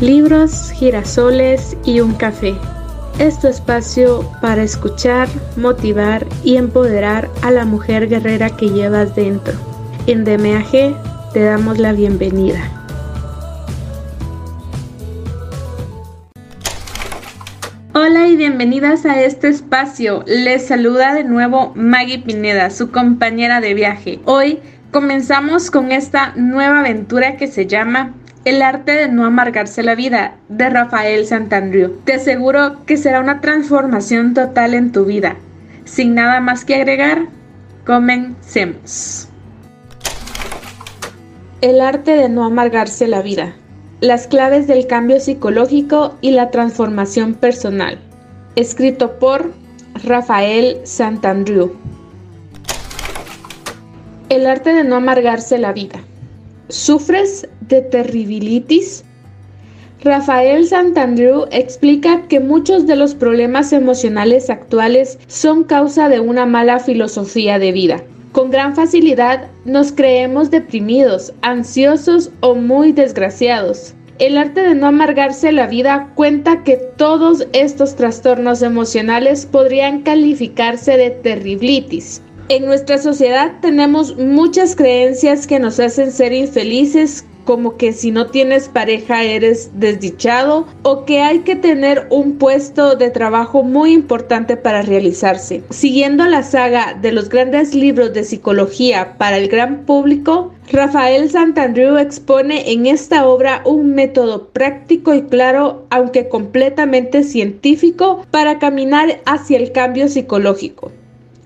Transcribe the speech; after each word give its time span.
libros, 0.00 0.70
girasoles 0.70 1.76
y 1.84 2.00
un 2.00 2.14
café. 2.14 2.54
Es 3.18 3.38
tu 3.38 3.48
espacio 3.48 4.26
para 4.40 4.62
escuchar, 4.62 5.28
motivar 5.56 6.26
y 6.42 6.56
empoderar 6.56 7.28
a 7.42 7.50
la 7.50 7.66
mujer 7.66 8.08
guerrera 8.08 8.48
que 8.56 8.70
llevas 8.70 9.14
dentro. 9.14 9.52
En 10.06 10.24
DMAG 10.24 11.32
te 11.34 11.40
damos 11.40 11.78
la 11.78 11.92
bienvenida. 11.92 12.60
Hola 17.92 18.28
y 18.28 18.36
bienvenidas 18.36 19.04
a 19.04 19.20
este 19.20 19.48
espacio. 19.48 20.24
Les 20.26 20.66
saluda 20.66 21.12
de 21.12 21.24
nuevo 21.24 21.72
Maggie 21.74 22.20
Pineda, 22.20 22.70
su 22.70 22.90
compañera 22.90 23.60
de 23.60 23.74
viaje. 23.74 24.20
Hoy 24.24 24.60
comenzamos 24.92 25.70
con 25.70 25.92
esta 25.92 26.32
nueva 26.36 26.80
aventura 26.80 27.36
que 27.36 27.48
se 27.48 27.66
llama 27.66 28.14
el 28.44 28.62
arte 28.62 28.92
de 28.92 29.08
no 29.08 29.26
amargarse 29.26 29.82
la 29.82 29.94
vida, 29.94 30.36
de 30.48 30.70
Rafael 30.70 31.26
Santandriu. 31.26 31.98
Te 32.04 32.14
aseguro 32.14 32.84
que 32.86 32.96
será 32.96 33.20
una 33.20 33.40
transformación 33.40 34.34
total 34.34 34.74
en 34.74 34.92
tu 34.92 35.04
vida. 35.04 35.36
Sin 35.84 36.14
nada 36.14 36.40
más 36.40 36.64
que 36.64 36.76
agregar, 36.76 37.26
comencemos. 37.84 39.28
El 41.60 41.82
arte 41.82 42.12
de 42.12 42.28
no 42.30 42.44
amargarse 42.44 43.06
la 43.06 43.20
vida. 43.20 43.54
Las 44.00 44.26
claves 44.26 44.66
del 44.66 44.86
cambio 44.86 45.20
psicológico 45.20 46.16
y 46.22 46.30
la 46.30 46.50
transformación 46.50 47.34
personal. 47.34 47.98
Escrito 48.56 49.18
por 49.18 49.52
Rafael 50.02 50.78
Santandriu. 50.84 51.74
El 54.30 54.46
arte 54.46 54.72
de 54.72 54.84
no 54.84 54.96
amargarse 54.96 55.58
la 55.58 55.72
vida. 55.72 56.00
¿Sufres 56.68 57.46
de 57.70 57.80
terribilitis? 57.80 59.04
Rafael 60.02 60.66
Santandreu 60.66 61.46
explica 61.50 62.22
que 62.28 62.40
muchos 62.40 62.86
de 62.86 62.96
los 62.96 63.14
problemas 63.14 63.72
emocionales 63.72 64.50
actuales 64.50 65.18
son 65.26 65.64
causa 65.64 66.08
de 66.08 66.20
una 66.20 66.46
mala 66.46 66.80
filosofía 66.80 67.58
de 67.58 67.72
vida. 67.72 68.02
Con 68.32 68.50
gran 68.50 68.74
facilidad 68.74 69.48
nos 69.64 69.92
creemos 69.92 70.50
deprimidos, 70.50 71.32
ansiosos 71.42 72.30
o 72.40 72.54
muy 72.54 72.92
desgraciados. 72.92 73.94
El 74.18 74.36
arte 74.36 74.62
de 74.62 74.74
no 74.74 74.86
amargarse 74.86 75.50
la 75.52 75.66
vida 75.66 76.12
cuenta 76.14 76.62
que 76.62 76.76
todos 76.76 77.46
estos 77.52 77.96
trastornos 77.96 78.62
emocionales 78.62 79.46
podrían 79.46 80.02
calificarse 80.02 80.96
de 80.96 81.10
terribilitis, 81.10 82.22
en 82.50 82.66
nuestra 82.66 82.98
sociedad 82.98 83.52
tenemos 83.62 84.16
muchas 84.16 84.74
creencias 84.74 85.46
que 85.46 85.60
nos 85.60 85.78
hacen 85.78 86.10
ser 86.10 86.32
infelices, 86.32 87.24
como 87.50 87.76
que 87.76 87.92
si 87.92 88.12
no 88.12 88.28
tienes 88.28 88.68
pareja 88.68 89.24
eres 89.24 89.72
desdichado 89.74 90.68
o 90.84 91.04
que 91.04 91.20
hay 91.20 91.40
que 91.40 91.56
tener 91.56 92.06
un 92.08 92.38
puesto 92.38 92.94
de 92.94 93.10
trabajo 93.10 93.64
muy 93.64 93.92
importante 93.92 94.56
para 94.56 94.82
realizarse. 94.82 95.64
Siguiendo 95.70 96.26
la 96.26 96.44
saga 96.44 96.94
de 96.94 97.10
los 97.10 97.28
grandes 97.28 97.74
libros 97.74 98.12
de 98.12 98.22
psicología 98.22 99.16
para 99.18 99.36
el 99.36 99.48
gran 99.48 99.84
público, 99.84 100.54
Rafael 100.70 101.28
Santandreu 101.28 101.98
expone 101.98 102.70
en 102.70 102.86
esta 102.86 103.26
obra 103.26 103.62
un 103.64 103.96
método 103.96 104.50
práctico 104.50 105.12
y 105.12 105.22
claro, 105.22 105.88
aunque 105.90 106.28
completamente 106.28 107.24
científico, 107.24 108.24
para 108.30 108.60
caminar 108.60 109.22
hacia 109.26 109.58
el 109.58 109.72
cambio 109.72 110.08
psicológico. 110.08 110.92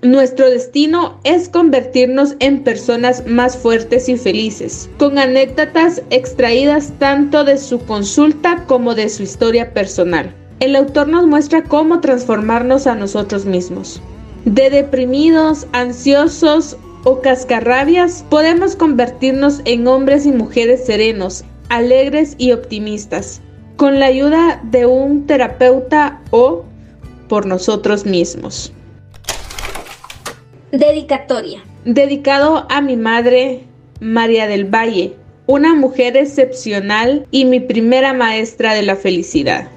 Nuestro 0.05 0.51
destino 0.51 1.19
es 1.23 1.49
convertirnos 1.49 2.35
en 2.37 2.63
personas 2.63 3.25
más 3.25 3.57
fuertes 3.57 4.07
y 4.07 4.15
felices, 4.17 4.87
con 4.99 5.17
anécdotas 5.17 6.03
extraídas 6.11 6.93
tanto 6.99 7.43
de 7.43 7.57
su 7.57 7.79
consulta 7.79 8.65
como 8.67 8.93
de 8.93 9.09
su 9.09 9.23
historia 9.23 9.73
personal. 9.73 10.31
El 10.59 10.75
autor 10.75 11.07
nos 11.07 11.25
muestra 11.25 11.63
cómo 11.63 12.01
transformarnos 12.01 12.85
a 12.85 12.93
nosotros 12.93 13.47
mismos. 13.47 13.99
De 14.45 14.69
deprimidos, 14.69 15.65
ansiosos 15.71 16.77
o 17.03 17.21
cascarrabias, 17.21 18.23
podemos 18.29 18.75
convertirnos 18.75 19.61
en 19.65 19.87
hombres 19.87 20.27
y 20.27 20.31
mujeres 20.31 20.85
serenos, 20.85 21.43
alegres 21.69 22.35
y 22.37 22.51
optimistas, 22.51 23.41
con 23.75 23.99
la 23.99 24.05
ayuda 24.05 24.61
de 24.65 24.85
un 24.85 25.25
terapeuta 25.25 26.21
o 26.29 26.63
por 27.27 27.47
nosotros 27.47 28.05
mismos. 28.05 28.71
Dedicatoria. 30.71 31.63
Dedicado 31.85 32.65
a 32.69 32.81
mi 32.81 32.97
madre, 32.97 33.61
María 33.99 34.47
del 34.47 34.65
Valle, 34.65 35.13
una 35.45 35.75
mujer 35.75 36.17
excepcional 36.17 37.27
y 37.31 37.45
mi 37.45 37.59
primera 37.59 38.13
maestra 38.13 38.73
de 38.73 38.81
la 38.81 38.95
felicidad. 38.95 39.69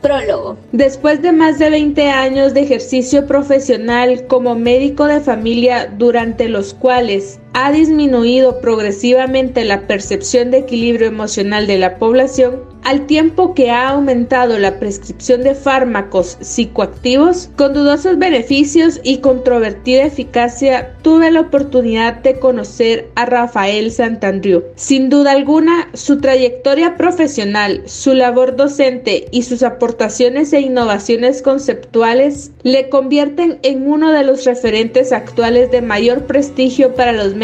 Prólogo. 0.00 0.58
Después 0.72 1.22
de 1.22 1.32
más 1.32 1.58
de 1.58 1.70
20 1.70 2.10
años 2.10 2.54
de 2.54 2.60
ejercicio 2.60 3.26
profesional 3.26 4.26
como 4.26 4.54
médico 4.54 5.06
de 5.06 5.20
familia 5.20 5.90
durante 5.96 6.48
los 6.48 6.74
cuales 6.74 7.40
ha 7.54 7.70
disminuido 7.70 8.60
progresivamente 8.60 9.64
la 9.64 9.86
percepción 9.86 10.50
de 10.50 10.58
equilibrio 10.58 11.06
emocional 11.06 11.68
de 11.68 11.78
la 11.78 11.98
población, 11.98 12.62
al 12.82 13.06
tiempo 13.06 13.54
que 13.54 13.70
ha 13.70 13.88
aumentado 13.88 14.58
la 14.58 14.78
prescripción 14.78 15.42
de 15.42 15.54
fármacos 15.54 16.36
psicoactivos 16.40 17.48
con 17.56 17.72
dudosos 17.72 18.18
beneficios 18.18 19.00
y 19.04 19.18
controvertida 19.18 20.02
eficacia, 20.02 20.94
tuve 21.00 21.30
la 21.30 21.42
oportunidad 21.42 22.16
de 22.16 22.38
conocer 22.38 23.08
a 23.14 23.24
Rafael 23.24 23.90
Santandriu. 23.90 24.64
Sin 24.74 25.08
duda 25.08 25.30
alguna, 25.30 25.88
su 25.94 26.18
trayectoria 26.18 26.96
profesional, 26.96 27.82
su 27.86 28.12
labor 28.12 28.56
docente 28.56 29.28
y 29.30 29.44
sus 29.44 29.62
aportaciones 29.62 30.52
e 30.52 30.60
innovaciones 30.60 31.40
conceptuales 31.40 32.50
le 32.64 32.88
convierten 32.88 33.60
en 33.62 33.86
uno 33.88 34.12
de 34.12 34.24
los 34.24 34.44
referentes 34.44 35.12
actuales 35.12 35.70
de 35.70 35.80
mayor 35.80 36.24
prestigio 36.24 36.94
para 36.94 37.12
los 37.12 37.34
médicos 37.34 37.43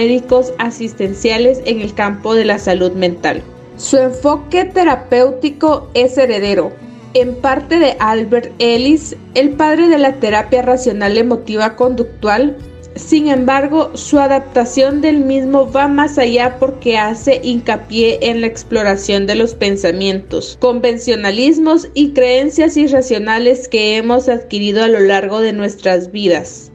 asistenciales 0.58 1.60
en 1.64 1.80
el 1.80 1.94
campo 1.94 2.34
de 2.34 2.44
la 2.44 2.58
salud 2.58 2.92
mental. 2.92 3.42
Su 3.76 3.96
enfoque 3.96 4.64
terapéutico 4.66 5.88
es 5.94 6.18
heredero, 6.18 6.72
en 7.14 7.34
parte 7.36 7.78
de 7.78 7.96
Albert 7.98 8.52
Ellis, 8.58 9.16
el 9.34 9.50
padre 9.50 9.88
de 9.88 9.98
la 9.98 10.14
terapia 10.20 10.62
racional 10.62 11.16
emotiva 11.16 11.76
conductual. 11.76 12.56
Sin 12.94 13.28
embargo, 13.28 13.90
su 13.94 14.18
adaptación 14.18 15.00
del 15.00 15.18
mismo 15.18 15.70
va 15.70 15.88
más 15.88 16.18
allá 16.18 16.56
porque 16.58 16.98
hace 16.98 17.40
hincapié 17.42 18.18
en 18.22 18.40
la 18.40 18.48
exploración 18.48 19.26
de 19.26 19.36
los 19.36 19.54
pensamientos, 19.54 20.56
convencionalismos 20.60 21.88
y 21.94 22.12
creencias 22.12 22.76
irracionales 22.76 23.68
que 23.68 23.96
hemos 23.96 24.28
adquirido 24.28 24.84
a 24.84 24.88
lo 24.88 25.00
largo 25.00 25.40
de 25.40 25.52
nuestras 25.52 26.10
vidas, 26.12 26.70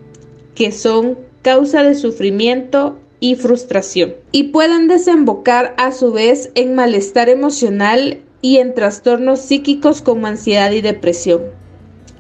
que 0.55 0.71
son 0.71 1.17
causa 1.41 1.83
de 1.83 1.95
sufrimiento 1.95 2.97
y 3.25 3.33
frustración, 3.33 4.13
y 4.31 4.43
pueden 4.49 4.87
desembocar 4.87 5.73
a 5.79 5.91
su 5.91 6.11
vez 6.11 6.51
en 6.53 6.75
malestar 6.75 7.27
emocional 7.27 8.19
y 8.41 8.57
en 8.57 8.75
trastornos 8.75 9.39
psíquicos 9.39 10.03
como 10.03 10.27
ansiedad 10.27 10.69
y 10.69 10.81
depresión. 10.81 11.41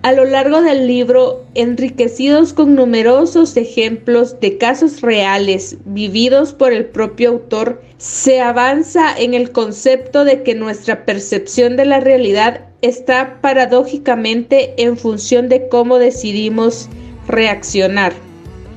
A 0.01 0.13
lo 0.13 0.25
largo 0.25 0.63
del 0.63 0.87
libro, 0.87 1.45
enriquecidos 1.53 2.53
con 2.53 2.73
numerosos 2.73 3.55
ejemplos 3.55 4.39
de 4.39 4.57
casos 4.57 5.01
reales 5.01 5.77
vividos 5.85 6.53
por 6.53 6.73
el 6.73 6.85
propio 6.87 7.29
autor, 7.29 7.83
se 7.99 8.41
avanza 8.41 9.15
en 9.15 9.35
el 9.35 9.51
concepto 9.51 10.25
de 10.25 10.41
que 10.41 10.55
nuestra 10.55 11.05
percepción 11.05 11.75
de 11.75 11.85
la 11.85 11.99
realidad 11.99 12.61
está 12.81 13.39
paradójicamente 13.41 14.73
en 14.81 14.97
función 14.97 15.49
de 15.49 15.67
cómo 15.69 15.99
decidimos 15.99 16.89
reaccionar, 17.27 18.13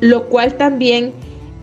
lo 0.01 0.27
cual 0.29 0.59
también 0.59 1.15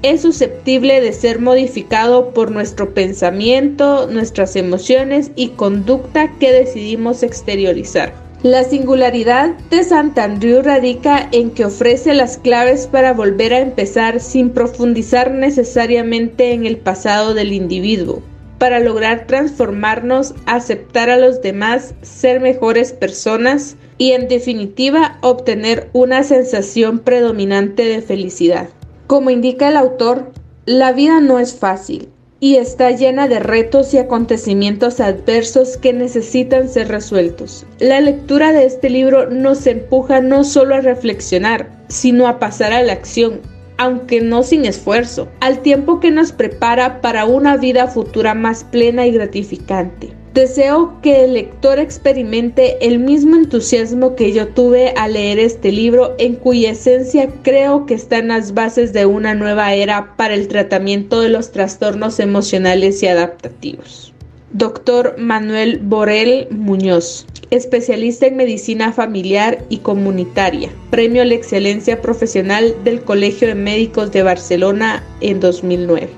es 0.06 0.22
susceptible 0.22 1.02
de 1.02 1.14
ser 1.14 1.40
modificado 1.40 2.30
por 2.32 2.52
nuestro 2.52 2.94
pensamiento, 2.94 4.08
nuestras 4.08 4.56
emociones 4.56 5.32
y 5.36 5.50
conducta 5.50 6.32
que 6.40 6.52
decidimos 6.52 7.24
exteriorizar. 7.24 8.14
La 8.44 8.64
singularidad 8.64 9.56
de 9.72 9.84
Santandreu 9.84 10.62
radica 10.62 11.28
en 11.32 11.50
que 11.50 11.66
ofrece 11.66 12.14
las 12.14 12.38
claves 12.38 12.86
para 12.86 13.14
volver 13.14 13.52
a 13.56 13.60
empezar 13.62 14.20
sin 14.20 14.52
profundizar 14.52 15.32
necesariamente 15.32 16.52
en 16.52 16.68
el 16.68 16.78
pasado 16.78 17.34
del 17.34 17.52
individuo, 17.52 18.22
para 18.60 18.80
lograr 18.80 19.26
transformarnos, 19.26 20.36
aceptar 20.46 21.10
a 21.10 21.18
los 21.18 21.42
demás, 21.42 21.96
ser 22.04 22.42
mejores 22.42 22.94
personas 22.94 23.76
y 23.98 24.12
en 24.12 24.28
definitiva 24.28 25.18
obtener 25.22 25.90
una 25.94 26.22
sensación 26.22 27.00
predominante 27.00 27.86
de 27.86 28.04
felicidad. 28.04 28.70
Como 29.08 29.30
indica 29.30 29.70
el 29.70 29.78
autor, 29.78 30.32
la 30.66 30.92
vida 30.92 31.20
no 31.20 31.38
es 31.38 31.54
fácil 31.54 32.10
y 32.40 32.56
está 32.56 32.90
llena 32.90 33.28
de 33.28 33.40
retos 33.40 33.94
y 33.94 34.00
acontecimientos 34.00 35.00
adversos 35.00 35.78
que 35.78 35.94
necesitan 35.94 36.68
ser 36.68 36.88
resueltos. 36.88 37.68
La 37.80 38.02
lectura 38.02 38.52
de 38.52 38.66
este 38.66 38.90
libro 38.90 39.30
nos 39.30 39.68
empuja 39.68 40.22
no 40.22 40.44
solo 40.44 40.74
a 40.74 40.82
reflexionar, 40.82 41.70
sino 41.88 42.28
a 42.28 42.40
pasar 42.40 42.74
a 42.74 42.82
la 42.82 42.94
acción, 42.94 43.42
aunque 43.78 44.22
no 44.22 44.42
sin 44.42 44.66
esfuerzo, 44.66 45.28
al 45.40 45.62
tiempo 45.62 46.00
que 46.00 46.10
nos 46.10 46.32
prepara 46.32 47.00
para 47.02 47.26
una 47.26 47.58
vida 47.58 47.88
futura 47.88 48.34
más 48.34 48.64
plena 48.64 49.06
y 49.06 49.12
gratificante. 49.12 50.14
Deseo 50.36 51.00
que 51.02 51.24
el 51.24 51.36
lector 51.36 51.80
experimente 51.80 52.86
el 52.86 53.00
mismo 53.00 53.38
entusiasmo 53.38 54.18
que 54.18 54.34
yo 54.34 54.50
tuve 54.50 54.90
al 54.98 55.14
leer 55.14 55.40
este 55.40 55.72
libro, 55.72 56.14
en 56.18 56.36
cuya 56.36 56.72
esencia 56.72 57.30
creo 57.42 57.86
que 57.86 57.94
están 57.94 58.28
las 58.28 58.54
bases 58.54 58.92
de 58.92 59.06
una 59.06 59.34
nueva 59.34 59.74
era 59.74 60.18
para 60.18 60.34
el 60.34 60.50
tratamiento 60.50 61.22
de 61.22 61.30
los 61.30 61.54
trastornos 61.54 62.20
emocionales 62.20 63.02
y 63.02 63.08
adaptativos. 63.08 64.14
Doctor 64.52 65.16
Manuel 65.18 65.80
Borel 65.82 66.50
Muñoz, 66.52 67.26
especialista 67.50 68.28
en 68.28 68.36
medicina 68.36 68.92
familiar 68.92 69.64
y 69.70 69.78
comunitaria, 69.78 70.70
premio 70.90 71.22
a 71.22 71.26
la 71.26 71.36
excelencia 71.36 72.02
profesional 72.02 72.76
del 72.84 73.00
Colegio 73.00 73.48
de 73.48 73.56
Médicos 73.56 74.12
de 74.12 74.24
Barcelona 74.24 75.02
en 75.22 75.40
2009. 75.40 76.10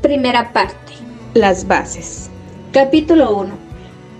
Primera 0.00 0.50
parte 0.54 0.85
las 1.36 1.68
bases. 1.68 2.30
Capítulo 2.72 3.36
1. 3.36 3.50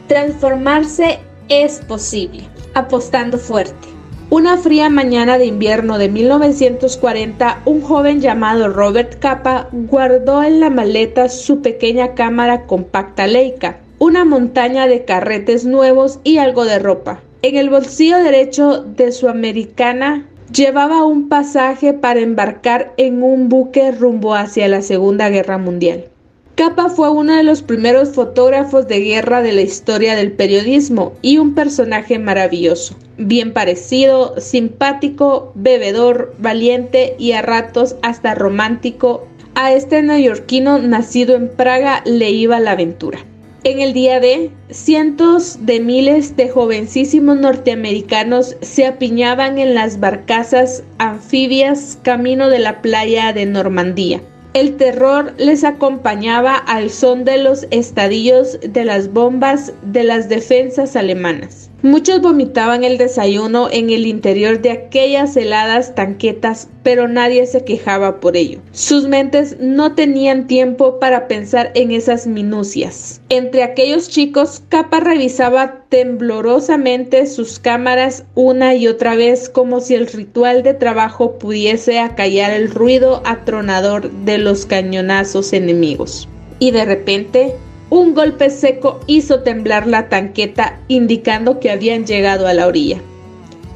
Transformarse 0.07 1.19
es 1.49 1.81
posible. 1.81 2.45
Apostando 2.75 3.39
fuerte. 3.39 3.89
Una 4.29 4.59
fría 4.59 4.91
mañana 4.91 5.39
de 5.39 5.47
invierno 5.47 5.99
de 5.99 6.09
1940, 6.11 7.63
un 7.65 7.81
joven 7.81 8.21
llamado 8.21 8.69
Robert 8.69 9.19
Capa 9.19 9.69
guardó 9.73 10.43
en 10.43 10.61
la 10.61 10.69
maleta 10.69 11.29
su 11.29 11.63
pequeña 11.63 12.15
cámara 12.15 12.67
compacta 12.67 13.27
Leica, 13.27 13.79
una 13.99 14.25
montaña 14.25 14.87
de 14.87 15.05
carretes 15.05 15.65
nuevos 15.65 16.21
y 16.23 16.39
algo 16.39 16.65
de 16.65 16.79
ropa. 16.79 17.21
En 17.43 17.57
el 17.57 17.71
bolsillo 17.71 18.19
derecho 18.19 18.83
de 18.83 19.13
su 19.13 19.29
americana 19.29 20.27
llevaba 20.53 21.05
un 21.05 21.29
pasaje 21.29 21.93
para 21.93 22.21
embarcar 22.21 22.93
en 22.97 23.23
un 23.23 23.49
buque 23.49 23.93
rumbo 23.93 24.35
hacia 24.35 24.69
la 24.69 24.83
Segunda 24.83 25.31
Guerra 25.31 25.57
Mundial. 25.57 26.11
Capa 26.56 26.88
fue 26.88 27.11
uno 27.11 27.37
de 27.37 27.43
los 27.43 27.61
primeros 27.61 28.14
fotógrafos 28.14 28.88
de 28.88 29.00
guerra 29.00 29.43
de 29.43 29.53
la 29.53 29.61
historia 29.61 30.17
del 30.17 30.32
periodismo 30.32 31.12
y 31.20 31.37
un 31.37 31.55
personaje 31.55 32.19
maravilloso, 32.19 32.97
bien 33.19 33.53
parecido, 33.53 34.41
simpático, 34.41 35.53
bebedor, 35.55 36.35
valiente 36.38 37.14
y 37.19 37.32
a 37.32 37.43
ratos 37.43 37.97
hasta 38.00 38.35
romántico. 38.35 39.29
A 39.55 39.75
este 39.75 40.00
neoyorquino 40.00 40.79
nacido 40.79 41.37
en 41.37 41.50
Praga 41.50 42.00
le 42.06 42.31
iba 42.31 42.58
la 42.58 42.70
aventura. 42.70 43.19
En 43.64 43.81
el 43.81 43.93
día 43.93 44.19
de, 44.19 44.50
cientos 44.70 45.58
de 45.67 45.81
miles 45.81 46.37
de 46.37 46.49
jovencísimos 46.49 47.37
norteamericanos 47.37 48.56
se 48.62 48.87
apiñaban 48.87 49.58
en 49.58 49.75
las 49.75 50.00
barcazas 50.00 50.85
anfibias 50.97 51.99
camino 52.00 52.49
de 52.49 52.61
la 52.61 52.81
playa 52.81 53.35
de 53.35 53.44
Normandía 53.44 54.23
el 54.56 54.79
terror 54.79 55.35
les 55.37 55.64
acompañaba 55.64 56.56
al 56.56 56.88
son 56.88 57.26
de 57.26 57.37
los 57.37 57.67
estadillos 57.70 58.58
de 58.67 58.87
las 58.87 59.12
bombas 59.12 59.75
de 59.82 60.03
las 60.03 60.31
defensas 60.31 60.97
alemanas. 60.97 61.66
Muchos 61.87 62.21
vomitaban 62.21 62.83
el 62.83 62.99
desayuno 62.99 63.69
en 63.71 63.91
el 63.91 64.09
interior 64.09 64.61
de 64.61 64.73
aquellas 64.73 65.37
heladas 65.37 65.94
tanquetas, 65.94 66.69
pero 66.83 67.06
nadie 67.06 67.47
se 67.47 67.62
quejaba 67.62 68.19
por 68.19 68.37
ello. 68.37 68.59
Sus 68.73 69.06
mentes 69.06 69.59
no 69.61 69.94
tenían 69.94 70.49
tiempo 70.49 70.99
para 70.99 71.29
pensar 71.29 71.71
en 71.77 71.93
esas 71.93 72.27
minucias. 72.27 73.21
Entre 73.29 73.62
aquellos 73.62 74.09
chicos, 74.09 74.65
Capa 74.69 74.99
revisaba 74.99 75.85
temblorosamente 75.88 77.25
sus 77.27 77.61
cámaras 77.61 78.25
una 78.35 78.75
y 78.75 78.89
otra 78.89 79.15
vez 79.15 79.49
como 79.49 79.79
si 79.79 79.94
el 79.94 80.09
ritual 80.09 80.65
de 80.65 80.75
trabajo 80.75 81.39
pudiese 81.39 82.00
acallar 82.00 82.50
el 82.50 82.73
ruido 82.73 83.23
atronador 83.25 84.11
de 84.11 84.39
los 84.39 84.67
cañonazos 84.67 85.53
enemigos. 85.53 86.29
Y 86.59 86.73
de 86.73 86.85
repente 86.85 87.55
un 87.91 88.15
golpe 88.15 88.50
seco 88.50 89.00
hizo 89.06 89.41
temblar 89.41 89.87
la 89.87 90.09
tanqueta 90.09 90.81
indicando 90.88 91.61
que 91.61 91.71
habían 91.71 92.05
llegado 92.05 92.47
a 92.49 92.55
la 92.55 92.67
orilla. 92.67 93.00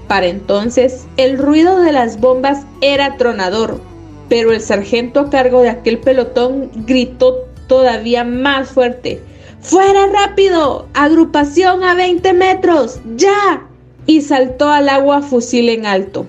Para 0.09 0.27
entonces, 0.27 1.07
el 1.17 1.39
ruido 1.39 1.81
de 1.81 1.93
las 1.93 2.19
bombas 2.19 2.67
era 2.81 3.17
tronador, 3.17 3.81
pero 4.29 4.53
el 4.53 4.61
sargento 4.61 5.21
a 5.21 5.31
cargo 5.31 5.63
de 5.63 5.71
aquel 5.71 5.99
pelotón 5.99 6.71
gritó 6.87 7.47
todavía 7.69 8.25
más 8.25 8.71
fuerte. 8.71 9.23
¡Fuera 9.61 10.07
rápido! 10.07 10.89
¡Agrupación 10.95 11.85
a 11.85 11.95
20 11.95 12.33
metros! 12.33 13.01
¡Ya! 13.17 13.67
Y 14.07 14.23
saltó 14.23 14.71
al 14.71 14.89
agua 14.89 15.23
fusil 15.23 15.69
en 15.69 15.87
alto 15.87 16.27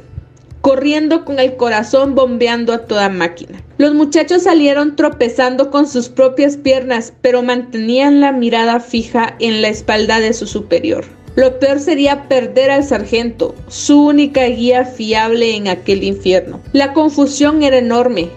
corriendo 0.62 1.25
con 1.25 1.40
el 1.40 1.58
corazón 1.58 2.16
bombeando 2.16 2.74
a 2.74 2.86
toda 2.86 3.10
máquina. 3.10 3.62
Los 3.78 3.94
muchachos 3.94 4.44
salieron 4.44 4.96
tropezando 4.96 5.72
con 5.72 5.88
sus 5.88 6.10
propias 6.10 6.58
piernas, 6.58 7.13
pero 7.22 7.44
mantenían 7.44 8.22
la 8.22 8.31
mirada 8.31 8.80
fija 8.80 9.36
en 9.40 9.62
la 9.62 9.69
espalda 9.69 10.19
de 10.19 10.34
su 10.34 10.48
superior. 10.48 11.06
Lo 11.36 11.60
peor 11.60 11.80
sería 11.80 12.28
perder 12.28 12.72
al 12.72 12.84
sargento, 12.84 13.56
su 13.68 14.06
única 14.06 14.46
guía 14.46 14.86
fiable 14.86 15.56
en 15.56 15.69
aquel 15.69 16.04
infierno. 16.04 16.60
La 16.74 16.94
confusión 16.94 17.63
era 17.63 17.78
enorme 17.78 18.30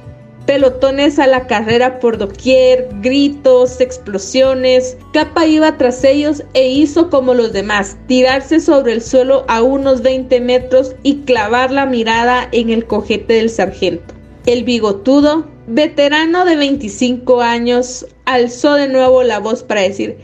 pelotones 0.46 1.18
a 1.18 1.26
la 1.26 1.46
carrera 1.46 2.00
por 2.00 2.18
doquier, 2.18 2.88
gritos, 3.00 3.80
explosiones. 3.80 4.96
Capa 5.12 5.46
iba 5.46 5.76
tras 5.76 6.04
ellos 6.04 6.42
e 6.54 6.68
hizo 6.68 7.10
como 7.10 7.34
los 7.34 7.52
demás, 7.52 7.96
tirarse 8.06 8.60
sobre 8.60 8.92
el 8.92 9.02
suelo 9.02 9.44
a 9.48 9.62
unos 9.62 10.02
20 10.02 10.40
metros 10.40 10.94
y 11.02 11.20
clavar 11.22 11.70
la 11.70 11.86
mirada 11.86 12.48
en 12.52 12.70
el 12.70 12.86
cojete 12.86 13.34
del 13.34 13.50
sargento. 13.50 14.14
El 14.46 14.64
bigotudo, 14.64 15.46
veterano 15.66 16.44
de 16.44 16.56
25 16.56 17.40
años, 17.40 18.06
alzó 18.26 18.74
de 18.74 18.88
nuevo 18.88 19.22
la 19.22 19.38
voz 19.38 19.62
para 19.62 19.82
decir, 19.82 20.18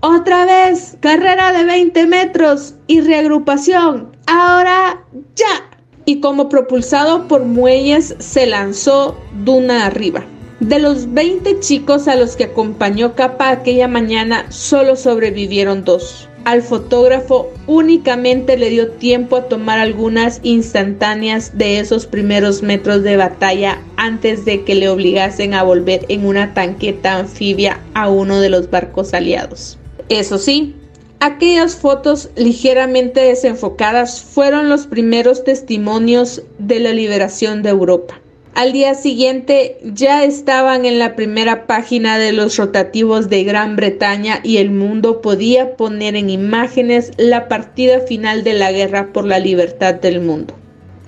otra 0.00 0.46
vez, 0.46 0.96
carrera 1.00 1.52
de 1.52 1.64
20 1.64 2.06
metros 2.06 2.74
y 2.86 3.02
reagrupación. 3.02 4.16
Ahora 4.26 5.04
ya 5.36 5.70
y 6.10 6.18
como 6.18 6.48
propulsado 6.48 7.28
por 7.28 7.44
muelles 7.44 8.16
se 8.18 8.44
lanzó 8.44 9.16
duna 9.44 9.86
arriba. 9.86 10.24
De 10.58 10.80
los 10.80 11.14
20 11.14 11.60
chicos 11.60 12.08
a 12.08 12.16
los 12.16 12.34
que 12.34 12.44
acompañó 12.44 13.14
Capa 13.14 13.50
aquella 13.50 13.86
mañana, 13.86 14.44
solo 14.50 14.96
sobrevivieron 14.96 15.84
dos. 15.84 16.28
Al 16.44 16.62
fotógrafo 16.62 17.48
únicamente 17.68 18.56
le 18.56 18.70
dio 18.70 18.90
tiempo 18.90 19.36
a 19.36 19.44
tomar 19.44 19.78
algunas 19.78 20.40
instantáneas 20.42 21.56
de 21.56 21.78
esos 21.78 22.06
primeros 22.06 22.60
metros 22.60 23.04
de 23.04 23.16
batalla 23.16 23.80
antes 23.96 24.44
de 24.44 24.64
que 24.64 24.74
le 24.74 24.88
obligasen 24.88 25.54
a 25.54 25.62
volver 25.62 26.06
en 26.08 26.26
una 26.26 26.54
tanqueta 26.54 27.18
anfibia 27.18 27.78
a 27.94 28.08
uno 28.08 28.40
de 28.40 28.50
los 28.50 28.68
barcos 28.68 29.14
aliados. 29.14 29.78
Eso 30.08 30.38
sí, 30.38 30.74
Aquellas 31.22 31.76
fotos 31.76 32.30
ligeramente 32.34 33.20
desenfocadas 33.20 34.22
fueron 34.22 34.70
los 34.70 34.86
primeros 34.86 35.44
testimonios 35.44 36.42
de 36.58 36.80
la 36.80 36.94
liberación 36.94 37.62
de 37.62 37.68
Europa. 37.68 38.22
Al 38.54 38.72
día 38.72 38.94
siguiente 38.94 39.76
ya 39.84 40.24
estaban 40.24 40.86
en 40.86 40.98
la 40.98 41.16
primera 41.16 41.66
página 41.66 42.16
de 42.16 42.32
los 42.32 42.56
rotativos 42.56 43.28
de 43.28 43.44
Gran 43.44 43.76
Bretaña 43.76 44.40
y 44.42 44.56
el 44.56 44.70
mundo 44.70 45.20
podía 45.20 45.76
poner 45.76 46.16
en 46.16 46.30
imágenes 46.30 47.10
la 47.18 47.48
partida 47.48 48.00
final 48.00 48.42
de 48.42 48.54
la 48.54 48.72
guerra 48.72 49.12
por 49.12 49.26
la 49.26 49.38
libertad 49.38 49.96
del 49.96 50.22
mundo. 50.22 50.54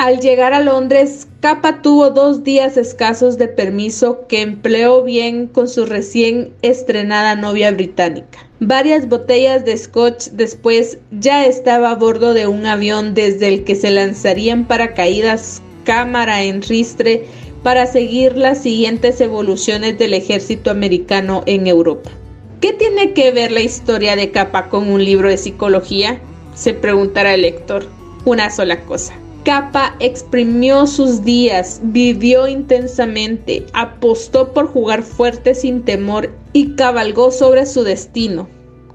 Al 0.03 0.19
llegar 0.19 0.53
a 0.53 0.61
Londres, 0.61 1.29
Capa 1.39 1.81
tuvo 1.81 2.11
dos 2.11 2.43
días 2.43 2.77
escasos 2.77 3.39
de 3.39 3.47
permiso 3.47 4.27
que 4.27 4.41
empleó 4.41 5.05
bien 5.05 5.47
con 5.47 5.69
su 5.69 5.87
recién 5.87 6.53
estrenada 6.61 7.37
novia 7.37 7.71
británica. 7.71 8.41
Varias 8.59 9.09
botellas 9.09 9.65
de 9.65 9.77
scotch 9.77 10.31
después 10.33 10.99
ya 11.13 11.47
estaba 11.47 11.93
a 11.93 11.95
bordo 11.95 12.35
de 12.35 12.49
un 12.49 12.67
avión 12.67 13.15
desde 13.15 13.47
el 13.47 13.63
que 13.63 13.77
se 13.77 13.93
lanzarían 13.93 14.67
paracaídas 14.67 15.63
cámara 15.85 16.43
en 16.43 16.63
ristre 16.63 17.25
para 17.63 17.87
seguir 17.87 18.37
las 18.37 18.61
siguientes 18.61 19.21
evoluciones 19.21 19.99
del 19.99 20.15
ejército 20.15 20.73
americano 20.73 21.45
en 21.47 21.69
Europa. 21.69 22.11
¿Qué 22.61 22.73
tiene 22.73 23.13
que 23.13 23.31
ver 23.31 23.53
la 23.53 23.61
historia 23.61 24.17
de 24.17 24.33
Capa 24.33 24.69
con 24.69 24.91
un 24.91 25.05
libro 25.05 25.29
de 25.29 25.39
psicología? 25.39 26.19
Se 26.57 26.75
preguntará 26.75 27.35
el 27.35 27.43
lector. 27.43 27.87
Una 28.25 28.51
sola 28.51 28.81
cosa 28.81 29.22
Capa 29.45 29.97
exprimió 29.99 30.87
sus 30.87 31.25
días, 31.25 31.81
vivió 31.83 32.47
intensamente, 32.47 33.67
apostó 33.73 34.53
por 34.53 34.69
jugar 34.69 35.03
fuerte 35.03 35.57
sin 35.57 35.83
temor 35.83 36.31
y 36.53 36.77
cabalgó 36.77 37.33
sobre 37.33 37.67
su 37.67 37.83
destino, 37.83 38.49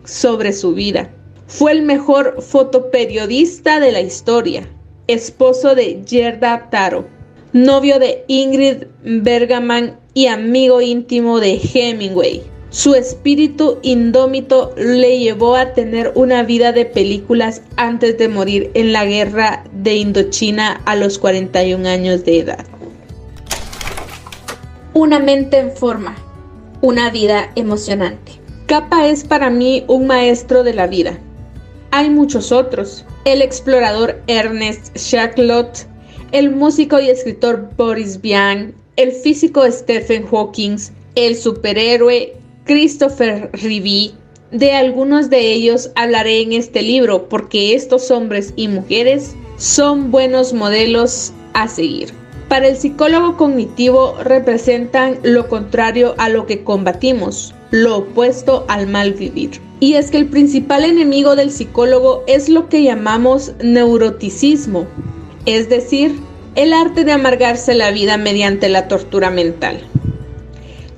sobre 0.05 0.53
su 0.53 0.73
vida. 0.73 1.11
Fue 1.47 1.73
el 1.73 1.81
mejor 1.81 2.41
fotoperiodista 2.41 3.81
de 3.81 3.91
la 3.91 3.99
historia, 3.99 4.69
esposo 5.07 5.75
de 5.75 6.01
Gerda 6.07 6.69
Taro, 6.69 7.05
novio 7.51 7.99
de 7.99 8.23
Ingrid 8.27 8.85
Bergaman 9.03 9.99
y 10.13 10.27
amigo 10.27 10.79
íntimo 10.79 11.41
de 11.41 11.59
Hemingway. 11.61 12.41
Su 12.69 12.95
espíritu 12.95 13.79
indómito 13.81 14.73
le 14.75 15.19
llevó 15.19 15.55
a 15.55 15.73
tener 15.73 16.11
una 16.15 16.43
vida 16.43 16.73
de 16.73 16.85
películas 16.85 17.61
antes 17.77 18.17
de 18.17 18.27
morir 18.27 18.71
en 18.73 18.91
la 18.91 19.05
guerra 19.05 19.63
de 19.71 19.95
Indochina 19.95 20.81
a 20.85 20.97
los 20.97 21.17
41 21.17 21.87
años 21.87 22.25
de 22.25 22.39
edad. 22.39 22.65
Una 24.93 25.19
mente 25.19 25.59
en 25.59 25.71
forma, 25.71 26.17
una 26.81 27.09
vida 27.09 27.51
emocionante. 27.55 28.33
Capa 28.65 29.07
es 29.07 29.23
para 29.23 29.49
mí 29.49 29.85
un 29.87 30.05
maestro 30.05 30.63
de 30.63 30.73
la 30.73 30.87
vida. 30.87 31.17
Hay 31.91 32.09
muchos 32.09 32.51
otros. 32.51 33.05
El 33.23 33.41
explorador 33.41 34.21
Ernest 34.27 34.93
Shacklet, 34.97 35.87
el 36.33 36.53
músico 36.53 36.99
y 36.99 37.09
escritor 37.09 37.69
Boris 37.77 38.19
Vian, 38.19 38.75
el 38.97 39.13
físico 39.13 39.63
Stephen 39.71 40.27
Hawking, 40.27 40.77
el 41.15 41.37
superhéroe 41.37 42.33
Christopher 42.67 43.49
Reeve. 43.53 44.11
De 44.51 44.73
algunos 44.73 45.29
de 45.29 45.53
ellos 45.53 45.89
hablaré 45.95 46.41
en 46.41 46.51
este 46.53 46.81
libro 46.81 47.27
porque 47.29 47.73
estos 47.73 48.11
hombres 48.11 48.53
y 48.55 48.67
mujeres 48.67 49.35
son 49.57 50.11
buenos 50.11 50.53
modelos 50.53 51.33
a 51.53 51.67
seguir. 51.67 52.13
Para 52.49 52.67
el 52.67 52.77
psicólogo 52.77 53.35
cognitivo 53.37 54.15
representan 54.21 55.17
lo 55.23 55.47
contrario 55.47 56.15
a 56.17 56.29
lo 56.29 56.45
que 56.45 56.63
combatimos, 56.63 57.55
lo 57.71 57.97
opuesto 57.97 58.65
al 58.67 58.87
mal 58.87 59.13
vivir. 59.13 59.61
Y 59.79 59.93
es 59.93 60.11
que 60.11 60.17
el 60.17 60.27
principal 60.27 60.83
enemigo 60.83 61.35
del 61.35 61.51
psicólogo 61.51 62.23
es 62.27 62.49
lo 62.49 62.67
que 62.67 62.83
llamamos 62.83 63.53
neuroticismo, 63.61 64.87
es 65.45 65.69
decir, 65.69 66.19
el 66.55 66.73
arte 66.73 67.03
de 67.03 67.11
amargarse 67.11 67.75
la 67.75 67.91
vida 67.91 68.17
mediante 68.17 68.69
la 68.69 68.87
tortura 68.87 69.29
mental. 69.29 69.81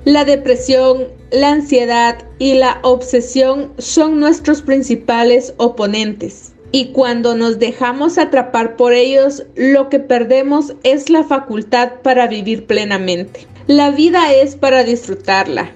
La 0.06 0.24
depresión, 0.24 1.08
la 1.30 1.50
ansiedad 1.50 2.24
y 2.38 2.54
la 2.54 2.78
obsesión 2.82 3.70
son 3.76 4.18
nuestros 4.18 4.62
principales 4.62 5.52
oponentes. 5.58 6.52
Y 6.72 6.92
cuando 6.92 7.34
nos 7.34 7.58
dejamos 7.58 8.16
atrapar 8.16 8.76
por 8.76 8.94
ellos, 8.94 9.44
lo 9.56 9.90
que 9.90 9.98
perdemos 9.98 10.74
es 10.84 11.10
la 11.10 11.24
facultad 11.24 12.00
para 12.02 12.28
vivir 12.28 12.64
plenamente. 12.64 13.46
La 13.66 13.90
vida 13.90 14.32
es 14.32 14.56
para 14.56 14.84
disfrutarla, 14.84 15.72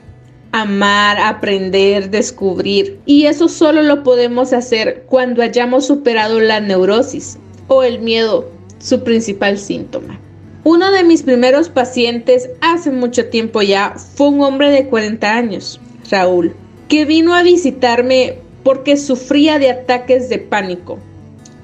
amar, 0.53 1.19
aprender, 1.19 2.09
descubrir. 2.09 2.99
Y 3.05 3.27
eso 3.27 3.49
solo 3.49 3.83
lo 3.83 4.03
podemos 4.03 4.55
hacer 4.55 5.05
cuando 5.07 5.43
hayamos 5.43 5.87
superado 5.87 6.41
la 6.41 6.61
neurosis 6.61 7.39
o 7.69 7.83
el 7.83 7.99
miedo, 7.99 8.51
su 8.79 9.05
principal 9.05 9.59
síntoma. 9.59 10.19
Uno 10.67 10.91
de 10.93 11.05
mis 11.05 11.23
primeros 11.23 11.69
pacientes 11.69 12.49
hace 12.63 12.91
mucho 12.91 13.29
tiempo 13.29 13.61
ya 13.61 13.97
fue 13.99 14.29
un 14.29 14.41
hombre 14.41 14.71
de 14.71 14.87
40 14.87 15.31
años, 15.31 15.79
Raúl, 16.11 16.57
que 16.89 17.05
vino 17.05 17.35
a 17.35 17.43
visitarme 17.43 18.39
porque 18.63 18.97
sufría 18.97 19.59
de 19.59 19.69
ataques 19.69 20.31
de 20.31 20.39
pánico. 20.39 20.99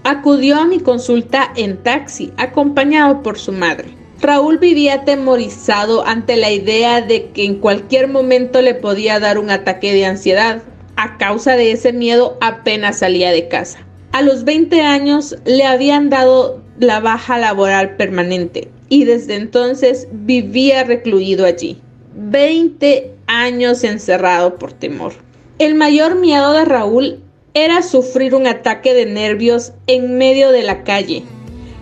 Acudió 0.05 0.59
a 0.59 0.67
mi 0.67 0.81
consulta 0.81 1.51
en 1.57 1.83
taxi, 1.83 2.31
acompañado 2.37 3.23
por 3.23 3.39
su 3.39 3.53
madre. 3.53 3.89
Raúl 4.21 4.59
vivía 4.59 4.97
atemorizado 4.97 6.07
ante 6.07 6.37
la 6.37 6.51
idea 6.51 7.01
de 7.01 7.31
que 7.31 7.47
en 7.47 7.55
cualquier 7.55 8.07
momento 8.07 8.61
le 8.61 8.75
podía 8.75 9.19
dar 9.19 9.39
un 9.39 9.49
ataque 9.49 9.95
de 9.95 10.05
ansiedad. 10.05 10.63
A 10.97 11.17
causa 11.17 11.57
de 11.57 11.73
ese 11.73 11.95
miedo 11.95 12.37
apenas 12.43 12.99
salía 12.99 13.31
de 13.31 13.49
casa. 13.49 13.79
A 14.13 14.21
los 14.21 14.45
20 14.45 14.83
años 14.83 15.37
le 15.47 15.65
habían 15.65 16.11
dado 16.11 16.61
la 16.79 17.01
baja 17.01 17.39
laboral 17.39 17.97
permanente 17.97 18.69
y 18.91 19.05
desde 19.05 19.37
entonces 19.37 20.09
vivía 20.13 20.85
recluido 20.85 21.47
allí. 21.47 21.81
20 22.15 23.15
años 23.27 23.85
encerrado 23.85 24.57
por 24.57 24.75
temor. 24.75 25.15
El 25.59 25.77
mayor 25.77 26.17
miedo 26.17 26.53
de 26.53 26.67
Raúl 26.67 27.21
era 27.55 27.83
sufrir 27.83 28.35
un 28.35 28.47
ataque 28.47 28.93
de 28.93 29.07
nervios 29.07 29.73
en 29.87 30.19
medio 30.19 30.51
de 30.51 30.63
la 30.63 30.83
calle, 30.83 31.23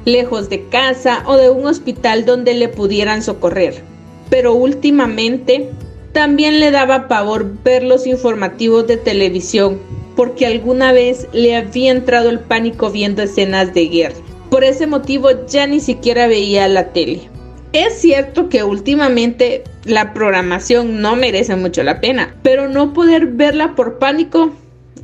lejos 0.05 0.49
de 0.49 0.67
casa 0.69 1.25
o 1.27 1.37
de 1.37 1.51
un 1.51 1.67
hospital 1.67 2.25
donde 2.25 2.55
le 2.55 2.69
pudieran 2.69 3.23
socorrer. 3.23 3.83
Pero 4.31 4.53
últimamente 4.53 5.71
también 6.13 6.61
le 6.61 6.71
daba 6.71 7.09
pavor 7.09 7.47
ver 7.65 7.83
los 7.83 8.07
informativos 8.07 8.87
de 8.87 8.99
televisión, 8.99 9.79
porque 10.15 10.47
alguna 10.47 10.93
vez 10.93 11.27
le 11.33 11.57
había 11.57 11.91
entrado 11.91 12.29
el 12.29 12.41
pánico 12.41 12.91
viendo 12.91 13.23
escenas 13.23 13.73
de 13.73 13.87
guerra. 13.87 14.17
Por 14.51 14.65
ese 14.65 14.87
motivo 14.87 15.47
ya 15.47 15.67
ni 15.67 15.81
siquiera 15.81 16.27
veía 16.27 16.69
la 16.69 16.93
tele. 16.93 17.29
Es 17.73 18.01
cierto 18.01 18.49
que 18.49 18.65
últimamente 18.65 19.65
la 19.85 20.15
programación 20.15 21.03
no 21.03 21.17
merece 21.17 21.55
mucho 21.57 21.83
la 21.83 22.01
pena, 22.01 22.35
pero 22.43 22.69
no 22.69 22.95
poder 22.95 23.27
verla 23.27 23.75
por 23.75 23.99
pánico 23.99 24.53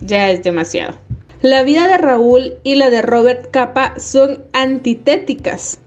ya 0.01 0.31
es 0.31 0.43
demasiado. 0.43 0.99
La 1.43 1.63
vida 1.63 1.89
de 1.89 1.99
Raúl 1.99 2.55
y 2.63 2.77
la 2.77 2.89
de 2.89 3.03
Robert 3.03 3.51
Capa 3.51 3.95
son 3.99 4.45
antitéticas. 4.53 5.79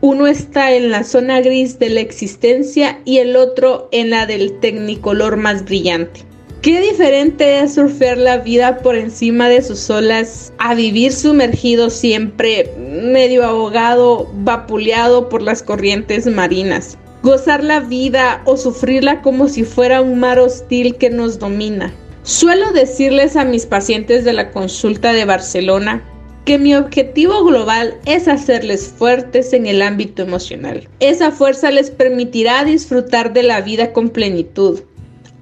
Uno 0.00 0.26
está 0.28 0.72
en 0.72 0.90
la 0.90 1.02
zona 1.02 1.40
gris 1.40 1.80
de 1.80 1.88
la 1.88 2.00
existencia 2.00 3.00
y 3.04 3.18
el 3.18 3.34
otro 3.34 3.88
en 3.90 4.10
la 4.10 4.26
del 4.26 4.60
tecnicolor 4.60 5.36
más 5.38 5.64
brillante. 5.64 6.25
Qué 6.66 6.80
diferente 6.80 7.60
es 7.60 7.74
surfear 7.74 8.18
la 8.18 8.38
vida 8.38 8.78
por 8.78 8.96
encima 8.96 9.48
de 9.48 9.62
sus 9.62 9.88
olas 9.88 10.52
a 10.58 10.74
vivir 10.74 11.12
sumergido 11.12 11.90
siempre, 11.90 12.72
medio 12.76 13.44
ahogado, 13.44 14.28
vapuleado 14.38 15.28
por 15.28 15.42
las 15.42 15.62
corrientes 15.62 16.26
marinas. 16.26 16.98
Gozar 17.22 17.62
la 17.62 17.78
vida 17.78 18.42
o 18.46 18.56
sufrirla 18.56 19.22
como 19.22 19.48
si 19.48 19.62
fuera 19.62 20.02
un 20.02 20.18
mar 20.18 20.40
hostil 20.40 20.96
que 20.96 21.08
nos 21.08 21.38
domina. 21.38 21.94
Suelo 22.24 22.72
decirles 22.72 23.36
a 23.36 23.44
mis 23.44 23.64
pacientes 23.64 24.24
de 24.24 24.32
la 24.32 24.50
consulta 24.50 25.12
de 25.12 25.24
Barcelona 25.24 26.02
que 26.44 26.58
mi 26.58 26.74
objetivo 26.74 27.44
global 27.44 27.94
es 28.06 28.26
hacerles 28.26 28.88
fuertes 28.88 29.52
en 29.52 29.68
el 29.68 29.82
ámbito 29.82 30.22
emocional. 30.22 30.88
Esa 30.98 31.30
fuerza 31.30 31.70
les 31.70 31.92
permitirá 31.92 32.64
disfrutar 32.64 33.32
de 33.32 33.44
la 33.44 33.60
vida 33.60 33.92
con 33.92 34.08
plenitud, 34.08 34.80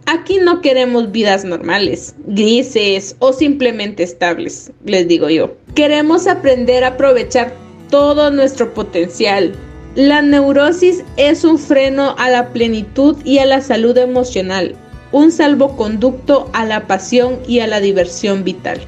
Aquí 0.07 0.37
no 0.37 0.61
queremos 0.61 1.13
vidas 1.13 1.45
normales, 1.45 2.15
grises 2.27 3.17
o 3.21 3.33
simplemente 3.33 4.03
estables, 4.03 4.71
les 4.85 5.09
digo 5.09 5.31
yo. 5.31 5.57
Queremos 5.75 6.27
aprender 6.27 6.85
a 6.85 6.89
aprovechar 6.89 7.55
todo 7.89 8.31
nuestro 8.31 8.75
potencial. 8.75 9.55
La 9.95 10.21
neurosis 10.21 11.05
es 11.17 11.43
un 11.43 11.59
freno 11.59 12.15
a 12.19 12.29
la 12.29 12.49
plenitud 12.53 13.17
y 13.25 13.39
a 13.39 13.47
la 13.47 13.63
salud 13.63 13.97
emocional, 13.97 14.75
un 15.11 15.33
salvoconducto 15.33 16.51
a 16.53 16.67
la 16.67 16.87
pasión 16.87 17.39
y 17.49 17.61
a 17.61 17.67
la 17.67 17.81
diversión 17.81 18.45
vital. 18.45 18.81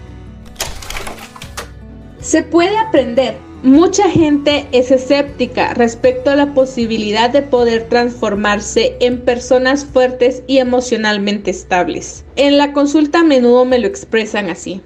Se 2.20 2.42
puede 2.42 2.76
aprender, 2.76 3.37
Mucha 3.66 4.08
gente 4.08 4.68
es 4.70 4.92
escéptica 4.92 5.75
respecto 5.75 6.30
a 6.30 6.37
la 6.37 6.54
posibilidad 6.54 7.30
de 7.30 7.42
poder 7.42 7.88
transformarse 7.88 8.96
en 9.00 9.23
personas 9.23 9.85
fuertes 9.85 10.44
y 10.46 10.58
emocionalmente 10.58 11.50
estables. 11.50 12.25
En 12.37 12.58
la 12.58 12.73
consulta 12.73 13.18
a 13.18 13.25
menudo 13.25 13.64
me 13.64 13.80
lo 13.80 13.88
expresan 13.88 14.50
así. 14.50 14.82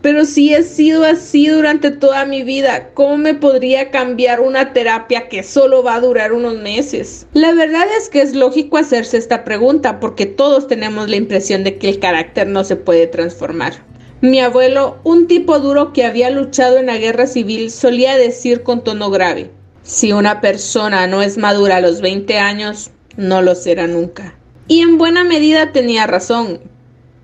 Pero 0.00 0.24
si 0.24 0.54
he 0.54 0.62
sido 0.62 1.04
así 1.04 1.48
durante 1.48 1.90
toda 1.90 2.24
mi 2.24 2.42
vida, 2.42 2.88
¿cómo 2.94 3.18
me 3.18 3.34
podría 3.34 3.90
cambiar 3.90 4.40
una 4.40 4.72
terapia 4.72 5.28
que 5.28 5.42
solo 5.42 5.82
va 5.82 5.96
a 5.96 6.00
durar 6.00 6.32
unos 6.32 6.56
meses? 6.56 7.26
La 7.34 7.52
verdad 7.52 7.84
es 7.98 8.08
que 8.08 8.22
es 8.22 8.34
lógico 8.34 8.78
hacerse 8.78 9.18
esta 9.18 9.44
pregunta 9.44 10.00
porque 10.00 10.24
todos 10.24 10.66
tenemos 10.66 11.10
la 11.10 11.16
impresión 11.16 11.62
de 11.62 11.76
que 11.76 11.90
el 11.90 11.98
carácter 11.98 12.46
no 12.46 12.64
se 12.64 12.76
puede 12.76 13.06
transformar. 13.06 13.93
Mi 14.24 14.40
abuelo, 14.40 14.96
un 15.04 15.26
tipo 15.26 15.58
duro 15.58 15.92
que 15.92 16.06
había 16.06 16.30
luchado 16.30 16.78
en 16.78 16.86
la 16.86 16.96
guerra 16.96 17.26
civil, 17.26 17.70
solía 17.70 18.16
decir 18.16 18.62
con 18.62 18.82
tono 18.82 19.10
grave, 19.10 19.50
si 19.82 20.14
una 20.14 20.40
persona 20.40 21.06
no 21.06 21.20
es 21.20 21.36
madura 21.36 21.76
a 21.76 21.80
los 21.82 22.00
20 22.00 22.38
años, 22.38 22.90
no 23.18 23.42
lo 23.42 23.54
será 23.54 23.86
nunca. 23.86 24.34
Y 24.66 24.80
en 24.80 24.96
buena 24.96 25.24
medida 25.24 25.72
tenía 25.72 26.06
razón, 26.06 26.60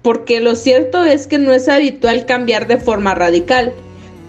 porque 0.02 0.40
lo 0.40 0.54
cierto 0.54 1.02
es 1.02 1.26
que 1.26 1.38
no 1.38 1.54
es 1.54 1.70
habitual 1.70 2.26
cambiar 2.26 2.66
de 2.66 2.76
forma 2.76 3.14
radical, 3.14 3.72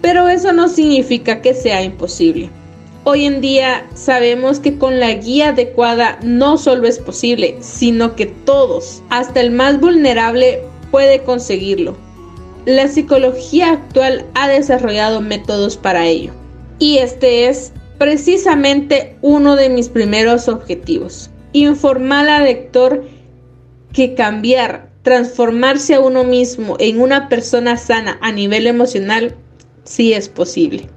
pero 0.00 0.30
eso 0.30 0.54
no 0.54 0.70
significa 0.70 1.42
que 1.42 1.52
sea 1.52 1.82
imposible. 1.82 2.48
Hoy 3.04 3.26
en 3.26 3.42
día 3.42 3.86
sabemos 3.92 4.60
que 4.60 4.78
con 4.78 4.98
la 4.98 5.12
guía 5.12 5.50
adecuada 5.50 6.18
no 6.22 6.56
solo 6.56 6.88
es 6.88 6.98
posible, 6.98 7.58
sino 7.60 8.16
que 8.16 8.24
todos, 8.24 9.02
hasta 9.10 9.42
el 9.42 9.50
más 9.50 9.78
vulnerable, 9.78 10.62
puede 10.90 11.22
conseguirlo. 11.22 11.98
La 12.64 12.86
psicología 12.86 13.72
actual 13.72 14.24
ha 14.34 14.46
desarrollado 14.46 15.20
métodos 15.20 15.76
para 15.76 16.06
ello. 16.06 16.32
Y 16.78 16.98
este 16.98 17.48
es 17.48 17.72
precisamente 17.98 19.16
uno 19.20 19.56
de 19.56 19.68
mis 19.68 19.88
primeros 19.88 20.48
objetivos. 20.48 21.28
Informar 21.52 22.28
al 22.28 22.44
lector 22.44 23.04
que 23.92 24.14
cambiar, 24.14 24.90
transformarse 25.02 25.94
a 25.94 26.00
uno 26.00 26.22
mismo 26.22 26.76
en 26.78 27.00
una 27.00 27.28
persona 27.28 27.76
sana 27.76 28.16
a 28.20 28.30
nivel 28.30 28.68
emocional, 28.68 29.34
sí 29.82 30.12
es 30.12 30.28
posible. 30.28 30.88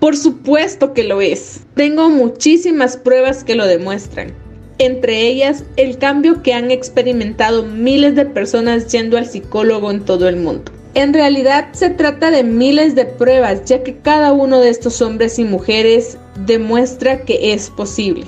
Por 0.00 0.16
supuesto 0.16 0.92
que 0.92 1.04
lo 1.04 1.20
es. 1.20 1.60
Tengo 1.76 2.10
muchísimas 2.10 2.96
pruebas 2.96 3.44
que 3.44 3.54
lo 3.54 3.66
demuestran. 3.66 4.34
entre 4.78 5.28
ellas 5.28 5.64
el 5.76 5.98
cambio 5.98 6.42
que 6.42 6.54
han 6.54 6.72
experimentado 6.72 7.62
miles 7.62 8.16
de 8.16 8.24
personas 8.24 8.90
yendo 8.90 9.16
al 9.16 9.26
psicólogo 9.26 9.90
en 9.92 10.04
todo 10.04 10.28
el 10.28 10.36
mundo. 10.36 10.72
En 10.94 11.14
realidad 11.14 11.68
se 11.72 11.88
trata 11.88 12.30
de 12.30 12.44
miles 12.44 12.94
de 12.94 13.06
pruebas, 13.06 13.64
ya 13.64 13.82
que 13.82 13.96
cada 13.96 14.32
uno 14.32 14.60
de 14.60 14.68
estos 14.68 15.00
hombres 15.00 15.38
y 15.38 15.44
mujeres 15.44 16.18
demuestra 16.46 17.22
que 17.22 17.54
es 17.54 17.70
posible. 17.70 18.26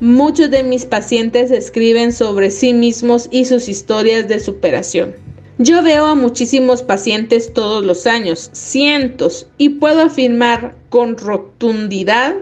muchos 0.00 0.50
de 0.50 0.62
mis 0.62 0.84
pacientes 0.84 1.50
escriben 1.50 2.12
sobre 2.12 2.52
sí 2.52 2.72
mismos 2.72 3.26
y 3.30 3.46
sus 3.46 3.68
historias 3.68 4.28
de 4.28 4.38
superación. 4.38 5.16
Yo 5.58 5.82
veo 5.82 6.06
a 6.06 6.14
muchísimos 6.14 6.82
pacientes 6.82 7.52
todos 7.52 7.84
los 7.84 8.06
años, 8.06 8.48
cientos, 8.52 9.48
y 9.58 9.70
puedo 9.70 10.02
afirmar 10.02 10.76
con 10.88 11.18
rotundidad 11.18 12.36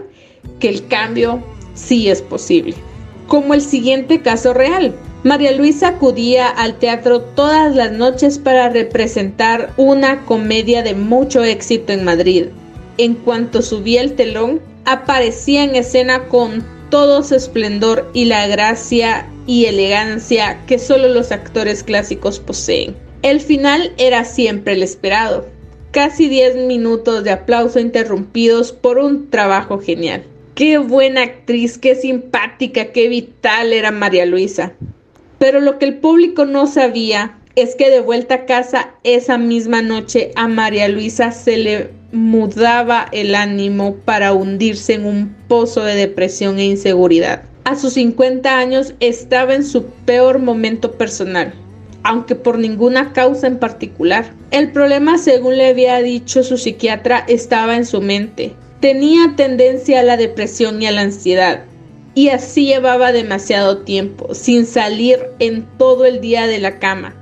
que 0.59 0.69
el 0.69 0.87
cambio 0.87 1.41
sí 1.73 2.09
es 2.09 2.21
posible. 2.21 2.75
Como 3.27 3.53
el 3.53 3.61
siguiente 3.61 4.21
caso 4.21 4.53
real. 4.53 4.95
María 5.23 5.51
Luisa 5.51 5.89
acudía 5.89 6.47
al 6.47 6.77
teatro 6.79 7.21
todas 7.21 7.75
las 7.75 7.91
noches 7.91 8.39
para 8.39 8.69
representar 8.69 9.73
una 9.75 10.23
comedia 10.25 10.83
de 10.83 10.93
mucho 10.93 11.43
éxito 11.43 11.91
en 11.91 12.05
Madrid. 12.05 12.45
En 12.97 13.15
cuanto 13.15 13.61
subía 13.61 14.01
el 14.01 14.13
telón, 14.13 14.61
aparecía 14.85 15.63
en 15.63 15.75
escena 15.75 16.27
con 16.29 16.63
todo 16.89 17.23
su 17.23 17.35
esplendor 17.35 18.09
y 18.13 18.25
la 18.25 18.47
gracia 18.47 19.27
y 19.45 19.65
elegancia 19.65 20.63
que 20.65 20.79
solo 20.79 21.09
los 21.09 21.31
actores 21.31 21.83
clásicos 21.83 22.39
poseen. 22.39 22.95
El 23.21 23.41
final 23.41 23.93
era 23.97 24.23
siempre 24.23 24.73
el 24.73 24.83
esperado, 24.83 25.47
casi 25.91 26.29
10 26.29 26.67
minutos 26.67 27.23
de 27.23 27.31
aplauso 27.31 27.79
interrumpidos 27.79 28.71
por 28.71 28.99
un 28.99 29.29
trabajo 29.29 29.79
genial. 29.79 30.23
Qué 30.57 30.79
buena 30.79 31.21
actriz, 31.21 31.77
qué 31.77 31.93
simpática, 31.93 32.85
qué 32.85 33.09
vital 33.09 33.73
era 33.73 33.91
María 33.91 34.25
Luisa. 34.25 34.73
Pero 35.37 35.59
lo 35.59 35.77
que 35.77 35.85
el 35.85 35.99
público 35.99 36.45
no 36.45 36.65
sabía 36.65 37.37
es 37.55 37.75
que 37.75 37.91
de 37.91 38.01
vuelta 38.01 38.33
a 38.33 38.45
casa 38.47 38.95
esa 39.03 39.37
misma 39.37 39.83
noche 39.83 40.31
a 40.35 40.47
María 40.47 40.87
Luisa 40.87 41.31
se 41.31 41.57
le 41.57 41.91
mudaba 42.11 43.05
el 43.11 43.35
ánimo 43.35 43.97
para 43.97 44.33
hundirse 44.33 44.95
en 44.95 45.05
un 45.05 45.35
pozo 45.47 45.83
de 45.83 45.93
depresión 45.93 46.57
e 46.57 46.65
inseguridad. 46.65 47.43
A 47.65 47.75
sus 47.75 47.93
50 47.93 48.57
años 48.57 48.95
estaba 48.99 49.53
en 49.53 49.63
su 49.63 49.85
peor 50.07 50.39
momento 50.39 50.93
personal, 50.93 51.53
aunque 52.01 52.33
por 52.33 52.57
ninguna 52.57 53.13
causa 53.13 53.45
en 53.45 53.59
particular. 53.59 54.33
El 54.49 54.71
problema, 54.71 55.19
según 55.19 55.55
le 55.55 55.67
había 55.67 55.99
dicho 55.99 56.41
su 56.41 56.57
psiquiatra, 56.57 57.25
estaba 57.27 57.75
en 57.75 57.85
su 57.85 58.01
mente. 58.01 58.55
Tenía 58.79 59.33
tendencia 59.35 60.01
a 60.01 60.03
la 60.03 60.17
depresión 60.17 60.79
y 60.81 60.85
a 60.85 60.91
la 60.91 61.01
ansiedad, 61.01 61.63
y 62.13 62.29
así 62.29 62.67
llevaba 62.67 63.11
demasiado 63.11 63.79
tiempo, 63.79 64.35
sin 64.35 64.67
salir 64.67 65.17
en 65.39 65.65
todo 65.79 66.05
el 66.05 66.21
día 66.21 66.45
de 66.45 66.59
la 66.59 66.77
cama, 66.77 67.15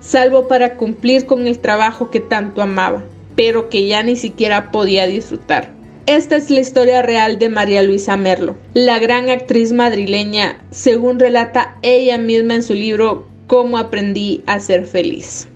salvo 0.00 0.48
para 0.48 0.76
cumplir 0.76 1.26
con 1.26 1.46
el 1.46 1.58
trabajo 1.58 2.10
que 2.10 2.20
tanto 2.20 2.62
amaba, 2.62 3.04
pero 3.34 3.68
que 3.68 3.86
ya 3.86 4.02
ni 4.02 4.16
siquiera 4.16 4.70
podía 4.70 5.06
disfrutar. 5.06 5.70
Esta 6.06 6.36
es 6.36 6.48
la 6.50 6.60
historia 6.60 7.02
real 7.02 7.38
de 7.38 7.50
María 7.50 7.82
Luisa 7.82 8.16
Merlo, 8.16 8.56
la 8.72 8.98
gran 8.98 9.28
actriz 9.28 9.72
madrileña, 9.72 10.64
según 10.70 11.18
relata 11.18 11.76
ella 11.82 12.16
misma 12.16 12.54
en 12.54 12.62
su 12.62 12.72
libro 12.72 13.26
Cómo 13.48 13.76
aprendí 13.76 14.42
a 14.46 14.60
ser 14.60 14.86
feliz. 14.86 15.46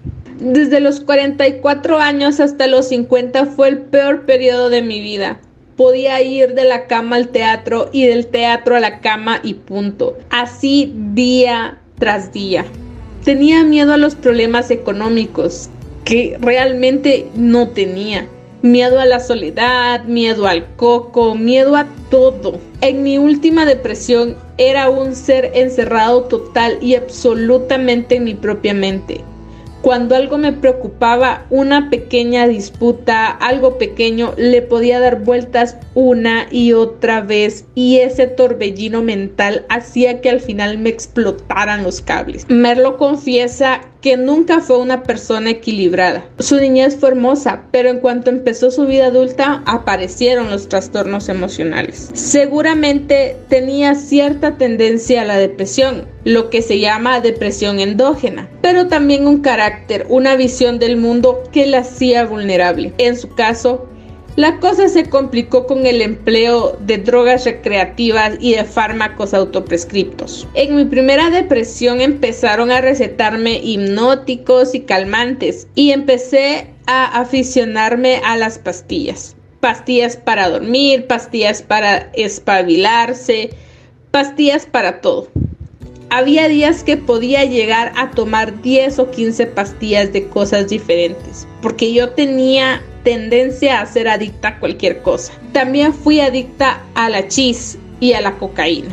Desde 0.41 0.81
los 0.81 1.01
44 1.01 1.99
años 1.99 2.41
hasta 2.41 2.67
los 2.67 2.89
50 2.89 3.45
fue 3.45 3.69
el 3.69 3.79
peor 3.79 4.25
periodo 4.25 4.71
de 4.71 4.81
mi 4.81 5.03
vida. 5.03 5.39
Podía 5.77 6.23
ir 6.23 6.55
de 6.55 6.65
la 6.65 6.87
cama 6.87 7.17
al 7.17 7.29
teatro 7.29 7.91
y 7.93 8.07
del 8.07 8.27
teatro 8.27 8.75
a 8.75 8.81
la 8.81 9.01
cama 9.01 9.41
y 9.43 9.53
punto. 9.55 10.17
Así 10.31 10.95
día 11.13 11.79
tras 11.99 12.33
día. 12.33 12.65
Tenía 13.23 13.65
miedo 13.65 13.93
a 13.93 13.99
los 13.99 14.15
problemas 14.15 14.71
económicos, 14.71 15.69
que 16.07 16.39
realmente 16.41 17.29
no 17.35 17.69
tenía. 17.69 18.27
Miedo 18.63 18.99
a 18.99 19.05
la 19.05 19.21
soledad, 19.21 20.05
miedo 20.05 20.47
al 20.47 20.75
coco, 20.77 21.35
miedo 21.35 21.77
a 21.77 21.87
todo. 22.11 22.59
En 22.81 23.03
mi 23.03 23.19
última 23.19 23.67
depresión 23.67 24.37
era 24.57 24.89
un 24.89 25.15
ser 25.15 25.51
encerrado 25.55 26.23
total 26.23 26.79
y 26.81 26.95
absolutamente 26.95 28.17
en 28.17 28.25
mi 28.25 28.35
propia 28.35 28.73
mente. 28.73 29.21
Cuando 29.83 30.15
algo 30.15 30.37
me 30.37 30.53
preocupaba, 30.53 31.47
una 31.49 31.89
pequeña 31.89 32.47
disputa, 32.47 33.29
algo 33.29 33.79
pequeño, 33.79 34.35
le 34.37 34.61
podía 34.63 35.01
dar 35.01 35.21
vueltas 35.21 35.77
una 35.95 36.47
y 36.51 36.75
otra 36.75 37.23
vez 37.23 37.65
y 37.75 37.99
ese 37.99 38.27
torbellino 38.27 39.03
mental 39.03 39.65
hacía 39.69 40.21
que 40.21 40.31
al 40.31 40.41
final 40.41 40.79
me 40.79 40.91
explotaran 40.91 41.83
los 41.83 42.01
cables. 42.03 42.47
Merlo 42.49 42.99
confiesa 42.99 43.81
que 44.01 44.17
nunca 44.17 44.61
fue 44.61 44.79
una 44.79 45.03
persona 45.03 45.51
equilibrada. 45.51 46.25
Su 46.39 46.57
niñez 46.57 46.97
fue 46.97 47.11
hermosa, 47.11 47.65
pero 47.71 47.91
en 47.91 48.01
cuanto 48.01 48.31
empezó 48.31 48.71
su 48.71 48.87
vida 48.87 49.07
adulta 49.07 49.63
aparecieron 49.67 50.51
los 50.51 50.69
trastornos 50.69 51.29
emocionales. 51.29 52.11
Seguramente 52.15 53.37
tenía 53.49 53.95
cierta 53.95 54.57
tendencia 54.57 55.23
a 55.23 55.27
la 55.27 55.37
depresión, 55.37 56.07
lo 56.25 56.51
que 56.51 56.63
se 56.63 56.79
llama 56.79 57.21
depresión 57.21 57.81
endógena, 57.81 58.49
pero 58.61 58.89
también 58.89 59.27
un 59.27 59.41
carácter, 59.41 60.07
una 60.09 60.37
visión 60.37 60.79
del 60.79 60.97
mundo 60.97 61.43
que 61.53 61.67
la 61.67 61.79
hacía 61.79 62.27
vulnerable. 62.27 62.93
En 62.99 63.17
su 63.17 63.29
caso, 63.35 63.87
la 64.37 64.61
cosa 64.61 64.89
se 64.89 65.11
complicó 65.11 65.67
con 65.67 65.87
el 65.87 66.01
empleo 66.01 66.77
de 66.81 66.99
drogas 66.99 67.45
recreativas 67.45 68.37
y 68.41 68.55
de 68.55 68.65
fármacos 68.65 69.35
autoprescriptos. 69.35 70.47
En 70.55 70.77
mi 70.77 70.85
primera 70.85 71.31
depresión 71.31 72.01
empezaron 72.01 72.71
a 72.71 72.81
recetarme 72.81 73.59
hipnóticos 73.63 74.75
y 74.75 74.81
calmantes 74.81 75.67
y 75.75 75.91
empecé 75.91 76.69
a 76.87 77.21
aficionarme 77.21 78.21
a 78.25 78.37
las 78.37 78.59
pastillas. 78.59 79.37
Pastillas 79.59 80.17
para 80.17 80.49
dormir, 80.49 81.07
pastillas 81.07 81.61
para 81.61 82.11
espabilarse, 82.15 83.51
pastillas 84.11 84.65
para 84.65 85.01
todo. 85.01 85.29
Había 86.13 86.49
días 86.49 86.83
que 86.83 86.97
podía 86.97 87.45
llegar 87.45 87.93
a 87.95 88.11
tomar 88.11 88.63
10 88.63 88.99
o 88.99 89.13
15 89.13 89.47
pastillas 89.47 90.13
de 90.13 90.27
cosas 90.27 90.69
diferentes, 90.69 91.47
porque 91.63 91.93
yo 91.93 92.11
tenía 92.11 92.83
tendencia 93.05 93.81
a 93.81 93.87
ser 93.87 94.09
adicta 94.09 94.49
a 94.49 94.59
cualquier 94.59 95.03
cosa. 95.03 95.33
También 95.53 95.95
fui 95.95 96.19
adicta 96.19 96.83
a 96.97 97.09
la 97.09 97.29
chis 97.29 97.79
y 98.01 98.15
a 98.15 98.21
la 98.23 98.33
cocaína. 98.39 98.93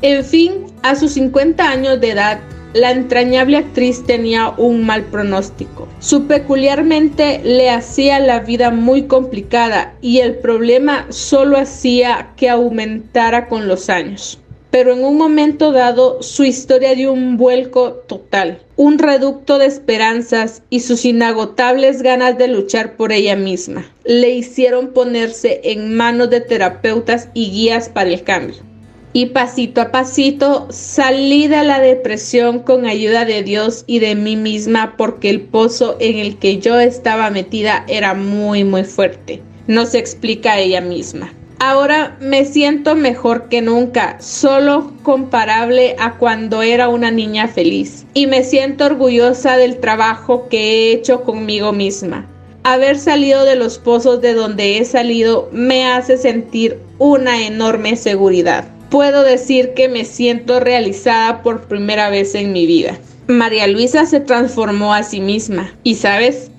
En 0.00 0.24
fin, 0.24 0.64
a 0.82 0.96
sus 0.96 1.12
50 1.12 1.68
años 1.68 2.00
de 2.00 2.12
edad, 2.12 2.40
la 2.72 2.92
entrañable 2.92 3.58
actriz 3.58 4.02
tenía 4.06 4.48
un 4.56 4.86
mal 4.86 5.04
pronóstico. 5.04 5.86
Su 5.98 6.26
peculiarmente 6.26 7.42
le 7.44 7.68
hacía 7.68 8.20
la 8.20 8.40
vida 8.40 8.70
muy 8.70 9.02
complicada 9.02 9.92
y 10.00 10.20
el 10.20 10.36
problema 10.36 11.04
solo 11.10 11.58
hacía 11.58 12.30
que 12.36 12.48
aumentara 12.48 13.48
con 13.48 13.68
los 13.68 13.90
años 13.90 14.40
pero 14.74 14.92
en 14.92 15.04
un 15.04 15.16
momento 15.16 15.70
dado 15.70 16.20
su 16.20 16.42
historia 16.42 16.96
dio 16.96 17.12
un 17.12 17.36
vuelco 17.36 17.92
total, 17.92 18.58
un 18.74 18.98
reducto 18.98 19.58
de 19.58 19.66
esperanzas 19.66 20.64
y 20.68 20.80
sus 20.80 21.04
inagotables 21.04 22.02
ganas 22.02 22.36
de 22.38 22.48
luchar 22.48 22.96
por 22.96 23.12
ella 23.12 23.36
misma 23.36 23.88
le 24.04 24.30
hicieron 24.30 24.88
ponerse 24.88 25.60
en 25.62 25.94
manos 25.94 26.28
de 26.28 26.40
terapeutas 26.40 27.28
y 27.34 27.52
guías 27.52 27.88
para 27.88 28.10
el 28.10 28.24
cambio. 28.24 28.56
Y 29.12 29.26
pasito 29.26 29.80
a 29.80 29.92
pasito 29.92 30.66
salí 30.70 31.46
de 31.46 31.62
la 31.62 31.78
depresión 31.78 32.58
con 32.58 32.84
ayuda 32.84 33.24
de 33.24 33.44
Dios 33.44 33.84
y 33.86 34.00
de 34.00 34.16
mí 34.16 34.34
misma 34.34 34.96
porque 34.96 35.30
el 35.30 35.42
pozo 35.42 35.96
en 36.00 36.18
el 36.18 36.36
que 36.40 36.58
yo 36.58 36.80
estaba 36.80 37.30
metida 37.30 37.84
era 37.86 38.14
muy 38.14 38.64
muy 38.64 38.82
fuerte. 38.82 39.40
No 39.68 39.86
se 39.86 39.98
explica 39.98 40.58
ella 40.58 40.80
misma. 40.80 41.32
Ahora 41.58 42.16
me 42.20 42.44
siento 42.44 42.94
mejor 42.94 43.48
que 43.48 43.62
nunca, 43.62 44.20
solo 44.20 44.92
comparable 45.02 45.96
a 45.98 46.18
cuando 46.18 46.62
era 46.62 46.88
una 46.88 47.10
niña 47.10 47.48
feliz. 47.48 48.06
Y 48.12 48.26
me 48.26 48.44
siento 48.44 48.84
orgullosa 48.84 49.56
del 49.56 49.78
trabajo 49.78 50.48
que 50.48 50.58
he 50.58 50.92
hecho 50.92 51.22
conmigo 51.22 51.72
misma. 51.72 52.26
Haber 52.64 52.98
salido 52.98 53.44
de 53.44 53.56
los 53.56 53.78
pozos 53.78 54.20
de 54.20 54.34
donde 54.34 54.78
he 54.78 54.84
salido 54.84 55.48
me 55.52 55.86
hace 55.86 56.16
sentir 56.16 56.80
una 56.98 57.46
enorme 57.46 57.96
seguridad. 57.96 58.66
Puedo 58.90 59.22
decir 59.22 59.74
que 59.74 59.88
me 59.88 60.04
siento 60.04 60.60
realizada 60.60 61.42
por 61.42 61.62
primera 61.68 62.10
vez 62.10 62.34
en 62.34 62.52
mi 62.52 62.66
vida. 62.66 62.98
María 63.26 63.66
Luisa 63.66 64.06
se 64.06 64.20
transformó 64.20 64.94
a 64.94 65.02
sí 65.02 65.20
misma 65.20 65.72
y 65.82 65.94
sabes, 65.94 66.50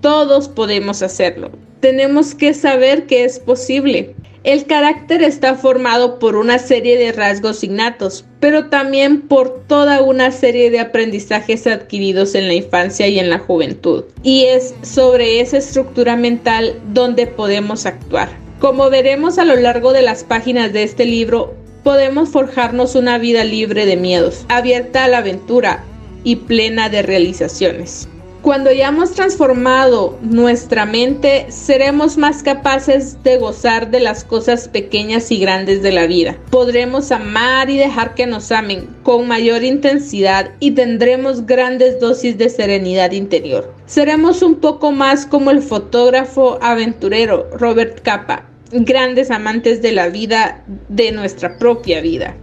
todos 0.00 0.48
podemos 0.48 1.02
hacerlo. 1.02 1.50
Tenemos 1.80 2.34
que 2.34 2.52
saber 2.52 3.06
que 3.06 3.24
es 3.24 3.38
posible. 3.38 4.14
El 4.42 4.64
carácter 4.64 5.22
está 5.22 5.54
formado 5.54 6.18
por 6.18 6.34
una 6.34 6.58
serie 6.58 6.96
de 6.96 7.12
rasgos 7.12 7.62
innatos, 7.62 8.24
pero 8.40 8.70
también 8.70 9.20
por 9.20 9.64
toda 9.66 10.00
una 10.00 10.30
serie 10.30 10.70
de 10.70 10.80
aprendizajes 10.80 11.66
adquiridos 11.66 12.34
en 12.34 12.48
la 12.48 12.54
infancia 12.54 13.06
y 13.06 13.18
en 13.18 13.28
la 13.28 13.38
juventud. 13.38 14.04
Y 14.22 14.44
es 14.44 14.74
sobre 14.80 15.42
esa 15.42 15.58
estructura 15.58 16.16
mental 16.16 16.80
donde 16.94 17.26
podemos 17.26 17.84
actuar. 17.84 18.30
Como 18.60 18.88
veremos 18.88 19.38
a 19.38 19.44
lo 19.44 19.56
largo 19.56 19.92
de 19.92 20.00
las 20.00 20.24
páginas 20.24 20.72
de 20.72 20.84
este 20.84 21.04
libro, 21.04 21.54
podemos 21.84 22.30
forjarnos 22.30 22.94
una 22.94 23.18
vida 23.18 23.44
libre 23.44 23.84
de 23.84 23.96
miedos, 23.98 24.46
abierta 24.48 25.04
a 25.04 25.08
la 25.08 25.18
aventura 25.18 25.84
y 26.24 26.36
plena 26.36 26.88
de 26.88 27.02
realizaciones. 27.02 28.08
Cuando 28.42 28.70
hayamos 28.70 29.12
transformado 29.12 30.18
nuestra 30.22 30.86
mente, 30.86 31.44
seremos 31.50 32.16
más 32.16 32.42
capaces 32.42 33.22
de 33.22 33.36
gozar 33.36 33.90
de 33.90 34.00
las 34.00 34.24
cosas 34.24 34.66
pequeñas 34.66 35.30
y 35.30 35.38
grandes 35.38 35.82
de 35.82 35.92
la 35.92 36.06
vida. 36.06 36.38
Podremos 36.50 37.12
amar 37.12 37.68
y 37.68 37.76
dejar 37.76 38.14
que 38.14 38.26
nos 38.26 38.50
amen 38.50 38.88
con 39.02 39.28
mayor 39.28 39.62
intensidad 39.62 40.52
y 40.58 40.70
tendremos 40.70 41.44
grandes 41.44 42.00
dosis 42.00 42.38
de 42.38 42.48
serenidad 42.48 43.12
interior. 43.12 43.74
Seremos 43.84 44.40
un 44.40 44.54
poco 44.54 44.90
más 44.90 45.26
como 45.26 45.50
el 45.50 45.60
fotógrafo 45.60 46.58
aventurero 46.62 47.46
Robert 47.58 48.00
Capa, 48.00 48.46
grandes 48.72 49.30
amantes 49.30 49.82
de 49.82 49.92
la 49.92 50.08
vida, 50.08 50.64
de 50.88 51.12
nuestra 51.12 51.58
propia 51.58 52.00
vida 52.00 52.36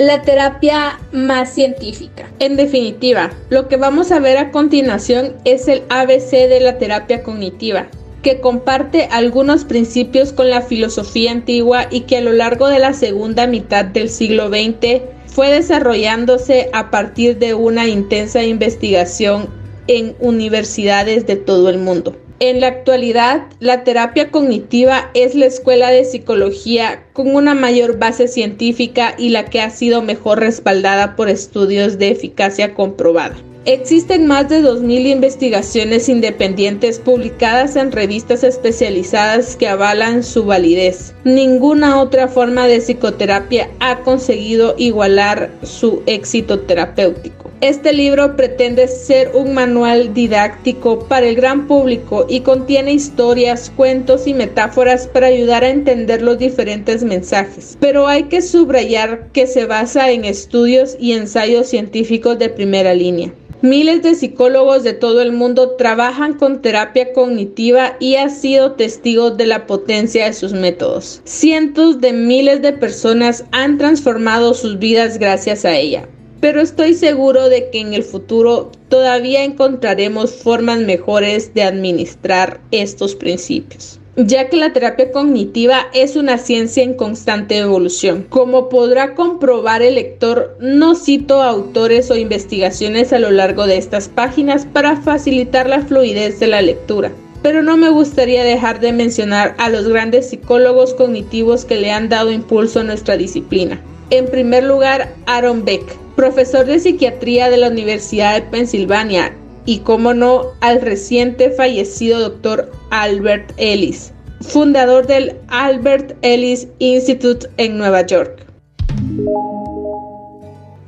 la 0.00 0.22
terapia 0.22 0.98
más 1.12 1.52
científica. 1.52 2.26
En 2.38 2.56
definitiva, 2.56 3.32
lo 3.50 3.68
que 3.68 3.76
vamos 3.76 4.10
a 4.10 4.18
ver 4.18 4.38
a 4.38 4.50
continuación 4.50 5.34
es 5.44 5.68
el 5.68 5.82
ABC 5.90 6.30
de 6.48 6.58
la 6.60 6.78
terapia 6.78 7.22
cognitiva, 7.22 7.88
que 8.22 8.40
comparte 8.40 9.08
algunos 9.10 9.66
principios 9.66 10.32
con 10.32 10.48
la 10.48 10.62
filosofía 10.62 11.32
antigua 11.32 11.86
y 11.90 12.02
que 12.02 12.16
a 12.16 12.22
lo 12.22 12.32
largo 12.32 12.68
de 12.68 12.78
la 12.78 12.94
segunda 12.94 13.46
mitad 13.46 13.84
del 13.84 14.08
siglo 14.08 14.48
XX 14.48 15.02
fue 15.26 15.50
desarrollándose 15.50 16.70
a 16.72 16.90
partir 16.90 17.38
de 17.38 17.52
una 17.52 17.86
intensa 17.86 18.42
investigación 18.42 19.50
en 19.86 20.16
universidades 20.18 21.26
de 21.26 21.36
todo 21.36 21.68
el 21.68 21.76
mundo. 21.76 22.16
En 22.42 22.60
la 22.60 22.68
actualidad, 22.68 23.42
la 23.60 23.84
terapia 23.84 24.30
cognitiva 24.30 25.10
es 25.12 25.34
la 25.34 25.44
escuela 25.44 25.90
de 25.90 26.06
psicología 26.06 27.04
con 27.12 27.34
una 27.34 27.52
mayor 27.54 27.98
base 27.98 28.28
científica 28.28 29.14
y 29.18 29.28
la 29.28 29.44
que 29.44 29.60
ha 29.60 29.68
sido 29.68 30.00
mejor 30.00 30.40
respaldada 30.40 31.16
por 31.16 31.28
estudios 31.28 31.98
de 31.98 32.08
eficacia 32.08 32.72
comprobada. 32.72 33.36
Existen 33.66 34.26
más 34.26 34.48
de 34.48 34.62
2.000 34.62 35.10
investigaciones 35.10 36.08
independientes 36.08 36.98
publicadas 36.98 37.76
en 37.76 37.92
revistas 37.92 38.42
especializadas 38.42 39.54
que 39.54 39.68
avalan 39.68 40.22
su 40.22 40.46
validez. 40.46 41.12
Ninguna 41.24 42.00
otra 42.00 42.26
forma 42.26 42.66
de 42.68 42.78
psicoterapia 42.78 43.68
ha 43.80 44.00
conseguido 44.00 44.76
igualar 44.78 45.50
su 45.62 46.02
éxito 46.06 46.60
terapéutico. 46.60 47.49
Este 47.60 47.92
libro 47.92 48.36
pretende 48.36 48.88
ser 48.88 49.32
un 49.34 49.52
manual 49.52 50.14
didáctico 50.14 51.00
para 51.00 51.26
el 51.26 51.36
gran 51.36 51.66
público 51.66 52.24
y 52.26 52.40
contiene 52.40 52.94
historias, 52.94 53.70
cuentos 53.76 54.26
y 54.26 54.32
metáforas 54.32 55.06
para 55.06 55.26
ayudar 55.26 55.64
a 55.64 55.68
entender 55.68 56.22
los 56.22 56.38
diferentes 56.38 57.04
mensajes. 57.04 57.76
Pero 57.78 58.08
hay 58.08 58.24
que 58.24 58.40
subrayar 58.40 59.28
que 59.34 59.46
se 59.46 59.66
basa 59.66 60.10
en 60.10 60.24
estudios 60.24 60.96
y 60.98 61.12
ensayos 61.12 61.66
científicos 61.66 62.38
de 62.38 62.48
primera 62.48 62.94
línea. 62.94 63.34
Miles 63.60 64.02
de 64.02 64.14
psicólogos 64.14 64.82
de 64.82 64.94
todo 64.94 65.20
el 65.20 65.32
mundo 65.32 65.72
trabajan 65.72 66.38
con 66.38 66.62
terapia 66.62 67.12
cognitiva 67.12 67.98
y 68.00 68.14
han 68.14 68.30
sido 68.30 68.72
testigos 68.72 69.36
de 69.36 69.44
la 69.44 69.66
potencia 69.66 70.24
de 70.24 70.32
sus 70.32 70.54
métodos. 70.54 71.20
Cientos 71.24 72.00
de 72.00 72.14
miles 72.14 72.62
de 72.62 72.72
personas 72.72 73.44
han 73.52 73.76
transformado 73.76 74.54
sus 74.54 74.78
vidas 74.78 75.18
gracias 75.18 75.66
a 75.66 75.76
ella 75.76 76.08
pero 76.40 76.60
estoy 76.60 76.94
seguro 76.94 77.48
de 77.48 77.70
que 77.70 77.80
en 77.80 77.94
el 77.94 78.02
futuro 78.02 78.70
todavía 78.88 79.44
encontraremos 79.44 80.34
formas 80.34 80.80
mejores 80.80 81.54
de 81.54 81.62
administrar 81.62 82.60
estos 82.70 83.14
principios 83.14 84.00
ya 84.16 84.48
que 84.48 84.56
la 84.56 84.72
terapia 84.72 85.12
cognitiva 85.12 85.86
es 85.94 86.16
una 86.16 86.38
ciencia 86.38 86.82
en 86.82 86.94
constante 86.94 87.58
evolución. 87.58 88.26
Como 88.28 88.68
podrá 88.68 89.14
comprobar 89.14 89.82
el 89.82 89.94
lector, 89.94 90.56
no 90.60 90.94
cito 90.94 91.42
autores 91.42 92.10
o 92.10 92.16
investigaciones 92.16 93.12
a 93.12 93.18
lo 93.18 93.30
largo 93.30 93.66
de 93.66 93.76
estas 93.76 94.08
páginas 94.08 94.66
para 94.66 94.96
facilitar 94.96 95.68
la 95.68 95.82
fluidez 95.82 96.40
de 96.40 96.48
la 96.48 96.62
lectura. 96.62 97.12
Pero 97.42 97.62
no 97.62 97.76
me 97.76 97.88
gustaría 97.88 98.44
dejar 98.44 98.80
de 98.80 98.92
mencionar 98.92 99.54
a 99.58 99.70
los 99.70 99.88
grandes 99.88 100.28
psicólogos 100.28 100.92
cognitivos 100.92 101.64
que 101.64 101.76
le 101.76 101.90
han 101.90 102.10
dado 102.10 102.30
impulso 102.32 102.80
a 102.80 102.84
nuestra 102.84 103.16
disciplina. 103.16 103.80
En 104.10 104.26
primer 104.26 104.64
lugar, 104.64 105.14
Aaron 105.26 105.64
Beck, 105.64 105.84
profesor 106.16 106.66
de 106.66 106.80
psiquiatría 106.80 107.48
de 107.48 107.56
la 107.56 107.68
Universidad 107.68 108.34
de 108.34 108.42
Pensilvania, 108.42 109.36
y, 109.66 109.78
como 109.78 110.14
no, 110.14 110.46
al 110.60 110.80
reciente 110.80 111.50
fallecido 111.50 112.18
doctor 112.18 112.72
Albert 112.90 113.52
Ellis, 113.56 114.12
fundador 114.40 115.06
del 115.06 115.36
Albert 115.46 116.16
Ellis 116.22 116.66
Institute 116.80 117.46
en 117.56 117.78
Nueva 117.78 118.04
York. 118.04 118.46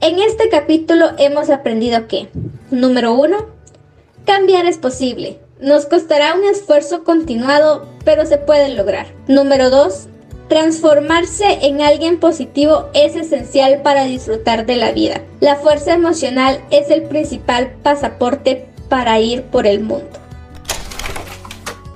En 0.00 0.18
este 0.18 0.48
capítulo 0.48 1.10
hemos 1.18 1.48
aprendido 1.48 2.08
que, 2.08 2.28
número 2.72 3.14
uno, 3.14 3.46
cambiar 4.24 4.66
es 4.66 4.78
posible. 4.78 5.38
Nos 5.60 5.86
costará 5.86 6.34
un 6.34 6.42
esfuerzo 6.42 7.04
continuado, 7.04 7.86
pero 8.04 8.26
se 8.26 8.38
puede 8.38 8.70
lograr. 8.70 9.06
Número 9.28 9.70
dos, 9.70 10.08
Transformarse 10.52 11.60
en 11.62 11.80
alguien 11.80 12.20
positivo 12.20 12.90
es 12.92 13.16
esencial 13.16 13.80
para 13.80 14.04
disfrutar 14.04 14.66
de 14.66 14.76
la 14.76 14.92
vida. 14.92 15.22
La 15.40 15.56
fuerza 15.56 15.94
emocional 15.94 16.60
es 16.70 16.90
el 16.90 17.04
principal 17.04 17.72
pasaporte 17.82 18.66
para 18.90 19.18
ir 19.18 19.44
por 19.44 19.66
el 19.66 19.80
mundo. 19.80 20.10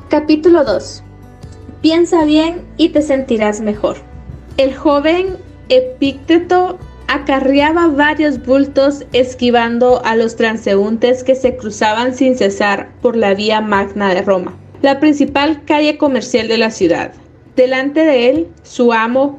Capítulo 0.09 0.65
2. 0.65 1.03
Piensa 1.83 2.25
bien 2.25 2.65
y 2.79 2.89
te 2.89 3.03
sentirás 3.03 3.61
mejor. 3.61 3.99
El 4.57 4.75
joven 4.75 5.37
Epícteto 5.69 6.79
acarreaba 7.09 7.89
varios 7.89 8.43
bultos 8.43 9.05
esquivando 9.13 10.03
a 10.03 10.17
los 10.17 10.35
transeúntes 10.35 11.25
que 11.25 11.35
se 11.35 11.59
cruzaban 11.59 12.15
sin 12.15 12.39
cesar 12.39 12.89
por 13.03 13.17
la 13.17 13.35
vía 13.35 13.61
magna 13.61 14.15
de 14.15 14.23
Roma, 14.23 14.57
la 14.81 14.99
principal 14.99 15.63
calle 15.67 15.99
comercial 15.99 16.49
de 16.49 16.57
la 16.57 16.71
ciudad. 16.71 17.13
Delante 17.57 18.05
de 18.05 18.29
él, 18.29 18.49
su 18.63 18.93
amo, 18.93 19.39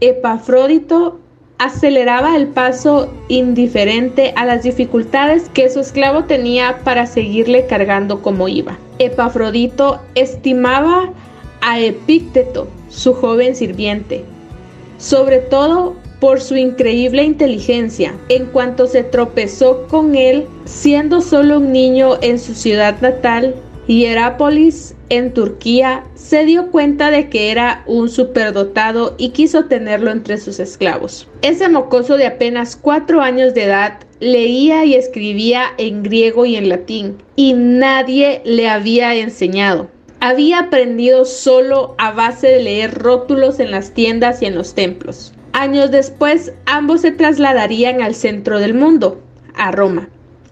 Epafrodito, 0.00 1.18
aceleraba 1.58 2.36
el 2.36 2.48
paso 2.48 3.10
indiferente 3.28 4.34
a 4.36 4.44
las 4.44 4.62
dificultades 4.62 5.48
que 5.48 5.70
su 5.70 5.80
esclavo 5.80 6.24
tenía 6.24 6.80
para 6.84 7.06
seguirle 7.06 7.66
cargando 7.66 8.20
como 8.20 8.46
iba. 8.48 8.78
Epafrodito 8.98 10.00
estimaba 10.14 11.12
a 11.62 11.80
Epícteto, 11.80 12.68
su 12.90 13.14
joven 13.14 13.56
sirviente, 13.56 14.24
sobre 14.98 15.38
todo 15.38 15.96
por 16.20 16.42
su 16.42 16.56
increíble 16.56 17.24
inteligencia. 17.24 18.14
En 18.28 18.46
cuanto 18.46 18.86
se 18.86 19.02
tropezó 19.02 19.86
con 19.88 20.14
él, 20.14 20.46
siendo 20.66 21.22
solo 21.22 21.58
un 21.58 21.72
niño 21.72 22.18
en 22.20 22.38
su 22.38 22.54
ciudad 22.54 23.00
natal, 23.00 23.54
Hierápolis, 23.86 24.96
en 25.10 25.32
Turquía, 25.32 26.02
se 26.16 26.44
dio 26.44 26.72
cuenta 26.72 27.12
de 27.12 27.28
que 27.28 27.52
era 27.52 27.84
un 27.86 28.08
superdotado 28.08 29.14
y 29.16 29.28
quiso 29.28 29.66
tenerlo 29.66 30.10
entre 30.10 30.38
sus 30.38 30.58
esclavos. 30.58 31.28
Ese 31.42 31.68
mocoso 31.68 32.16
de 32.16 32.26
apenas 32.26 32.74
cuatro 32.74 33.20
años 33.20 33.54
de 33.54 33.62
edad 33.62 34.00
leía 34.18 34.84
y 34.84 34.94
escribía 34.96 35.66
en 35.78 36.02
griego 36.02 36.46
y 36.46 36.56
en 36.56 36.68
latín, 36.68 37.18
y 37.36 37.52
nadie 37.52 38.42
le 38.44 38.68
había 38.68 39.14
enseñado. 39.14 39.88
Había 40.18 40.58
aprendido 40.58 41.24
solo 41.24 41.94
a 41.98 42.10
base 42.10 42.48
de 42.48 42.62
leer 42.64 42.92
rótulos 42.92 43.60
en 43.60 43.70
las 43.70 43.92
tiendas 43.92 44.42
y 44.42 44.46
en 44.46 44.56
los 44.56 44.74
templos. 44.74 45.32
Años 45.52 45.92
después, 45.92 46.52
ambos 46.64 47.02
se 47.02 47.12
trasladarían 47.12 48.02
al 48.02 48.16
centro 48.16 48.58
del 48.58 48.74
mundo, 48.74 49.20
a 49.54 49.70
Roma, 49.70 50.08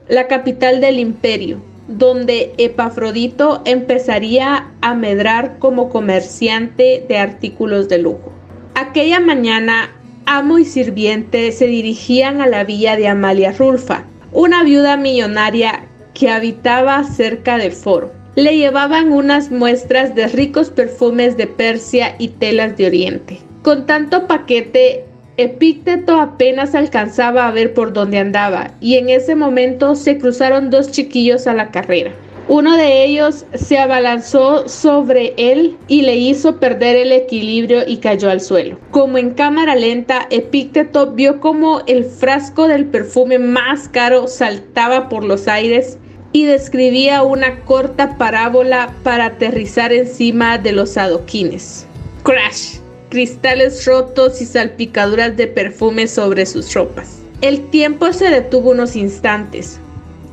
la 0.06 0.28
capital 0.28 0.80
del 0.80 1.00
imperio 1.00 1.73
donde 1.88 2.54
Epafrodito 2.58 3.62
empezaría 3.64 4.68
a 4.80 4.94
medrar 4.94 5.58
como 5.58 5.90
comerciante 5.90 7.04
de 7.08 7.18
artículos 7.18 7.88
de 7.88 7.98
lujo. 7.98 8.32
Aquella 8.74 9.20
mañana, 9.20 9.90
amo 10.26 10.58
y 10.58 10.64
sirviente 10.64 11.52
se 11.52 11.66
dirigían 11.66 12.40
a 12.40 12.46
la 12.46 12.64
villa 12.64 12.96
de 12.96 13.08
Amalia 13.08 13.52
Rulfa, 13.52 14.04
una 14.32 14.64
viuda 14.64 14.96
millonaria 14.96 15.84
que 16.14 16.30
habitaba 16.30 17.04
cerca 17.04 17.58
del 17.58 17.72
foro. 17.72 18.12
Le 18.34 18.56
llevaban 18.56 19.12
unas 19.12 19.50
muestras 19.50 20.14
de 20.14 20.26
ricos 20.26 20.70
perfumes 20.70 21.36
de 21.36 21.46
Persia 21.46 22.16
y 22.18 22.28
telas 22.28 22.76
de 22.76 22.86
Oriente. 22.86 23.38
Con 23.62 23.86
tanto 23.86 24.26
paquete, 24.26 25.04
Epícteto 25.36 26.20
apenas 26.20 26.76
alcanzaba 26.76 27.48
a 27.48 27.50
ver 27.50 27.74
por 27.74 27.92
dónde 27.92 28.18
andaba, 28.18 28.70
y 28.80 28.94
en 28.94 29.08
ese 29.08 29.34
momento 29.34 29.96
se 29.96 30.16
cruzaron 30.18 30.70
dos 30.70 30.92
chiquillos 30.92 31.48
a 31.48 31.54
la 31.54 31.72
carrera. 31.72 32.12
Uno 32.46 32.76
de 32.76 33.04
ellos 33.04 33.46
se 33.54 33.78
abalanzó 33.78 34.68
sobre 34.68 35.32
él 35.36 35.76
y 35.88 36.02
le 36.02 36.14
hizo 36.16 36.60
perder 36.60 36.94
el 36.94 37.10
equilibrio 37.10 37.80
y 37.86 37.96
cayó 37.96 38.30
al 38.30 38.40
suelo. 38.40 38.78
Como 38.90 39.18
en 39.18 39.30
cámara 39.30 39.74
lenta, 39.74 40.26
Epícteto 40.30 41.12
vio 41.12 41.40
como 41.40 41.80
el 41.86 42.04
frasco 42.04 42.68
del 42.68 42.84
perfume 42.84 43.38
más 43.38 43.88
caro 43.88 44.28
saltaba 44.28 45.08
por 45.08 45.24
los 45.24 45.48
aires 45.48 45.98
y 46.32 46.44
describía 46.44 47.22
una 47.22 47.60
corta 47.60 48.18
parábola 48.18 48.92
para 49.02 49.26
aterrizar 49.26 49.92
encima 49.92 50.58
de 50.58 50.72
los 50.72 50.98
adoquines. 50.98 51.86
Crash, 52.24 52.78
cristales 53.14 53.86
rotos 53.86 54.42
y 54.42 54.44
salpicaduras 54.44 55.36
de 55.36 55.46
perfume 55.46 56.08
sobre 56.08 56.46
sus 56.46 56.74
ropas. 56.74 57.20
El 57.42 57.70
tiempo 57.70 58.12
se 58.12 58.28
detuvo 58.28 58.72
unos 58.72 58.96
instantes. 58.96 59.78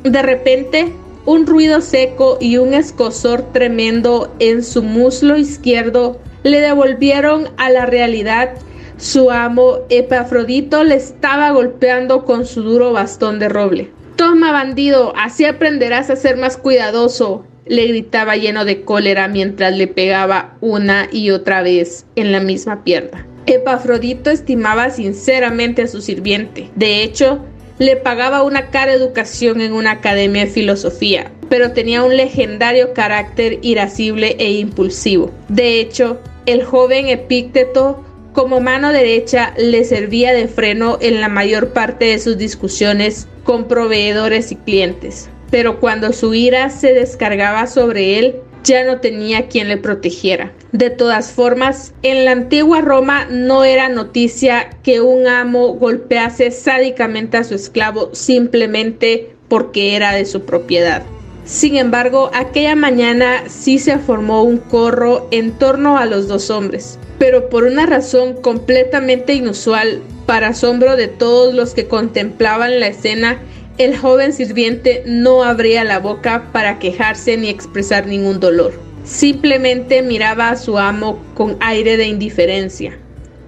De 0.02 0.20
repente, 0.20 0.92
un 1.24 1.46
ruido 1.46 1.80
seco 1.80 2.38
y 2.40 2.56
un 2.56 2.74
escosor 2.74 3.52
tremendo 3.52 4.34
en 4.40 4.64
su 4.64 4.82
muslo 4.82 5.36
izquierdo 5.36 6.18
le 6.42 6.60
devolvieron 6.60 7.50
a 7.56 7.70
la 7.70 7.86
realidad. 7.86 8.50
Su 8.96 9.30
amo 9.30 9.78
Epafrodito 9.88 10.82
le 10.82 10.96
estaba 10.96 11.52
golpeando 11.52 12.24
con 12.24 12.44
su 12.44 12.62
duro 12.64 12.92
bastón 12.92 13.38
de 13.38 13.48
roble. 13.48 13.92
Toma, 14.16 14.50
bandido, 14.50 15.12
así 15.16 15.44
aprenderás 15.44 16.10
a 16.10 16.16
ser 16.16 16.36
más 16.36 16.56
cuidadoso, 16.56 17.44
le 17.72 17.86
gritaba 17.86 18.36
lleno 18.36 18.66
de 18.66 18.82
cólera 18.82 19.28
mientras 19.28 19.74
le 19.74 19.86
pegaba 19.86 20.58
una 20.60 21.08
y 21.10 21.30
otra 21.30 21.62
vez 21.62 22.04
en 22.16 22.30
la 22.30 22.38
misma 22.38 22.84
pierna. 22.84 23.26
Epafrodito 23.46 24.28
estimaba 24.28 24.90
sinceramente 24.90 25.80
a 25.80 25.86
su 25.86 26.02
sirviente. 26.02 26.68
De 26.76 27.02
hecho, 27.02 27.40
le 27.78 27.96
pagaba 27.96 28.42
una 28.42 28.68
cara 28.68 28.92
educación 28.92 29.62
en 29.62 29.72
una 29.72 29.92
academia 29.92 30.44
de 30.44 30.50
filosofía, 30.50 31.32
pero 31.48 31.72
tenía 31.72 32.02
un 32.02 32.14
legendario 32.14 32.92
carácter 32.92 33.58
irascible 33.62 34.36
e 34.38 34.52
impulsivo. 34.52 35.30
De 35.48 35.80
hecho, 35.80 36.20
el 36.44 36.64
joven 36.64 37.08
Epícteto 37.08 38.04
como 38.34 38.60
mano 38.60 38.92
derecha 38.92 39.54
le 39.56 39.84
servía 39.84 40.34
de 40.34 40.46
freno 40.46 40.98
en 41.00 41.22
la 41.22 41.30
mayor 41.30 41.70
parte 41.70 42.04
de 42.04 42.18
sus 42.18 42.36
discusiones 42.36 43.28
con 43.44 43.66
proveedores 43.66 44.52
y 44.52 44.56
clientes. 44.56 45.30
Pero 45.52 45.78
cuando 45.78 46.12
su 46.12 46.34
ira 46.34 46.68
se 46.70 46.92
descargaba 46.92 47.68
sobre 47.68 48.18
él, 48.18 48.36
ya 48.64 48.84
no 48.84 49.00
tenía 49.00 49.48
quien 49.48 49.68
le 49.68 49.76
protegiera. 49.76 50.52
De 50.72 50.90
todas 50.90 51.30
formas, 51.30 51.92
en 52.02 52.24
la 52.24 52.32
antigua 52.32 52.80
Roma 52.80 53.26
no 53.30 53.62
era 53.62 53.88
noticia 53.88 54.70
que 54.82 55.00
un 55.00 55.26
amo 55.26 55.74
golpease 55.74 56.50
sádicamente 56.50 57.36
a 57.36 57.44
su 57.44 57.54
esclavo 57.54 58.10
simplemente 58.14 59.34
porque 59.48 59.94
era 59.94 60.12
de 60.12 60.24
su 60.24 60.44
propiedad. 60.46 61.02
Sin 61.44 61.76
embargo, 61.76 62.30
aquella 62.32 62.74
mañana 62.74 63.42
sí 63.48 63.78
se 63.78 63.98
formó 63.98 64.44
un 64.44 64.58
corro 64.58 65.28
en 65.32 65.52
torno 65.52 65.98
a 65.98 66.06
los 66.06 66.28
dos 66.28 66.50
hombres, 66.50 66.98
pero 67.18 67.50
por 67.50 67.64
una 67.64 67.84
razón 67.84 68.34
completamente 68.34 69.34
inusual, 69.34 70.00
para 70.24 70.48
asombro 70.48 70.96
de 70.96 71.08
todos 71.08 71.52
los 71.52 71.74
que 71.74 71.88
contemplaban 71.88 72.80
la 72.80 72.86
escena, 72.86 73.40
el 73.82 73.96
joven 73.96 74.32
sirviente 74.32 75.02
no 75.06 75.42
abría 75.42 75.84
la 75.84 75.98
boca 75.98 76.50
para 76.52 76.78
quejarse 76.78 77.36
ni 77.36 77.48
expresar 77.48 78.06
ningún 78.06 78.40
dolor. 78.40 78.72
Simplemente 79.04 80.02
miraba 80.02 80.50
a 80.50 80.56
su 80.56 80.78
amo 80.78 81.22
con 81.34 81.56
aire 81.60 81.96
de 81.96 82.06
indiferencia, 82.06 82.98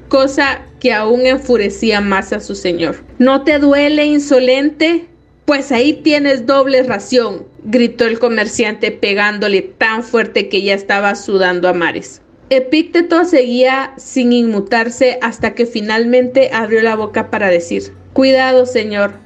cosa 0.09 0.63
que 0.81 0.93
aún 0.93 1.27
enfurecía 1.27 2.01
más 2.01 2.33
a 2.33 2.41
su 2.41 2.55
señor. 2.55 2.97
¿No 3.19 3.43
te 3.43 3.59
duele, 3.59 4.05
insolente? 4.05 5.07
Pues 5.45 5.73
ahí 5.73 5.93
tienes 5.93 6.47
doble 6.47 6.83
ración, 6.83 7.47
gritó 7.65 8.07
el 8.07 8.19
comerciante 8.19 8.91
pegándole 8.91 9.63
tan 9.63 10.03
fuerte 10.03 10.49
que 10.49 10.63
ya 10.63 10.75
estaba 10.75 11.15
sudando 11.15 11.69
a 11.69 11.73
mares. 11.73 12.21
Epícteto 12.51 13.25
seguía 13.25 13.95
sin 13.97 14.33
inmutarse 14.33 15.19
hasta 15.23 15.55
que 15.55 15.67
finalmente 15.67 16.51
abrió 16.53 16.83
la 16.83 16.95
boca 16.95 17.31
para 17.31 17.49
decir 17.49 17.93
Cuidado, 18.15 18.65
señor, 18.65 19.24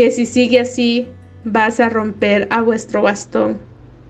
que 0.00 0.10
si 0.10 0.24
sigue 0.24 0.60
así 0.60 1.08
vas 1.44 1.78
a 1.78 1.90
romper 1.90 2.48
a 2.50 2.62
vuestro 2.62 3.02
bastón. 3.02 3.58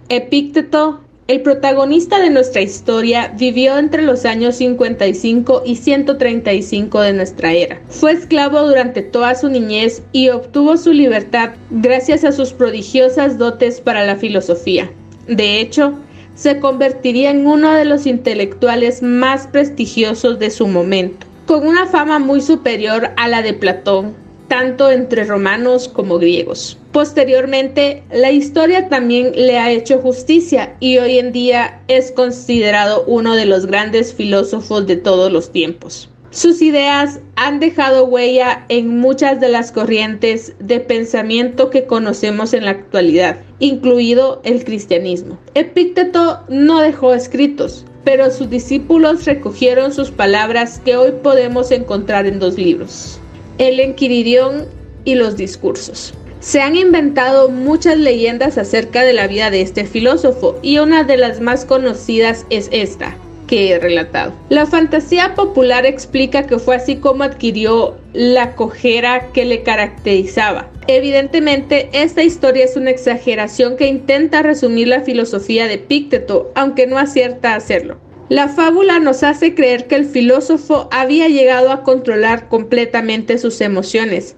Epícteto, 0.09 1.01
el 1.27 1.41
protagonista 1.41 2.21
de 2.21 2.31
nuestra 2.31 2.61
historia, 2.61 3.35
vivió 3.37 3.77
entre 3.77 4.03
los 4.03 4.25
años 4.25 4.55
55 4.55 5.63
y 5.67 5.75
135 5.75 7.01
de 7.01 7.13
nuestra 7.13 7.53
era. 7.55 7.81
Fue 7.89 8.13
esclavo 8.13 8.63
durante 8.63 9.03
toda 9.03 9.35
su 9.35 9.49
niñez 9.49 10.05
y 10.13 10.29
obtuvo 10.29 10.77
su 10.77 10.93
libertad 10.93 11.55
gracias 11.71 12.23
a 12.23 12.31
sus 12.31 12.53
prodigiosas 12.53 13.37
dotes 13.37 13.81
para 13.81 14.07
la 14.07 14.15
filosofía. 14.15 14.93
De 15.27 15.61
hecho, 15.61 15.95
se 16.37 16.61
convertiría 16.61 17.31
en 17.31 17.49
uno 17.49 17.73
de 17.73 17.85
los 17.85 18.07
intelectuales 18.07 19.03
más 19.03 19.49
prestigiosos 19.49 20.39
de 20.39 20.51
su 20.51 20.69
momento, 20.69 21.27
con 21.47 21.67
una 21.67 21.87
fama 21.87 22.21
muy 22.21 22.41
superior 22.43 23.11
a 23.17 23.27
la 23.27 23.43
de 23.43 23.55
Platón, 23.55 24.15
tanto 24.51 24.91
entre 24.91 25.23
romanos 25.23 25.89
como 25.89 26.19
griegos. 26.19 26.77
Posteriormente, 26.91 28.03
la 28.11 28.33
historia 28.33 28.89
también 28.89 29.31
le 29.37 29.61
ha 29.61 29.71
hecho 29.71 30.01
justicia 30.01 30.75
y 30.81 30.99
hoy 30.99 31.21
en 31.21 31.31
día 31.31 31.83
es 31.87 32.11
considerado 32.11 33.05
uno 33.07 33.37
de 33.37 33.47
los 33.47 33.67
grandes 33.67 34.13
filósofos 34.13 34.89
de 34.89 34.97
todos 34.97 35.31
los 35.31 35.53
tiempos. 35.53 36.11
Sus 36.31 36.63
ideas 36.63 37.21
han 37.37 37.61
dejado 37.61 38.07
huella 38.07 38.65
en 38.69 38.99
muchas 38.99 39.41
de 39.41 39.51
las 39.51 39.71
corrientes 39.71 40.55
de 40.59 40.81
pensamiento 40.81 41.71
que 41.71 41.87
conocemos 41.87 42.53
en 42.53 42.65
la 42.65 42.73
actualidad, 42.73 43.39
incluido 43.61 44.41
el 44.43 44.65
cristianismo. 44.65 45.39
Epícteto 45.55 46.41
no 46.49 46.81
dejó 46.81 47.15
escritos, 47.15 47.85
pero 48.03 48.33
sus 48.33 48.51
discípulos 48.51 49.27
recogieron 49.27 49.93
sus 49.93 50.11
palabras 50.11 50.81
que 50.85 50.97
hoy 50.97 51.13
podemos 51.23 51.71
encontrar 51.71 52.27
en 52.27 52.41
dos 52.41 52.59
libros 52.59 53.21
el 53.61 53.79
Enquiridión 53.79 54.65
y 55.05 55.15
los 55.17 55.37
discursos. 55.37 56.15
Se 56.41 56.63
han 56.63 56.77
inventado 56.77 57.51
muchas 57.51 57.99
leyendas 57.99 58.57
acerca 58.57 59.03
de 59.03 59.13
la 59.13 59.27
vida 59.27 59.51
de 59.51 59.61
este 59.61 59.85
filósofo 59.85 60.59
y 60.63 60.79
una 60.79 61.05
de 61.05 61.19
las 61.19 61.41
más 61.41 61.67
conocidas 61.67 62.47
es 62.49 62.71
esta 62.73 63.15
que 63.47 63.73
he 63.73 63.79
relatado. 63.79 64.33
La 64.49 64.65
fantasía 64.65 65.35
popular 65.35 65.85
explica 65.85 66.47
que 66.47 66.59
fue 66.59 66.77
así 66.77 66.97
como 66.97 67.25
adquirió 67.25 67.99
la 68.15 68.55
cojera 68.55 69.31
que 69.33 69.45
le 69.45 69.63
caracterizaba. 69.63 70.71
Evidentemente, 70.87 71.91
esta 71.93 72.23
historia 72.23 72.65
es 72.65 72.77
una 72.77 72.91
exageración 72.91 73.77
que 73.77 73.89
intenta 73.89 74.43
resumir 74.43 74.89
la 74.89 75.03
filosofía 75.03 75.67
de 75.67 75.77
Pícteto, 75.77 76.51
aunque 76.55 76.87
no 76.87 76.97
acierta 76.97 77.53
a 77.53 77.57
hacerlo. 77.57 77.99
La 78.31 78.47
fábula 78.47 79.01
nos 79.01 79.25
hace 79.25 79.57
creer 79.57 79.89
que 79.89 79.97
el 79.97 80.05
filósofo 80.05 80.89
había 80.93 81.27
llegado 81.27 81.73
a 81.73 81.83
controlar 81.83 82.49
completamente 82.49 83.39
sus 83.39 83.61
emociones, 83.61 84.37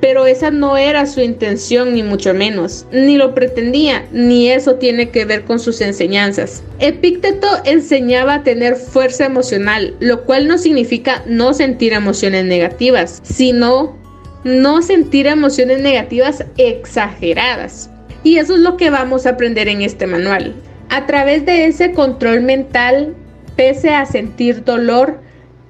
pero 0.00 0.24
esa 0.26 0.52
no 0.52 0.76
era 0.76 1.04
su 1.06 1.20
intención 1.20 1.94
ni 1.94 2.04
mucho 2.04 2.32
menos, 2.32 2.86
ni 2.92 3.16
lo 3.16 3.34
pretendía, 3.34 4.06
ni 4.12 4.50
eso 4.50 4.76
tiene 4.76 5.08
que 5.08 5.24
ver 5.24 5.42
con 5.42 5.58
sus 5.58 5.80
enseñanzas. 5.80 6.62
Epícteto 6.78 7.48
enseñaba 7.64 8.34
a 8.34 8.42
tener 8.44 8.76
fuerza 8.76 9.26
emocional, 9.26 9.96
lo 9.98 10.22
cual 10.26 10.46
no 10.46 10.56
significa 10.56 11.24
no 11.26 11.54
sentir 11.54 11.92
emociones 11.92 12.44
negativas, 12.44 13.18
sino 13.24 13.98
no 14.44 14.80
sentir 14.80 15.26
emociones 15.26 15.80
negativas 15.80 16.44
exageradas. 16.56 17.90
Y 18.22 18.36
eso 18.36 18.54
es 18.54 18.60
lo 18.60 18.76
que 18.76 18.90
vamos 18.90 19.26
a 19.26 19.30
aprender 19.30 19.66
en 19.66 19.82
este 19.82 20.06
manual. 20.06 20.54
A 20.88 21.06
través 21.06 21.44
de 21.44 21.66
ese 21.66 21.90
control 21.90 22.40
mental 22.42 23.16
Pese 23.56 23.90
a 23.90 24.04
sentir 24.04 24.64
dolor, 24.64 25.20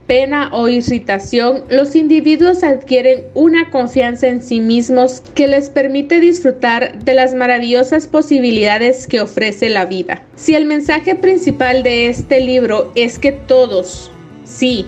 pena 0.06 0.50
o 0.52 0.68
irritación, 0.68 1.64
los 1.68 1.94
individuos 1.94 2.62
adquieren 2.62 3.24
una 3.34 3.70
confianza 3.70 4.28
en 4.28 4.42
sí 4.42 4.60
mismos 4.60 5.22
que 5.34 5.48
les 5.48 5.70
permite 5.70 6.20
disfrutar 6.20 6.98
de 7.04 7.14
las 7.14 7.34
maravillosas 7.34 8.06
posibilidades 8.06 9.06
que 9.06 9.20
ofrece 9.20 9.70
la 9.70 9.86
vida. 9.86 10.22
Si 10.36 10.54
el 10.54 10.66
mensaje 10.66 11.14
principal 11.14 11.82
de 11.82 12.08
este 12.08 12.40
libro 12.40 12.92
es 12.94 13.18
que 13.18 13.32
todos, 13.32 14.10
sí, 14.44 14.86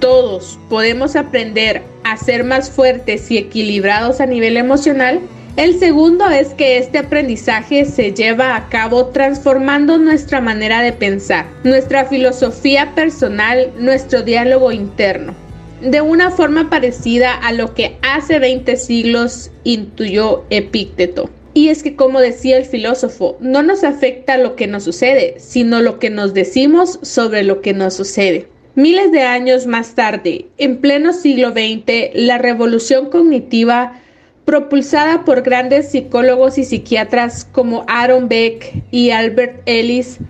todos 0.00 0.58
podemos 0.68 1.16
aprender 1.16 1.82
a 2.04 2.16
ser 2.16 2.44
más 2.44 2.70
fuertes 2.70 3.30
y 3.30 3.38
equilibrados 3.38 4.20
a 4.20 4.26
nivel 4.26 4.56
emocional, 4.56 5.20
el 5.58 5.80
segundo 5.80 6.24
es 6.30 6.54
que 6.54 6.78
este 6.78 6.98
aprendizaje 6.98 7.84
se 7.84 8.12
lleva 8.12 8.54
a 8.54 8.68
cabo 8.68 9.06
transformando 9.06 9.98
nuestra 9.98 10.40
manera 10.40 10.82
de 10.82 10.92
pensar, 10.92 11.46
nuestra 11.64 12.04
filosofía 12.04 12.94
personal, 12.94 13.72
nuestro 13.76 14.22
diálogo 14.22 14.70
interno, 14.70 15.34
de 15.82 16.00
una 16.00 16.30
forma 16.30 16.70
parecida 16.70 17.34
a 17.34 17.52
lo 17.52 17.74
que 17.74 17.96
hace 18.02 18.38
20 18.38 18.76
siglos 18.76 19.50
intuyó 19.64 20.44
Epícteto. 20.50 21.28
Y 21.54 21.70
es 21.70 21.82
que, 21.82 21.96
como 21.96 22.20
decía 22.20 22.56
el 22.56 22.64
filósofo, 22.64 23.36
no 23.40 23.64
nos 23.64 23.82
afecta 23.82 24.38
lo 24.38 24.54
que 24.54 24.68
nos 24.68 24.84
sucede, 24.84 25.34
sino 25.38 25.82
lo 25.82 25.98
que 25.98 26.08
nos 26.08 26.34
decimos 26.34 27.00
sobre 27.02 27.42
lo 27.42 27.62
que 27.62 27.72
nos 27.72 27.94
sucede. 27.94 28.46
Miles 28.76 29.10
de 29.10 29.22
años 29.22 29.66
más 29.66 29.96
tarde, 29.96 30.46
en 30.56 30.76
pleno 30.76 31.12
siglo 31.12 31.50
XX, 31.50 32.14
la 32.14 32.38
revolución 32.38 33.10
cognitiva 33.10 34.00
propulsada 34.48 35.26
por 35.26 35.42
grandes 35.42 35.90
psicólogos 35.90 36.56
y 36.56 36.64
psiquiatras 36.64 37.44
como 37.52 37.84
Aaron 37.86 38.30
Beck 38.30 38.82
y 38.90 39.10
Albert 39.10 39.60
Ellis, 39.66 40.20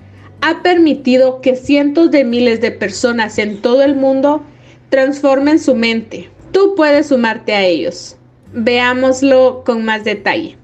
ha 0.41 0.61
permitido 0.61 1.41
que 1.41 1.55
cientos 1.55 2.11
de 2.11 2.25
miles 2.25 2.61
de 2.61 2.73
personas 2.73 3.39
en 3.39 3.63
todo 3.63 3.85
el 3.85 3.95
mundo 3.95 4.43
transformen 4.89 5.61
su 5.61 5.77
mente. 5.77 6.31
Tú 6.51 6.75
puedes 6.75 7.07
sumarte 7.07 7.55
a 7.55 7.65
ellos. 7.65 8.17
Veámoslo 8.53 9.63
con 9.65 9.85
más 9.85 10.03
detalle. 10.03 10.59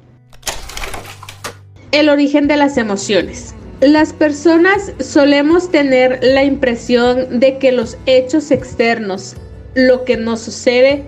El 1.93 2.09
origen 2.09 2.49
de 2.49 2.57
las 2.57 2.77
emociones. 2.77 3.55
Las 3.81 4.13
personas 4.13 4.93
solemos 4.99 5.71
tener 5.71 6.19
la 6.23 6.43
impresión 6.43 7.39
de 7.39 7.59
que 7.59 7.71
los 7.71 7.99
hechos 8.07 8.51
externos, 8.51 9.37
lo 9.77 10.05
que 10.05 10.17
nos 10.17 10.41
sucede, 10.41 11.05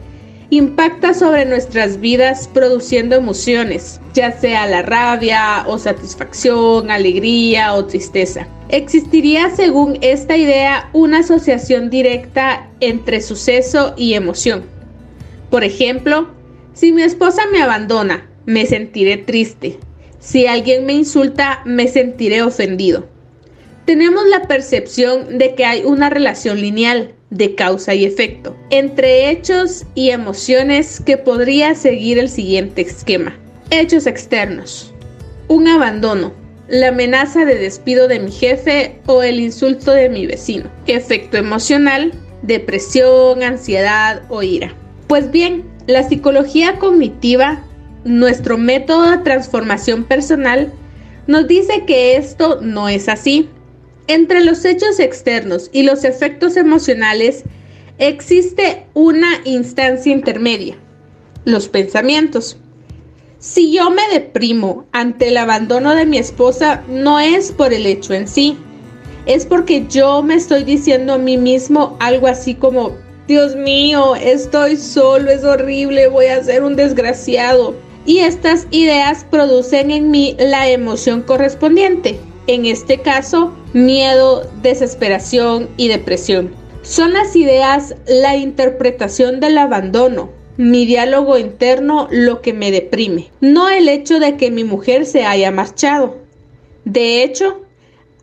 impacta 0.50 1.12
sobre 1.12 1.44
nuestras 1.44 2.00
vidas 2.00 2.48
produciendo 2.52 3.16
emociones, 3.16 4.00
ya 4.14 4.32
sea 4.32 4.66
la 4.66 4.82
rabia 4.82 5.64
o 5.66 5.78
satisfacción, 5.78 6.90
alegría 6.90 7.74
o 7.74 7.84
tristeza. 7.84 8.46
Existiría 8.68 9.50
según 9.50 9.98
esta 10.02 10.36
idea 10.36 10.88
una 10.92 11.20
asociación 11.20 11.90
directa 11.90 12.68
entre 12.80 13.20
suceso 13.20 13.94
y 13.96 14.14
emoción. 14.14 14.64
Por 15.50 15.64
ejemplo, 15.64 16.28
si 16.74 16.92
mi 16.92 17.02
esposa 17.02 17.42
me 17.50 17.62
abandona, 17.62 18.28
me 18.44 18.66
sentiré 18.66 19.16
triste. 19.16 19.78
Si 20.18 20.46
alguien 20.46 20.86
me 20.86 20.92
insulta, 20.92 21.60
me 21.64 21.88
sentiré 21.88 22.42
ofendido. 22.42 23.08
Tenemos 23.84 24.26
la 24.26 24.42
percepción 24.42 25.38
de 25.38 25.54
que 25.54 25.64
hay 25.64 25.84
una 25.84 26.10
relación 26.10 26.60
lineal 26.60 27.15
de 27.30 27.54
causa 27.54 27.94
y 27.94 28.04
efecto 28.04 28.56
entre 28.70 29.30
hechos 29.30 29.84
y 29.94 30.10
emociones 30.10 31.00
que 31.00 31.16
podría 31.16 31.74
seguir 31.74 32.18
el 32.18 32.28
siguiente 32.28 32.82
esquema. 32.82 33.36
Hechos 33.70 34.06
externos. 34.06 34.92
Un 35.48 35.68
abandono, 35.68 36.32
la 36.68 36.88
amenaza 36.88 37.44
de 37.44 37.56
despido 37.56 38.08
de 38.08 38.20
mi 38.20 38.32
jefe 38.32 39.00
o 39.06 39.22
el 39.22 39.40
insulto 39.40 39.92
de 39.92 40.08
mi 40.08 40.26
vecino. 40.26 40.70
Efecto 40.86 41.36
emocional, 41.36 42.12
depresión, 42.42 43.42
ansiedad 43.42 44.22
o 44.28 44.42
ira. 44.42 44.74
Pues 45.06 45.30
bien, 45.30 45.64
la 45.86 46.02
psicología 46.08 46.78
cognitiva, 46.78 47.62
nuestro 48.04 48.58
método 48.58 49.10
de 49.10 49.18
transformación 49.18 50.04
personal, 50.04 50.72
nos 51.26 51.46
dice 51.48 51.84
que 51.86 52.16
esto 52.16 52.60
no 52.60 52.88
es 52.88 53.08
así. 53.08 53.48
Entre 54.08 54.44
los 54.44 54.64
hechos 54.64 55.00
externos 55.00 55.68
y 55.72 55.82
los 55.82 56.04
efectos 56.04 56.56
emocionales 56.56 57.42
existe 57.98 58.86
una 58.94 59.40
instancia 59.44 60.12
intermedia, 60.12 60.76
los 61.44 61.68
pensamientos. 61.68 62.56
Si 63.40 63.72
yo 63.72 63.90
me 63.90 64.02
deprimo 64.12 64.86
ante 64.92 65.28
el 65.28 65.36
abandono 65.36 65.94
de 65.96 66.06
mi 66.06 66.18
esposa, 66.18 66.84
no 66.88 67.18
es 67.18 67.50
por 67.50 67.72
el 67.72 67.84
hecho 67.84 68.14
en 68.14 68.28
sí, 68.28 68.56
es 69.26 69.44
porque 69.44 69.86
yo 69.88 70.22
me 70.22 70.36
estoy 70.36 70.62
diciendo 70.62 71.14
a 71.14 71.18
mí 71.18 71.36
mismo 71.36 71.96
algo 71.98 72.28
así 72.28 72.54
como, 72.54 72.92
Dios 73.26 73.56
mío, 73.56 74.14
estoy 74.14 74.76
solo, 74.76 75.32
es 75.32 75.42
horrible, 75.42 76.06
voy 76.06 76.26
a 76.26 76.44
ser 76.44 76.62
un 76.62 76.76
desgraciado. 76.76 77.74
Y 78.06 78.18
estas 78.18 78.68
ideas 78.70 79.26
producen 79.28 79.90
en 79.90 80.12
mí 80.12 80.36
la 80.38 80.68
emoción 80.68 81.22
correspondiente, 81.22 82.20
en 82.46 82.66
este 82.66 82.98
caso, 82.98 83.52
miedo, 83.72 84.48
desesperación 84.62 85.68
y 85.76 85.88
depresión. 85.88 86.54
Son 86.82 87.12
las 87.12 87.34
ideas 87.34 87.96
la 88.06 88.36
interpretación 88.36 89.40
del 89.40 89.58
abandono, 89.58 90.30
mi 90.56 90.86
diálogo 90.86 91.36
interno 91.36 92.08
lo 92.10 92.40
que 92.40 92.52
me 92.52 92.70
deprime, 92.70 93.30
no 93.40 93.68
el 93.68 93.88
hecho 93.88 94.20
de 94.20 94.36
que 94.36 94.50
mi 94.50 94.64
mujer 94.64 95.04
se 95.04 95.24
haya 95.24 95.50
marchado. 95.50 96.18
De 96.84 97.22
hecho, 97.22 97.62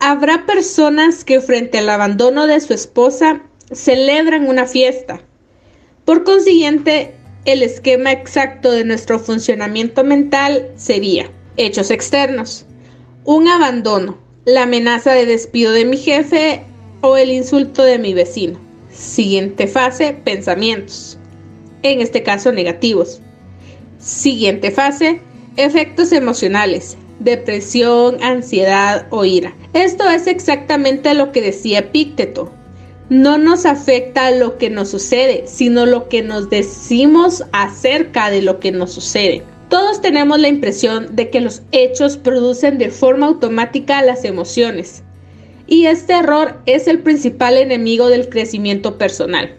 habrá 0.00 0.46
personas 0.46 1.24
que 1.24 1.40
frente 1.40 1.78
al 1.78 1.90
abandono 1.90 2.46
de 2.46 2.60
su 2.60 2.72
esposa 2.72 3.42
celebran 3.70 4.48
una 4.48 4.66
fiesta. 4.66 5.20
Por 6.04 6.24
consiguiente, 6.24 7.14
el 7.44 7.62
esquema 7.62 8.12
exacto 8.12 8.72
de 8.72 8.84
nuestro 8.84 9.18
funcionamiento 9.18 10.02
mental 10.02 10.70
sería 10.76 11.30
hechos 11.56 11.90
externos, 11.90 12.66
un 13.24 13.48
abandono, 13.48 14.18
la 14.44 14.64
amenaza 14.64 15.12
de 15.12 15.24
despido 15.24 15.72
de 15.72 15.86
mi 15.86 15.96
jefe 15.96 16.62
o 17.00 17.16
el 17.16 17.30
insulto 17.30 17.82
de 17.82 17.98
mi 17.98 18.12
vecino. 18.12 18.58
Siguiente 18.92 19.66
fase, 19.66 20.12
pensamientos, 20.12 21.18
en 21.82 22.00
este 22.00 22.22
caso 22.22 22.52
negativos. 22.52 23.20
Siguiente 23.98 24.70
fase, 24.70 25.22
efectos 25.56 26.12
emocionales, 26.12 26.98
depresión, 27.18 28.22
ansiedad 28.22 29.06
o 29.08 29.24
ira. 29.24 29.54
Esto 29.72 30.08
es 30.10 30.26
exactamente 30.26 31.14
lo 31.14 31.32
que 31.32 31.40
decía 31.40 31.78
Epícteto. 31.78 32.52
No 33.08 33.38
nos 33.38 33.64
afecta 33.64 34.30
lo 34.32 34.58
que 34.58 34.68
nos 34.68 34.90
sucede, 34.90 35.44
sino 35.46 35.86
lo 35.86 36.08
que 36.08 36.22
nos 36.22 36.50
decimos 36.50 37.42
acerca 37.52 38.30
de 38.30 38.42
lo 38.42 38.60
que 38.60 38.70
nos 38.70 38.92
sucede. 38.92 39.42
Todos 39.68 40.00
tenemos 40.00 40.38
la 40.38 40.48
impresión 40.48 41.16
de 41.16 41.30
que 41.30 41.40
los 41.40 41.62
hechos 41.72 42.16
producen 42.16 42.78
de 42.78 42.90
forma 42.90 43.26
automática 43.26 44.02
las 44.02 44.24
emociones. 44.24 45.02
Y 45.66 45.86
este 45.86 46.12
error 46.12 46.60
es 46.66 46.86
el 46.86 47.00
principal 47.00 47.56
enemigo 47.56 48.08
del 48.08 48.28
crecimiento 48.28 48.98
personal. 48.98 49.56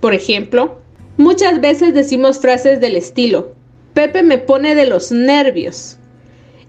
Por 0.00 0.14
ejemplo, 0.14 0.80
muchas 1.16 1.60
veces 1.60 1.94
decimos 1.94 2.40
frases 2.40 2.80
del 2.80 2.96
estilo, 2.96 3.54
Pepe 3.94 4.22
me 4.22 4.38
pone 4.38 4.74
de 4.74 4.86
los 4.86 5.12
nervios. 5.12 5.98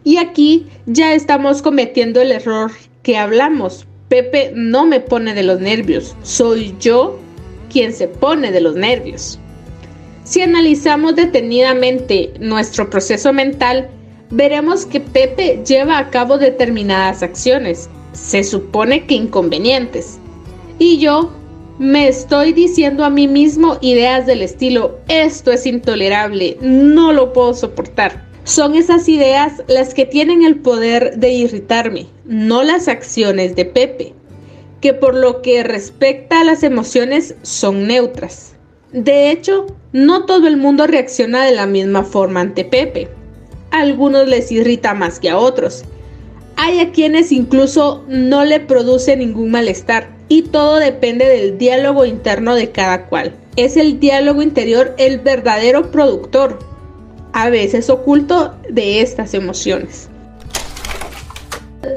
Y 0.04 0.18
aquí 0.18 0.68
ya 0.86 1.14
estamos 1.14 1.62
cometiendo 1.62 2.22
el 2.22 2.34
error 2.34 2.72
que 3.02 3.18
hablamos. 3.18 3.88
Pepe 4.10 4.52
no 4.54 4.86
me 4.86 5.00
pone 5.00 5.34
de 5.34 5.44
los 5.44 5.62
nervios, 5.62 6.16
soy 6.22 6.76
yo 6.80 7.18
quien 7.72 7.94
se 7.94 8.08
pone 8.08 8.52
de 8.52 8.62
los 8.62 8.76
nervios. 8.76 9.40
Si 10.24 10.42
analizamos 10.42 11.16
detenidamente 11.16 12.34
nuestro 12.40 12.90
proceso 12.90 13.34
mental, 13.34 13.90
veremos 14.30 14.86
que 14.86 15.02
Pepe 15.02 15.62
lleva 15.66 15.98
a 15.98 16.10
cabo 16.10 16.38
determinadas 16.38 17.22
acciones, 17.22 17.90
se 18.14 18.44
supone 18.44 19.06
que 19.06 19.16
inconvenientes. 19.16 20.20
Y 20.80 20.98
yo 21.00 21.32
me 21.78 22.08
estoy 22.08 22.54
diciendo 22.54 23.04
a 23.04 23.10
mí 23.10 23.28
mismo 23.28 23.78
ideas 23.82 24.26
del 24.26 24.42
estilo, 24.42 25.00
esto 25.10 25.52
es 25.52 25.66
intolerable, 25.66 26.58
no 26.62 27.12
lo 27.12 27.34
puedo 27.34 27.54
soportar. 27.54 28.26
Son 28.46 28.76
esas 28.76 29.10
ideas 29.10 29.64
las 29.68 29.94
que 29.94 30.06
tienen 30.06 30.44
el 30.44 30.58
poder 30.58 31.18
de 31.18 31.32
irritarme, 31.32 32.08
no 32.26 32.64
las 32.64 32.88
acciones 32.88 33.56
de 33.56 33.66
Pepe, 33.66 34.14
que 34.82 34.94
por 34.94 35.16
lo 35.16 35.42
que 35.42 35.64
respecta 35.64 36.42
a 36.42 36.44
las 36.44 36.64
emociones 36.64 37.36
son 37.42 37.88
neutras. 37.88 38.53
De 38.94 39.32
hecho, 39.32 39.66
no 39.92 40.26
todo 40.26 40.48
el 40.48 40.56
mundo 40.56 40.86
reacciona 40.86 41.44
de 41.46 41.52
la 41.52 41.66
misma 41.66 42.04
forma 42.04 42.42
ante 42.42 42.64
Pepe. 42.64 43.10
A 43.72 43.80
algunos 43.80 44.28
les 44.28 44.52
irrita 44.52 44.94
más 44.94 45.20
que 45.20 45.32
a 45.32 45.38
otros. 45.40 45.84
Hay 46.58 46.80
a 46.80 46.92
quienes 46.92 47.32
incluso 47.32 48.04
no 48.08 48.46
le 48.46 48.60
produce 48.60 49.18
ningún 49.18 49.50
malestar 49.50 50.16
y 50.30 50.44
todo 50.44 50.76
depende 50.76 51.26
del 51.26 51.58
diálogo 51.58 52.06
interno 52.06 52.54
de 52.54 52.70
cada 52.70 53.08
cual. 53.08 53.34
Es 53.56 53.78
el 53.78 54.00
diálogo 54.00 54.44
interior 54.44 54.94
el 55.00 55.18
verdadero 55.20 55.90
productor, 55.90 56.60
a 57.34 57.50
veces 57.50 57.90
oculto, 57.90 58.54
de 58.70 59.02
estas 59.02 59.34
emociones. 59.34 60.08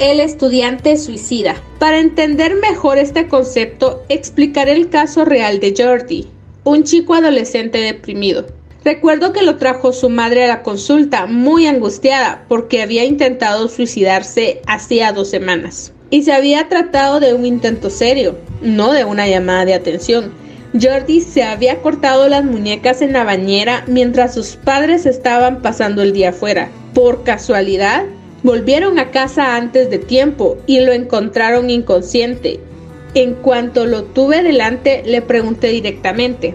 El 0.00 0.20
estudiante 0.20 0.96
suicida. 0.96 1.56
Para 1.78 2.00
entender 2.00 2.54
mejor 2.54 2.96
este 2.96 3.28
concepto, 3.28 4.02
explicaré 4.08 4.72
el 4.72 4.88
caso 4.88 5.26
real 5.26 5.60
de 5.60 5.74
Jordi, 5.76 6.26
un 6.66 6.82
chico 6.82 7.14
adolescente 7.14 7.78
deprimido. 7.78 8.44
Recuerdo 8.84 9.32
que 9.32 9.42
lo 9.42 9.56
trajo 9.56 9.92
su 9.92 10.10
madre 10.10 10.44
a 10.44 10.48
la 10.48 10.62
consulta, 10.64 11.26
muy 11.26 11.68
angustiada, 11.68 12.44
porque 12.48 12.82
había 12.82 13.04
intentado 13.04 13.68
suicidarse 13.68 14.62
hacía 14.66 15.12
dos 15.12 15.30
semanas. 15.30 15.92
Y 16.10 16.24
se 16.24 16.32
había 16.32 16.68
tratado 16.68 17.20
de 17.20 17.34
un 17.34 17.46
intento 17.46 17.88
serio, 17.88 18.36
no 18.62 18.92
de 18.92 19.04
una 19.04 19.28
llamada 19.28 19.64
de 19.64 19.74
atención. 19.74 20.32
Jordi 20.72 21.20
se 21.20 21.44
había 21.44 21.82
cortado 21.82 22.28
las 22.28 22.44
muñecas 22.44 23.00
en 23.00 23.12
la 23.12 23.22
bañera 23.22 23.84
mientras 23.86 24.34
sus 24.34 24.56
padres 24.56 25.06
estaban 25.06 25.62
pasando 25.62 26.02
el 26.02 26.12
día 26.12 26.30
afuera. 26.30 26.70
Por 26.94 27.22
casualidad, 27.22 28.06
volvieron 28.42 28.98
a 28.98 29.12
casa 29.12 29.54
antes 29.54 29.88
de 29.88 29.98
tiempo 29.98 30.58
y 30.66 30.80
lo 30.80 30.92
encontraron 30.92 31.70
inconsciente 31.70 32.58
en 33.16 33.34
cuanto 33.34 33.86
lo 33.86 34.04
tuve 34.04 34.42
delante, 34.42 35.02
le 35.06 35.22
pregunté 35.22 35.68
directamente, 35.68 36.54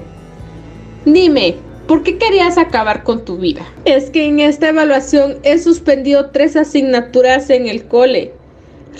dime, 1.06 1.56
¿por 1.88 2.04
qué 2.04 2.20
querías 2.20 2.60
acabar 2.60 3.04
con 3.04 3.26
tu 3.26 3.38
vida? 3.38 3.66
Es 3.86 4.12
que 4.12 4.26
en 4.26 4.40
esta 4.40 4.70
evaluación 4.70 5.40
he 5.42 5.58
suspendido 5.58 6.30
tres 6.30 6.56
asignaturas 6.56 7.50
en 7.50 7.68
el 7.68 7.86
cole, 7.86 8.34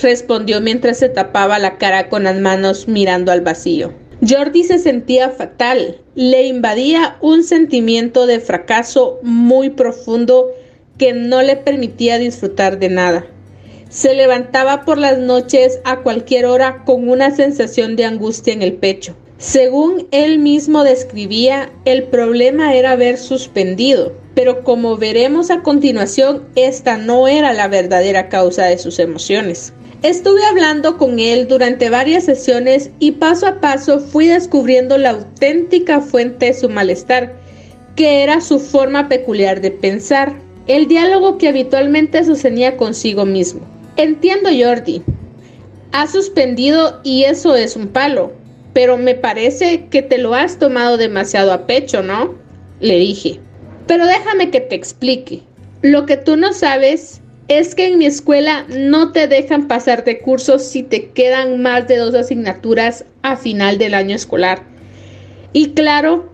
respondió 0.02 0.60
mientras 0.60 0.98
se 0.98 1.10
tapaba 1.10 1.60
la 1.60 1.78
cara 1.78 2.10
con 2.10 2.24
las 2.24 2.40
manos 2.40 2.88
mirando 2.88 3.32
al 3.32 3.42
vacío. 3.42 3.94
Jordi 4.28 4.64
se 4.64 4.80
sentía 4.80 5.30
fatal, 5.30 6.00
le 6.16 6.48
invadía 6.48 7.18
un 7.22 7.44
sentimiento 7.44 8.26
de 8.26 8.40
fracaso 8.40 9.20
muy 9.22 9.70
profundo 9.70 10.50
que 10.98 11.14
no 11.14 11.44
le 11.44 11.58
permitía 11.58 12.18
disfrutar 12.18 12.80
de 12.80 12.90
nada. 12.90 13.26
Se 13.92 14.14
levantaba 14.14 14.86
por 14.86 14.98
las 14.98 15.18
noches 15.18 15.82
a 15.84 15.98
cualquier 15.98 16.46
hora 16.46 16.84
con 16.86 17.10
una 17.10 17.36
sensación 17.36 17.98
de 17.98 18.06
angustia 18.06 18.54
en 18.54 18.62
el 18.62 18.76
pecho. 18.76 19.18
Según 19.38 20.08
él 20.12 20.40
mismo 20.40 20.86
describía, 20.86 21.74
el 21.84 22.04
problema 22.04 22.74
era 22.74 22.92
haber 22.92 23.18
suspendido, 23.18 24.14
pero 24.34 24.64
como 24.64 24.96
veremos 24.96 25.52
a 25.52 25.62
continuación, 25.62 26.48
esta 26.56 26.98
no 26.98 27.28
era 27.28 27.52
la 27.52 27.68
verdadera 27.68 28.30
causa 28.30 28.64
de 28.64 28.78
sus 28.78 28.98
emociones. 28.98 29.74
Estuve 30.04 30.46
hablando 30.46 30.98
con 30.98 31.20
él 31.20 31.50
durante 31.50 31.90
varias 31.90 32.24
sesiones 32.24 32.92
y 33.00 33.12
paso 33.12 33.46
a 33.46 33.60
paso 33.60 34.00
fui 34.00 34.28
descubriendo 34.28 34.98
la 34.98 35.10
auténtica 35.10 36.00
fuente 36.00 36.46
de 36.46 36.54
su 36.54 36.70
malestar, 36.70 37.34
que 37.98 38.24
era 38.24 38.40
su 38.40 38.58
forma 38.58 39.10
peculiar 39.10 39.60
de 39.60 39.72
pensar, 39.72 40.40
el 40.68 40.88
diálogo 40.88 41.38
que 41.38 41.50
habitualmente 41.50 42.24
sostenía 42.24 42.78
consigo 42.78 43.26
mismo. 43.26 43.68
Entiendo, 43.98 44.50
Jordi. 44.50 45.04
Ha 45.92 46.08
suspendido 46.08 47.02
y 47.04 47.24
eso 47.24 47.56
es 47.56 47.76
un 47.76 47.88
palo 47.88 48.42
pero 48.74 48.98
me 48.98 49.16
parece 49.16 49.88
que 49.90 50.02
te 50.02 50.18
lo 50.18 50.34
has 50.34 50.58
tomado 50.58 50.98
demasiado 50.98 51.52
a 51.52 51.68
pecho, 51.68 52.02
¿no? 52.02 52.36
Le 52.80 52.98
dije. 52.98 53.40
Pero 53.88 54.06
déjame 54.06 54.50
que 54.50 54.62
te 54.62 54.76
explique. 54.76 55.44
Lo 55.82 56.06
que 56.06 56.18
tú 56.18 56.38
no 56.38 56.54
sabes 56.54 57.22
es 57.48 57.76
que 57.76 57.88
en 57.88 57.98
mi 57.98 58.06
escuela 58.06 58.66
no 58.70 59.12
te 59.12 59.28
dejan 59.28 59.68
pasar 59.68 60.06
de 60.06 60.20
cursos 60.20 60.64
si 60.64 60.84
te 60.84 61.10
quedan 61.10 61.62
más 61.62 61.88
de 61.88 61.98
dos 61.98 62.16
asignaturas 62.16 63.04
a 63.24 63.36
final 63.36 63.78
del 63.78 63.94
año 63.94 64.16
escolar. 64.16 64.64
Y 65.52 65.72
claro, 65.72 66.31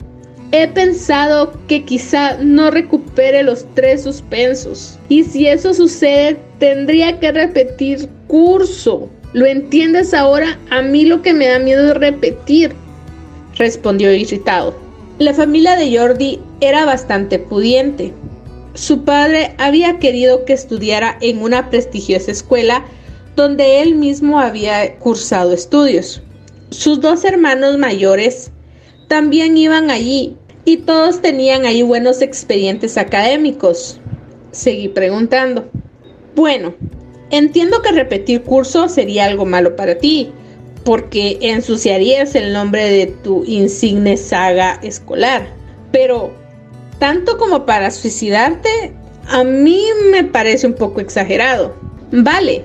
he 0.52 0.68
pensado 0.68 1.54
que 1.68 1.84
quizá 1.84 2.38
no 2.38 2.72
recupere 2.72 3.44
los 3.44 3.66
tres 3.74 4.04
suspensos. 4.04 4.98
Y 5.10 5.24
si 5.24 5.48
eso 5.48 5.74
sucede, 5.74 6.38
tendría 6.60 7.20
que 7.20 7.32
repetir 7.32 8.10
curso. 8.28 9.10
¿Lo 9.34 9.46
entiendes 9.46 10.14
ahora? 10.14 10.58
A 10.70 10.82
mí 10.82 11.06
lo 11.06 11.22
que 11.22 11.34
me 11.34 11.48
da 11.48 11.60
miedo 11.60 11.92
es 11.92 11.98
repetir, 11.98 12.74
respondió 13.58 14.14
irritado. 14.14 14.76
La 15.20 15.34
familia 15.34 15.76
de 15.76 15.98
Jordi 15.98 16.40
era 16.62 16.86
bastante 16.86 17.40
pudiente. 17.40 18.14
Su 18.74 19.04
padre 19.04 19.56
había 19.58 19.98
querido 20.00 20.46
que 20.46 20.54
estudiara 20.54 21.18
en 21.22 21.42
una 21.42 21.70
prestigiosa 21.70 22.32
escuela 22.32 22.86
donde 23.36 23.82
él 23.82 23.96
mismo 23.96 24.40
había 24.40 24.96
cursado 24.98 25.54
estudios. 25.54 26.22
Sus 26.70 27.02
dos 27.02 27.24
hermanos 27.26 27.78
mayores 27.78 28.52
también 29.08 29.58
iban 29.58 29.90
allí 29.90 30.36
y 30.66 30.78
todos 30.78 31.22
tenían 31.22 31.66
ahí 31.66 31.82
buenos 31.82 32.22
expedientes 32.22 32.98
académicos. 32.98 34.00
Seguí 34.52 34.88
preguntando. 34.90 35.70
Bueno, 36.36 36.74
Entiendo 37.30 37.82
que 37.82 37.92
repetir 37.92 38.44
curso 38.44 38.88
sería 38.88 39.26
algo 39.26 39.46
malo 39.46 39.76
para 39.76 39.98
ti, 39.98 40.32
porque 40.86 41.38
ensuciarías 41.42 42.36
el 42.36 42.54
nombre 42.54 42.90
de 42.90 43.08
tu 43.08 43.44
insigne 43.46 44.16
saga 44.16 44.80
escolar. 44.82 45.48
Pero, 45.92 46.32
tanto 47.00 47.38
como 47.38 47.66
para 47.66 47.92
suicidarte, 47.92 48.94
a 49.28 49.44
mí 49.44 49.84
me 50.10 50.24
parece 50.24 50.68
un 50.68 50.74
poco 50.74 51.02
exagerado. 51.02 51.76
Vale, 52.14 52.64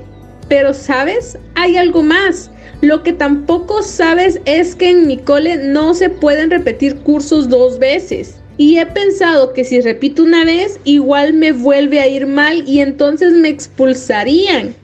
pero 0.48 0.74
sabes, 0.74 1.36
hay 1.56 1.76
algo 1.76 2.04
más. 2.04 2.51
Lo 2.82 3.04
que 3.04 3.12
tampoco 3.12 3.84
sabes 3.84 4.40
es 4.44 4.74
que 4.74 4.90
en 4.90 5.06
mi 5.06 5.16
cole 5.16 5.56
no 5.56 5.94
se 5.94 6.10
pueden 6.10 6.50
repetir 6.50 6.96
cursos 6.96 7.48
dos 7.48 7.78
veces. 7.78 8.40
Y 8.58 8.78
he 8.78 8.86
pensado 8.86 9.52
que 9.52 9.62
si 9.62 9.80
repito 9.80 10.24
una 10.24 10.44
vez, 10.44 10.80
igual 10.82 11.32
me 11.32 11.52
vuelve 11.52 12.00
a 12.00 12.08
ir 12.08 12.26
mal 12.26 12.68
y 12.68 12.80
entonces 12.80 13.34
me 13.34 13.48
expulsarían. 13.50 14.74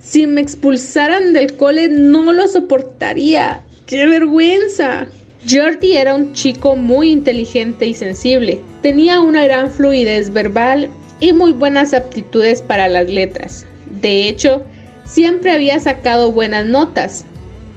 Si 0.00 0.26
me 0.26 0.40
expulsaran 0.40 1.34
del 1.34 1.54
cole 1.56 1.88
no 1.88 2.32
lo 2.32 2.48
soportaría. 2.48 3.60
¡Qué 3.84 4.06
vergüenza! 4.06 5.06
Jordi 5.46 5.98
era 5.98 6.14
un 6.14 6.32
chico 6.32 6.76
muy 6.76 7.10
inteligente 7.10 7.86
y 7.86 7.92
sensible. 7.92 8.62
Tenía 8.80 9.20
una 9.20 9.44
gran 9.44 9.70
fluidez 9.70 10.32
verbal 10.32 10.88
y 11.20 11.34
muy 11.34 11.52
buenas 11.52 11.92
aptitudes 11.92 12.62
para 12.62 12.88
las 12.88 13.10
letras. 13.10 13.66
De 14.00 14.28
hecho, 14.28 14.64
siempre 15.04 15.50
había 15.50 15.78
sacado 15.78 16.32
buenas 16.32 16.64
notas. 16.64 17.26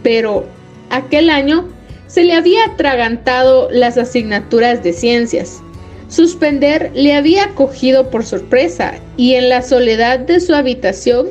Pero 0.07 0.45
aquel 0.89 1.29
año 1.29 1.67
se 2.07 2.23
le 2.23 2.31
había 2.31 2.63
atragantado 2.63 3.67
las 3.69 3.97
asignaturas 3.97 4.81
de 4.81 4.93
ciencias. 4.93 5.61
Suspender 6.07 6.91
le 6.95 7.13
había 7.13 7.49
cogido 7.55 8.09
por 8.09 8.23
sorpresa 8.23 9.01
y 9.17 9.33
en 9.33 9.49
la 9.49 9.61
soledad 9.61 10.19
de 10.19 10.39
su 10.39 10.55
habitación 10.55 11.27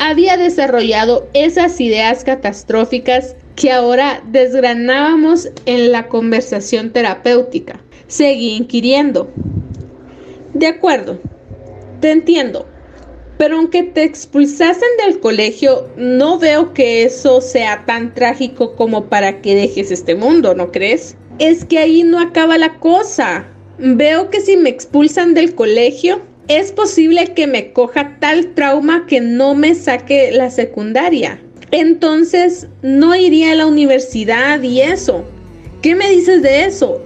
había 0.00 0.36
desarrollado 0.36 1.28
esas 1.34 1.80
ideas 1.80 2.24
catastróficas 2.24 3.36
que 3.54 3.70
ahora 3.70 4.20
desgranábamos 4.26 5.48
en 5.64 5.92
la 5.92 6.08
conversación 6.08 6.90
terapéutica. 6.90 7.80
Seguí 8.08 8.56
inquiriendo. 8.56 9.30
De 10.52 10.66
acuerdo, 10.66 11.20
te 12.00 12.10
entiendo, 12.10 12.66
pero 13.38 13.56
aunque 13.56 13.82
te 13.82 14.02
expulsasen 14.02 14.88
del 15.04 15.20
colegio, 15.20 15.88
no 15.96 16.38
veo 16.38 16.72
que 16.72 17.04
eso 17.04 17.40
sea 17.40 17.84
tan 17.86 18.14
trágico 18.14 18.74
como 18.74 19.06
para 19.06 19.40
que 19.40 19.54
dejes 19.54 19.90
este 19.90 20.14
mundo, 20.14 20.54
¿no 20.54 20.72
crees? 20.72 21.16
Es 21.38 21.64
que 21.64 21.78
ahí 21.78 22.02
no 22.02 22.18
acaba 22.18 22.56
la 22.56 22.78
cosa. 22.78 23.46
Veo 23.78 24.30
que 24.30 24.40
si 24.40 24.56
me 24.56 24.70
expulsan 24.70 25.34
del 25.34 25.54
colegio, 25.54 26.22
es 26.48 26.72
posible 26.72 27.34
que 27.34 27.46
me 27.46 27.72
coja 27.72 28.16
tal 28.20 28.54
trauma 28.54 29.04
que 29.06 29.20
no 29.20 29.54
me 29.54 29.74
saque 29.74 30.30
la 30.32 30.50
secundaria. 30.50 31.42
Entonces, 31.72 32.68
no 32.82 33.14
iría 33.14 33.52
a 33.52 33.56
la 33.56 33.66
universidad 33.66 34.62
y 34.62 34.80
eso. 34.80 35.24
¿Qué 35.82 35.94
me 35.94 36.08
dices 36.08 36.42
de 36.42 36.64
eso? 36.64 37.02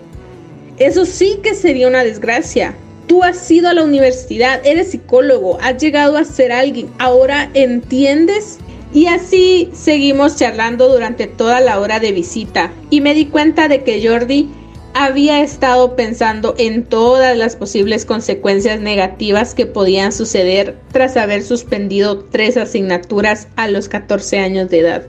Eso 0.78 1.04
sí 1.04 1.40
que 1.42 1.54
sería 1.54 1.88
una 1.88 2.04
desgracia. 2.04 2.74
Tú 3.10 3.24
has 3.24 3.50
ido 3.50 3.68
a 3.68 3.74
la 3.74 3.82
universidad, 3.82 4.64
eres 4.64 4.92
psicólogo, 4.92 5.58
has 5.60 5.82
llegado 5.82 6.16
a 6.16 6.24
ser 6.24 6.52
alguien, 6.52 6.90
ahora 7.00 7.50
entiendes. 7.54 8.58
Y 8.94 9.06
así 9.06 9.68
seguimos 9.72 10.36
charlando 10.36 10.88
durante 10.88 11.26
toda 11.26 11.58
la 11.58 11.80
hora 11.80 11.98
de 11.98 12.12
visita 12.12 12.72
y 12.88 13.00
me 13.00 13.14
di 13.14 13.26
cuenta 13.26 13.66
de 13.66 13.82
que 13.82 14.06
Jordi 14.06 14.48
había 14.94 15.40
estado 15.40 15.96
pensando 15.96 16.54
en 16.56 16.84
todas 16.84 17.36
las 17.36 17.56
posibles 17.56 18.04
consecuencias 18.04 18.80
negativas 18.80 19.56
que 19.56 19.66
podían 19.66 20.12
suceder 20.12 20.76
tras 20.92 21.16
haber 21.16 21.42
suspendido 21.42 22.22
tres 22.30 22.56
asignaturas 22.56 23.48
a 23.56 23.66
los 23.66 23.88
14 23.88 24.38
años 24.38 24.70
de 24.70 24.78
edad 24.78 25.06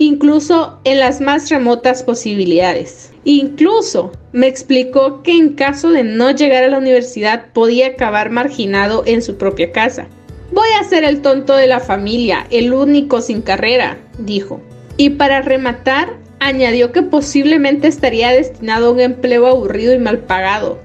incluso 0.00 0.80
en 0.84 0.98
las 0.98 1.20
más 1.20 1.50
remotas 1.50 2.02
posibilidades. 2.02 3.12
Incluso 3.24 4.10
me 4.32 4.46
explicó 4.46 5.22
que 5.22 5.36
en 5.36 5.50
caso 5.50 5.90
de 5.90 6.02
no 6.02 6.30
llegar 6.30 6.64
a 6.64 6.68
la 6.68 6.78
universidad 6.78 7.52
podía 7.52 7.88
acabar 7.88 8.30
marginado 8.30 9.02
en 9.04 9.20
su 9.20 9.36
propia 9.36 9.72
casa. 9.72 10.08
Voy 10.52 10.68
a 10.80 10.84
ser 10.84 11.04
el 11.04 11.20
tonto 11.20 11.54
de 11.54 11.66
la 11.66 11.80
familia, 11.80 12.46
el 12.50 12.72
único 12.72 13.20
sin 13.20 13.42
carrera, 13.42 13.98
dijo. 14.18 14.62
Y 14.96 15.10
para 15.10 15.42
rematar, 15.42 16.16
añadió 16.40 16.92
que 16.92 17.02
posiblemente 17.02 17.86
estaría 17.86 18.30
destinado 18.30 18.88
a 18.88 18.92
un 18.92 19.00
empleo 19.00 19.46
aburrido 19.46 19.92
y 19.92 19.98
mal 19.98 20.20
pagado. 20.20 20.78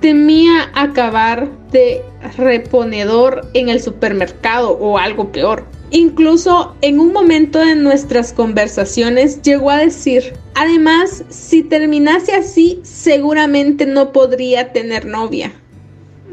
Temía 0.00 0.70
acabar 0.74 1.48
de 1.70 2.02
reponedor 2.36 3.48
en 3.54 3.70
el 3.70 3.80
supermercado 3.80 4.72
o 4.72 4.98
algo 4.98 5.32
peor. 5.32 5.64
Incluso 5.94 6.74
en 6.80 7.00
un 7.00 7.12
momento 7.12 7.58
de 7.58 7.74
nuestras 7.74 8.32
conversaciones 8.32 9.42
llegó 9.42 9.68
a 9.70 9.76
decir, 9.76 10.32
además, 10.54 11.22
si 11.28 11.62
terminase 11.62 12.32
así, 12.32 12.80
seguramente 12.82 13.84
no 13.84 14.10
podría 14.10 14.72
tener 14.72 15.04
novia. 15.04 15.52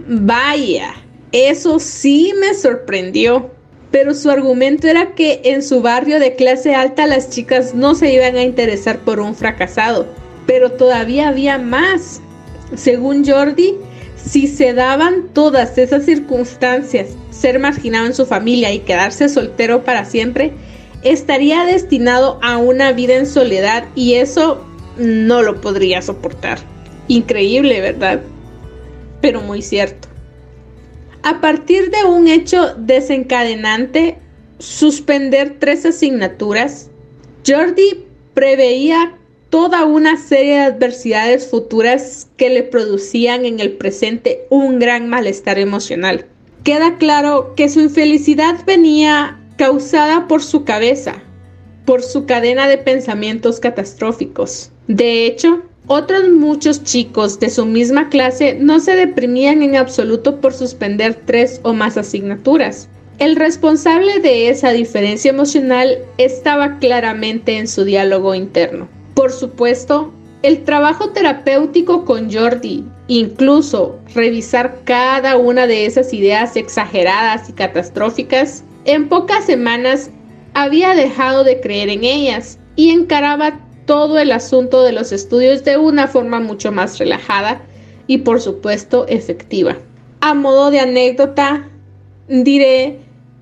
Vaya, 0.08 0.94
eso 1.34 1.80
sí 1.80 2.34
me 2.40 2.54
sorprendió. 2.54 3.52
Pero 3.92 4.14
su 4.14 4.30
argumento 4.30 4.88
era 4.88 5.16
que 5.16 5.42
en 5.44 5.62
su 5.62 5.82
barrio 5.82 6.20
de 6.20 6.36
clase 6.36 6.76
alta 6.76 7.08
las 7.08 7.30
chicas 7.30 7.74
no 7.74 7.96
se 7.96 8.14
iban 8.14 8.36
a 8.36 8.44
interesar 8.44 9.00
por 9.00 9.20
un 9.20 9.36
fracasado. 9.36 10.08
Pero 10.46 10.72
todavía 10.72 11.28
había 11.28 11.58
más. 11.58 12.22
Según 12.76 13.26
Jordi, 13.28 13.76
si 14.26 14.48
se 14.48 14.74
daban 14.74 15.30
todas 15.34 15.78
esas 15.78 16.06
circunstancias, 16.06 17.10
ser 17.32 17.60
marginado 17.60 18.06
en 18.06 18.14
su 18.14 18.26
familia 18.26 18.74
y 18.74 18.80
quedarse 18.80 19.30
soltero 19.30 19.84
para 19.84 20.06
siempre, 20.06 20.54
estaría 21.04 21.64
destinado 21.66 22.40
a 22.42 22.58
una 22.58 22.92
vida 22.92 23.16
en 23.16 23.26
soledad 23.26 23.86
y 23.96 24.16
eso 24.16 24.66
no 24.98 25.42
lo 25.42 25.62
podría 25.62 26.02
soportar. 26.02 26.60
Increíble, 27.08 27.82
¿verdad? 27.82 28.22
Pero 29.22 29.42
muy 29.42 29.62
cierto. 29.62 30.08
A 31.24 31.42
partir 31.42 31.92
de 31.92 32.04
un 32.06 32.28
hecho 32.28 32.76
desencadenante, 32.76 34.18
suspender 34.60 35.58
tres 35.60 35.86
asignaturas, 35.86 36.90
Jordi 37.46 38.06
preveía 38.34 39.19
toda 39.50 39.86
una 39.86 40.18
serie 40.18 40.54
de 40.54 40.66
adversidades 40.66 41.50
futuras 41.50 42.28
que 42.38 42.50
le 42.50 42.64
producían 42.64 43.46
en 43.46 43.60
el 43.60 43.74
presente 43.74 44.46
un 44.50 44.80
gran 44.80 45.10
malestar 45.10 45.58
emocional. 45.58 46.26
Queda 46.64 46.98
claro 46.98 47.54
que 47.56 47.70
su 47.70 47.80
infelicidad 47.80 48.56
venía 48.66 49.40
causada 49.58 50.28
por 50.28 50.44
su 50.44 50.64
cabeza, 50.66 51.22
por 51.86 52.04
su 52.04 52.26
cadena 52.26 52.68
de 52.68 52.78
pensamientos 52.78 53.60
catastróficos. 53.60 54.72
De 54.88 55.26
hecho, 55.26 55.64
otros 55.88 56.30
muchos 56.30 56.84
chicos 56.84 57.40
de 57.40 57.50
su 57.50 57.66
misma 57.66 58.10
clase 58.10 58.56
no 58.60 58.80
se 58.80 58.96
deprimían 58.96 59.64
en 59.64 59.76
absoluto 59.76 60.40
por 60.40 60.54
suspender 60.54 61.24
tres 61.26 61.60
o 61.64 61.74
más 61.74 61.98
asignaturas. 61.98 62.90
El 63.18 63.36
responsable 63.36 64.20
de 64.20 64.50
esa 64.50 64.70
diferencia 64.70 65.30
emocional 65.30 65.98
estaba 66.20 66.78
claramente 66.78 67.58
en 67.58 67.68
su 67.68 67.84
diálogo 67.84 68.36
interno. 68.36 68.99
Por 69.20 69.34
supuesto, 69.34 70.14
el 70.44 70.64
trabajo 70.64 71.10
terapéutico 71.10 72.06
con 72.06 72.32
Jordi, 72.32 72.86
incluso 73.10 74.00
revisar 74.16 74.80
cada 74.86 75.36
una 75.36 75.68
de 75.68 75.86
esas 75.86 76.14
ideas 76.14 76.56
exageradas 76.56 77.50
y 77.50 77.52
catastróficas, 77.52 78.64
en 78.86 79.10
pocas 79.10 79.46
semanas 79.46 80.10
había 80.54 80.96
dejado 80.96 81.44
de 81.44 81.60
creer 81.60 81.90
en 81.90 82.06
ellas 82.06 82.60
y 82.78 82.92
encaraba 82.92 83.60
todo 83.86 84.20
el 84.20 84.32
asunto 84.32 84.84
de 84.84 84.94
los 84.94 85.12
estudios 85.12 85.66
de 85.66 85.76
una 85.76 86.08
forma 86.08 86.40
mucho 86.40 86.72
más 86.72 86.98
relajada 86.98 87.62
y 88.08 88.20
por 88.20 88.40
supuesto 88.40 89.06
efectiva. 89.10 89.76
A 90.22 90.34
modo 90.34 90.72
de 90.72 90.80
anécdota, 90.80 91.68
diré 92.30 93.00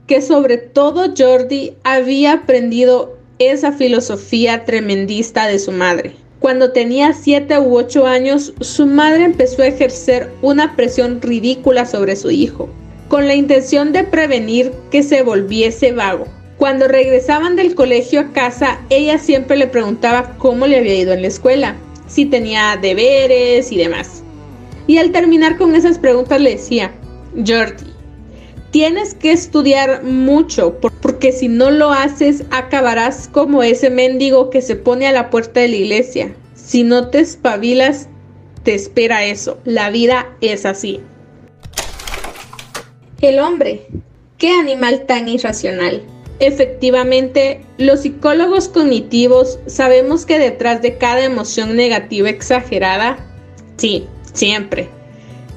que 0.08 0.24
sobre 0.24 0.58
todo 0.58 1.14
Jordi 1.16 1.76
había 1.84 2.34
aprendido 2.34 3.17
esa 3.40 3.72
filosofía 3.72 4.66
tremendista 4.66 5.48
de 5.48 5.60
su 5.60 5.72
madre. 5.72 6.14
Cuando 6.40 6.72
tenía 6.72 7.14
7 7.14 7.60
u 7.60 7.78
8 7.78 8.06
años, 8.06 8.54
su 8.62 8.86
madre 8.86 9.24
empezó 9.24 9.64
a 9.64 9.68
ejercer 9.68 10.32
una 10.42 10.76
presión 10.76 11.22
ridícula 11.22 11.86
sobre 11.86 12.16
su 12.16 12.30
hijo, 12.30 12.70
con 13.08 13.28
la 13.28 13.36
intención 13.36 13.92
de 13.92 14.04
prevenir 14.04 14.72
que 14.92 15.04
se 15.04 15.24
volviese 15.24 15.92
vago. 15.94 16.28
Cuando 16.58 16.88
regresaban 16.88 17.56
del 17.56 17.76
colegio 17.76 18.20
a 18.20 18.34
casa, 18.34 18.80
ella 18.90 19.18
siempre 19.18 19.58
le 19.58 19.68
preguntaba 19.68 20.36
cómo 20.38 20.68
le 20.68 20.78
había 20.78 20.96
ido 20.96 21.14
en 21.14 21.22
la 21.22 21.28
escuela, 21.28 21.76
si 22.08 22.26
tenía 22.26 22.78
deberes 22.82 23.72
y 23.72 23.78
demás. 23.78 24.24
Y 24.88 24.98
al 24.98 25.12
terminar 25.12 25.58
con 25.58 25.76
esas 25.76 26.00
preguntas 26.00 26.40
le 26.40 26.52
decía, 26.52 26.92
Jordi, 27.46 27.87
tienes 28.78 29.16
que 29.16 29.32
estudiar 29.32 30.04
mucho, 30.04 30.78
porque 31.02 31.32
si 31.32 31.48
no 31.48 31.72
lo 31.72 31.92
haces 31.92 32.44
acabarás 32.52 33.28
como 33.28 33.64
ese 33.64 33.90
mendigo 33.90 34.52
que 34.52 34.62
se 34.62 34.76
pone 34.76 35.08
a 35.08 35.12
la 35.12 35.32
puerta 35.32 35.62
de 35.62 35.70
la 35.70 35.78
iglesia. 35.78 36.36
Si 36.54 36.84
no 36.84 37.10
te 37.10 37.22
espabilas, 37.22 38.08
te 38.62 38.76
espera 38.76 39.26
eso. 39.26 39.58
La 39.66 39.90
vida 39.90 40.28
es 40.42 40.64
así. 40.64 41.00
El 43.20 43.40
hombre, 43.40 43.88
qué 44.38 44.52
animal 44.52 45.08
tan 45.08 45.28
irracional. 45.28 46.04
Efectivamente, 46.40 47.62
los 47.80 48.02
psicólogos 48.02 48.70
cognitivos 48.70 49.58
sabemos 49.66 50.24
que 50.24 50.38
detrás 50.38 50.84
de 50.84 51.00
cada 51.00 51.24
emoción 51.24 51.76
negativa 51.76 52.30
exagerada, 52.30 53.18
sí, 53.78 54.06
siempre, 54.34 54.88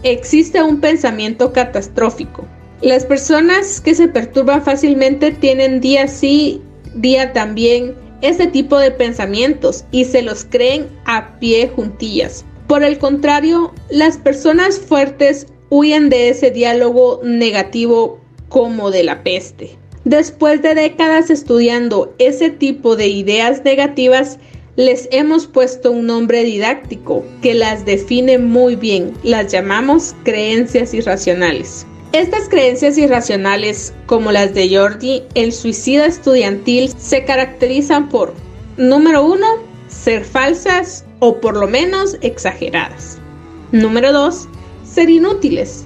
existe 0.05 0.63
un 0.63 0.81
pensamiento 0.81 1.53
catastrófico. 1.53 2.47
Las 2.83 3.05
personas 3.05 3.81
que 3.81 3.95
se 3.95 4.09
perturban 4.09 4.65
fácilmente 4.65 5.33
tienen 5.33 5.81
día 5.81 6.09
sí, 6.09 6.63
día 6.95 7.35
también 7.35 7.95
ese 8.23 8.47
tipo 8.47 8.79
de 8.79 8.91
pensamientos 8.91 9.85
y 9.91 10.07
se 10.07 10.23
los 10.23 10.45
creen 10.45 10.89
a 11.05 11.39
pie 11.39 11.69
juntillas. 11.69 12.45
Por 12.67 12.83
el 12.83 12.99
contrario, 12.99 13.75
las 13.91 14.17
personas 14.17 14.79
fuertes 14.79 15.47
huyen 15.69 16.09
de 16.09 16.31
ese 16.31 16.51
diálogo 16.51 17.21
negativo 17.23 18.19
como 18.49 18.91
de 18.91 19.05
la 19.05 19.23
peste. 19.23 19.77
Después 20.05 20.63
de 20.63 20.75
décadas 20.75 21.29
estudiando 21.29 22.15
ese 22.19 22.49
tipo 22.49 22.97
de 22.97 23.09
ideas 23.09 23.63
negativas, 23.63 24.39
les 24.77 25.07
hemos 25.13 25.47
puesto 25.47 25.93
un 25.93 26.07
nombre 26.07 26.45
didáctico 26.45 27.23
que 27.43 27.53
las 27.53 27.85
define 27.85 28.39
muy 28.39 28.77
bien. 28.77 29.13
Las 29.23 29.53
llamamos 29.53 30.15
creencias 30.25 30.95
irracionales. 30.95 31.87
Estas 32.13 32.49
creencias 32.49 32.99
irracionales, 32.99 33.95
como 34.07 34.33
las 34.33 34.53
de 34.53 34.77
Jordi, 34.77 35.23
el 35.35 35.53
suicida 35.53 36.07
estudiantil, 36.07 36.93
se 36.99 37.25
caracterizan 37.25 38.09
por, 38.09 38.35
número 38.77 39.25
uno, 39.25 39.47
ser 39.87 40.25
falsas 40.25 41.05
o 41.21 41.41
por 41.41 41.57
lo 41.57 41.69
menos 41.69 42.17
exageradas. 42.21 43.19
Número 43.71 44.13
dos, 44.13 44.49
ser 44.83 45.09
inútiles. 45.09 45.85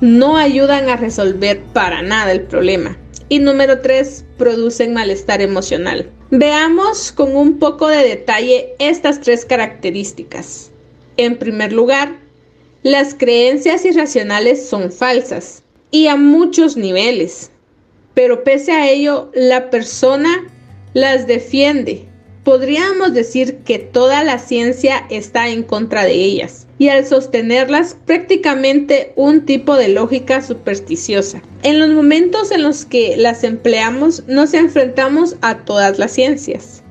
No 0.00 0.36
ayudan 0.36 0.88
a 0.88 0.96
resolver 0.96 1.60
para 1.72 2.02
nada 2.02 2.30
el 2.30 2.42
problema. 2.42 2.96
Y 3.28 3.40
número 3.40 3.80
3, 3.80 4.24
producen 4.38 4.94
malestar 4.94 5.42
emocional. 5.42 6.08
Veamos 6.30 7.10
con 7.10 7.34
un 7.36 7.58
poco 7.58 7.88
de 7.88 8.06
detalle 8.06 8.74
estas 8.78 9.20
tres 9.20 9.44
características. 9.44 10.70
En 11.16 11.36
primer 11.36 11.72
lugar, 11.72 12.16
las 12.82 13.14
creencias 13.14 13.84
irracionales 13.84 14.68
son 14.68 14.92
falsas 14.92 15.62
y 15.90 16.06
a 16.06 16.16
muchos 16.16 16.76
niveles, 16.76 17.50
pero 18.14 18.44
pese 18.44 18.72
a 18.72 18.88
ello 18.88 19.30
la 19.34 19.70
persona 19.70 20.46
las 20.94 21.26
defiende 21.26 22.08
podríamos 22.48 23.12
decir 23.12 23.58
que 23.58 23.78
toda 23.78 24.24
la 24.24 24.38
ciencia 24.38 25.04
está 25.10 25.50
en 25.50 25.62
contra 25.62 26.04
de 26.04 26.14
ellas 26.14 26.66
y 26.78 26.88
al 26.88 27.04
sostenerlas 27.04 27.94
prácticamente 28.06 29.12
un 29.16 29.44
tipo 29.44 29.76
de 29.76 29.88
lógica 29.88 30.40
supersticiosa. 30.40 31.42
En 31.62 31.78
los 31.78 31.90
momentos 31.90 32.50
en 32.50 32.62
los 32.62 32.86
que 32.86 33.18
las 33.18 33.44
empleamos 33.44 34.26
nos 34.28 34.54
enfrentamos 34.54 35.36
a 35.42 35.58
todas 35.58 35.98
las 35.98 36.12
ciencias. 36.12 36.82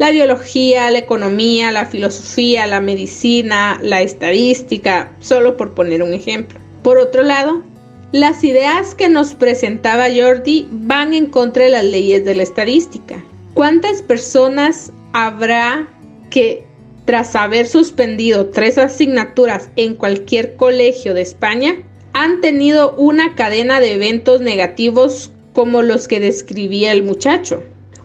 La 0.00 0.12
biología, 0.12 0.90
la 0.90 1.00
economía, 1.00 1.70
la 1.72 1.84
filosofía, 1.84 2.66
la 2.66 2.80
medicina, 2.80 3.78
la 3.82 4.00
estadística, 4.00 5.12
solo 5.20 5.58
por 5.58 5.74
poner 5.74 6.02
un 6.02 6.14
ejemplo. 6.14 6.58
Por 6.82 6.96
otro 6.96 7.22
lado, 7.22 7.62
las 8.10 8.42
ideas 8.42 8.94
que 8.94 9.10
nos 9.10 9.34
presentaba 9.34 10.06
Jordi 10.08 10.66
van 10.70 11.12
en 11.12 11.26
contra 11.26 11.64
de 11.64 11.70
las 11.72 11.84
leyes 11.84 12.24
de 12.24 12.34
la 12.34 12.44
estadística. 12.44 13.22
¿Cuántas 13.52 14.00
personas 14.00 14.90
habrá 15.12 15.86
que, 16.30 16.64
tras 17.04 17.36
haber 17.36 17.66
suspendido 17.66 18.46
tres 18.46 18.78
asignaturas 18.78 19.68
en 19.76 19.96
cualquier 19.96 20.56
colegio 20.56 21.12
de 21.12 21.20
España, 21.20 21.76
han 22.14 22.40
tenido 22.40 22.94
una 22.94 23.34
cadena 23.34 23.80
de 23.80 23.92
eventos 23.92 24.40
negativos 24.40 25.30
como 25.52 25.82
los 25.82 26.08
que 26.08 26.20
describía 26.20 26.92
el 26.92 27.02
muchacho. 27.02 27.62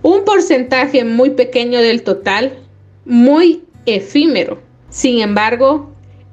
Un 0.07 0.23
porcentaje 0.23 1.03
muy 1.03 1.31
pequeño 1.31 1.81
del 1.81 2.03
total, 2.03 2.59
muy 3.05 3.63
efímero. 3.87 4.59
Sin 4.91 5.19
embargo, 5.19 5.89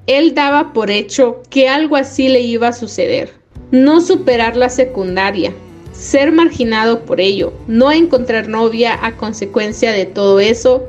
él 0.06 0.34
daba 0.34 0.74
por 0.74 0.90
hecho 0.90 1.40
que 1.48 1.70
algo 1.70 1.96
así 1.96 2.28
le 2.28 2.40
iba 2.40 2.68
a 2.68 2.74
suceder. 2.74 3.32
No 3.70 4.02
superar 4.02 4.58
la 4.58 4.68
secundaria, 4.68 5.54
ser 5.92 6.32
marginado 6.32 7.06
por 7.06 7.18
ello, 7.18 7.54
no 7.66 7.90
encontrar 7.90 8.46
novia 8.46 8.98
a 9.00 9.16
consecuencia 9.16 9.92
de 9.92 10.04
todo 10.04 10.38
eso 10.38 10.84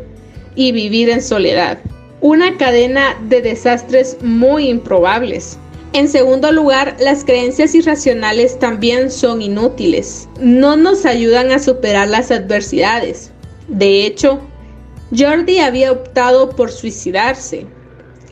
y 0.53 0.73
vivir 0.73 1.09
en 1.09 1.21
soledad. 1.21 1.79
Una 2.19 2.57
cadena 2.57 3.17
de 3.29 3.41
desastres 3.41 4.17
muy 4.21 4.67
improbables. 4.67 5.57
En 5.93 6.07
segundo 6.09 6.51
lugar, 6.51 6.95
las 6.99 7.23
creencias 7.23 7.75
irracionales 7.75 8.57
también 8.59 9.11
son 9.11 9.41
inútiles. 9.41 10.27
No 10.39 10.75
nos 10.75 11.05
ayudan 11.05 11.51
a 11.51 11.59
superar 11.59 12.07
las 12.07 12.31
adversidades. 12.31 13.31
De 13.67 14.05
hecho, 14.05 14.39
Jordi 15.15 15.59
había 15.59 15.91
optado 15.91 16.49
por 16.49 16.71
suicidarse. 16.71 17.67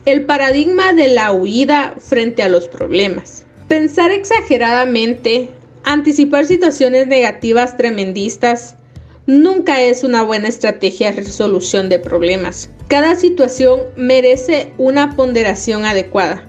El 0.06 0.26
paradigma 0.26 0.94
de 0.94 1.10
la 1.10 1.32
huida 1.32 1.96
frente 2.00 2.42
a 2.42 2.50
los 2.50 2.68
problemas. 2.68 3.46
Pensar 3.68 4.12
exageradamente 4.12 5.52
Anticipar 5.84 6.46
situaciones 6.46 7.08
negativas 7.08 7.76
tremendistas 7.76 8.76
nunca 9.26 9.82
es 9.82 10.04
una 10.04 10.22
buena 10.22 10.48
estrategia 10.48 11.12
de 11.12 11.22
resolución 11.22 11.90
de 11.90 11.98
problemas. 11.98 12.70
Cada 12.88 13.16
situación 13.16 13.80
merece 13.96 14.74
una 14.78 15.16
ponderación 15.16 15.86
adecuada, 15.86 16.48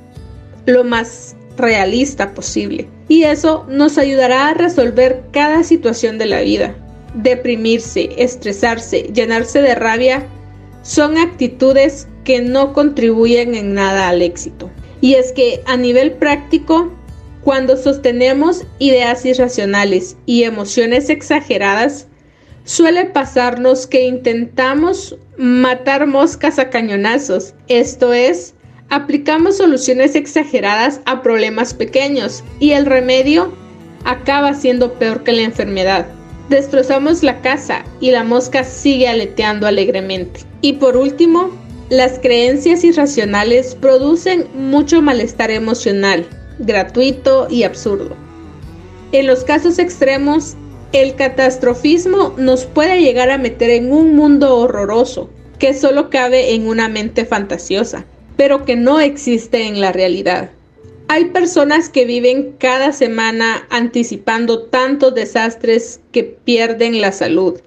lo 0.66 0.84
más 0.84 1.36
realista 1.56 2.34
posible. 2.34 2.88
Y 3.08 3.24
eso 3.24 3.66
nos 3.68 3.98
ayudará 3.98 4.48
a 4.48 4.54
resolver 4.54 5.22
cada 5.32 5.64
situación 5.64 6.18
de 6.18 6.26
la 6.26 6.40
vida. 6.40 6.74
Deprimirse, 7.14 8.10
estresarse, 8.16 9.10
llenarse 9.12 9.60
de 9.60 9.74
rabia 9.74 10.26
son 10.82 11.18
actitudes 11.18 12.08
que 12.24 12.40
no 12.40 12.72
contribuyen 12.72 13.54
en 13.54 13.74
nada 13.74 14.08
al 14.08 14.22
éxito. 14.22 14.70
Y 15.00 15.14
es 15.14 15.32
que 15.32 15.62
a 15.66 15.76
nivel 15.76 16.12
práctico, 16.12 16.90
cuando 17.42 17.76
sostenemos 17.76 18.64
ideas 18.78 19.24
irracionales 19.26 20.16
y 20.26 20.44
emociones 20.44 21.10
exageradas, 21.10 22.06
Suele 22.64 23.06
pasarnos 23.06 23.88
que 23.88 24.04
intentamos 24.04 25.18
matar 25.36 26.06
moscas 26.06 26.60
a 26.60 26.70
cañonazos, 26.70 27.54
esto 27.66 28.12
es, 28.12 28.54
aplicamos 28.92 29.56
soluciones 29.56 30.14
exageradas 30.14 31.00
a 31.06 31.22
problemas 31.22 31.72
pequeños 31.72 32.44
y 32.60 32.72
el 32.72 32.84
remedio 32.84 33.50
acaba 34.04 34.52
siendo 34.52 34.92
peor 34.98 35.24
que 35.24 35.32
la 35.32 35.44
enfermedad. 35.44 36.06
Destrozamos 36.50 37.22
la 37.22 37.40
casa 37.40 37.86
y 38.00 38.10
la 38.10 38.22
mosca 38.22 38.64
sigue 38.64 39.08
aleteando 39.08 39.66
alegremente. 39.66 40.40
Y 40.60 40.74
por 40.74 40.98
último, 40.98 41.50
las 41.88 42.18
creencias 42.18 42.84
irracionales 42.84 43.74
producen 43.74 44.46
mucho 44.54 45.00
malestar 45.00 45.50
emocional, 45.50 46.26
gratuito 46.58 47.46
y 47.48 47.62
absurdo. 47.62 48.14
En 49.12 49.26
los 49.26 49.42
casos 49.42 49.78
extremos, 49.78 50.54
el 50.92 51.14
catastrofismo 51.14 52.34
nos 52.36 52.66
puede 52.66 53.00
llegar 53.00 53.30
a 53.30 53.38
meter 53.38 53.70
en 53.70 53.90
un 53.90 54.14
mundo 54.16 54.54
horroroso 54.54 55.30
que 55.58 55.72
solo 55.72 56.10
cabe 56.10 56.54
en 56.54 56.66
una 56.66 56.88
mente 56.88 57.24
fantasiosa, 57.24 58.04
pero 58.36 58.64
que 58.64 58.76
no 58.76 59.00
existe 59.00 59.66
en 59.66 59.80
la 59.80 59.92
realidad. 59.92 60.50
Hay 61.08 61.26
personas 61.26 61.88
que 61.88 62.06
viven 62.06 62.54
cada 62.58 62.92
semana 62.92 63.66
anticipando 63.70 64.62
tantos 64.62 65.14
desastres 65.14 66.00
que 66.10 66.24
pierden 66.24 67.00
la 67.00 67.12
salud, 67.12 67.60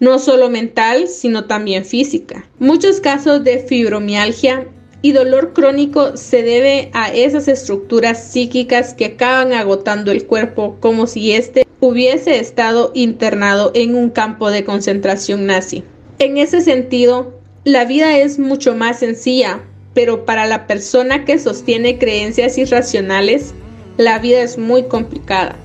no 0.00 0.18
solo 0.18 0.48
mental, 0.48 1.08
sino 1.08 1.44
también 1.44 1.84
física. 1.84 2.48
Muchos 2.58 3.00
casos 3.00 3.44
de 3.44 3.58
fibromialgia 3.58 4.66
y 5.02 5.12
dolor 5.12 5.52
crónico 5.52 6.16
se 6.16 6.42
debe 6.42 6.90
a 6.94 7.12
esas 7.12 7.48
estructuras 7.48 8.24
psíquicas 8.24 8.94
que 8.94 9.04
acaban 9.04 9.52
agotando 9.52 10.10
el 10.10 10.26
cuerpo 10.26 10.78
como 10.80 11.06
si 11.06 11.32
éste 11.32 11.66
hubiese 11.80 12.38
estado 12.38 12.90
internado 12.94 13.70
en 13.74 13.94
un 13.94 14.08
campo 14.08 14.50
de 14.50 14.64
concentración 14.64 15.44
nazi. 15.44 15.84
En 16.18 16.38
ese 16.38 16.62
sentido, 16.62 17.38
la 17.64 17.84
vida 17.84 18.16
es 18.16 18.38
mucho 18.38 18.74
más 18.74 19.00
sencilla, 19.00 19.60
pero 19.94 20.24
para 20.24 20.46
la 20.46 20.66
persona 20.66 21.24
que 21.24 21.38
sostiene 21.38 21.98
creencias 21.98 22.58
irracionales, 22.58 23.54
la 23.96 24.18
vida 24.18 24.42
es 24.42 24.58
muy 24.58 24.82
complicada, 24.84 25.56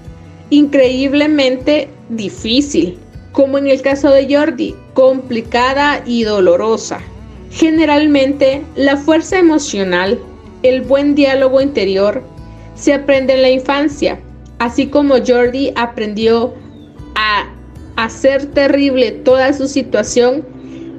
increíblemente 0.52 1.90
difícil, 2.10 3.00
como 3.32 3.58
en 3.58 3.68
el 3.68 3.82
caso 3.82 4.12
de 4.12 4.34
Jordi, 4.34 4.76
complicada 4.94 6.04
y 6.06 6.24
dolorosa. 6.24 7.00
Generalmente, 7.50 8.62
la 8.76 8.98
fuerza 8.98 9.40
emocional, 9.40 10.20
el 10.62 10.82
buen 10.82 11.16
diálogo 11.16 11.60
interior, 11.60 12.22
se 12.76 12.94
aprende 12.94 13.34
en 13.34 13.42
la 13.42 13.50
infancia, 13.50 14.20
así 14.60 14.88
como 14.88 15.16
Jordi 15.26 15.74
aprendió 15.76 16.54
a 17.16 17.52
hacer 17.96 18.46
terrible 18.48 19.12
toda 19.12 19.52
su 19.54 19.68
situación 19.68 20.46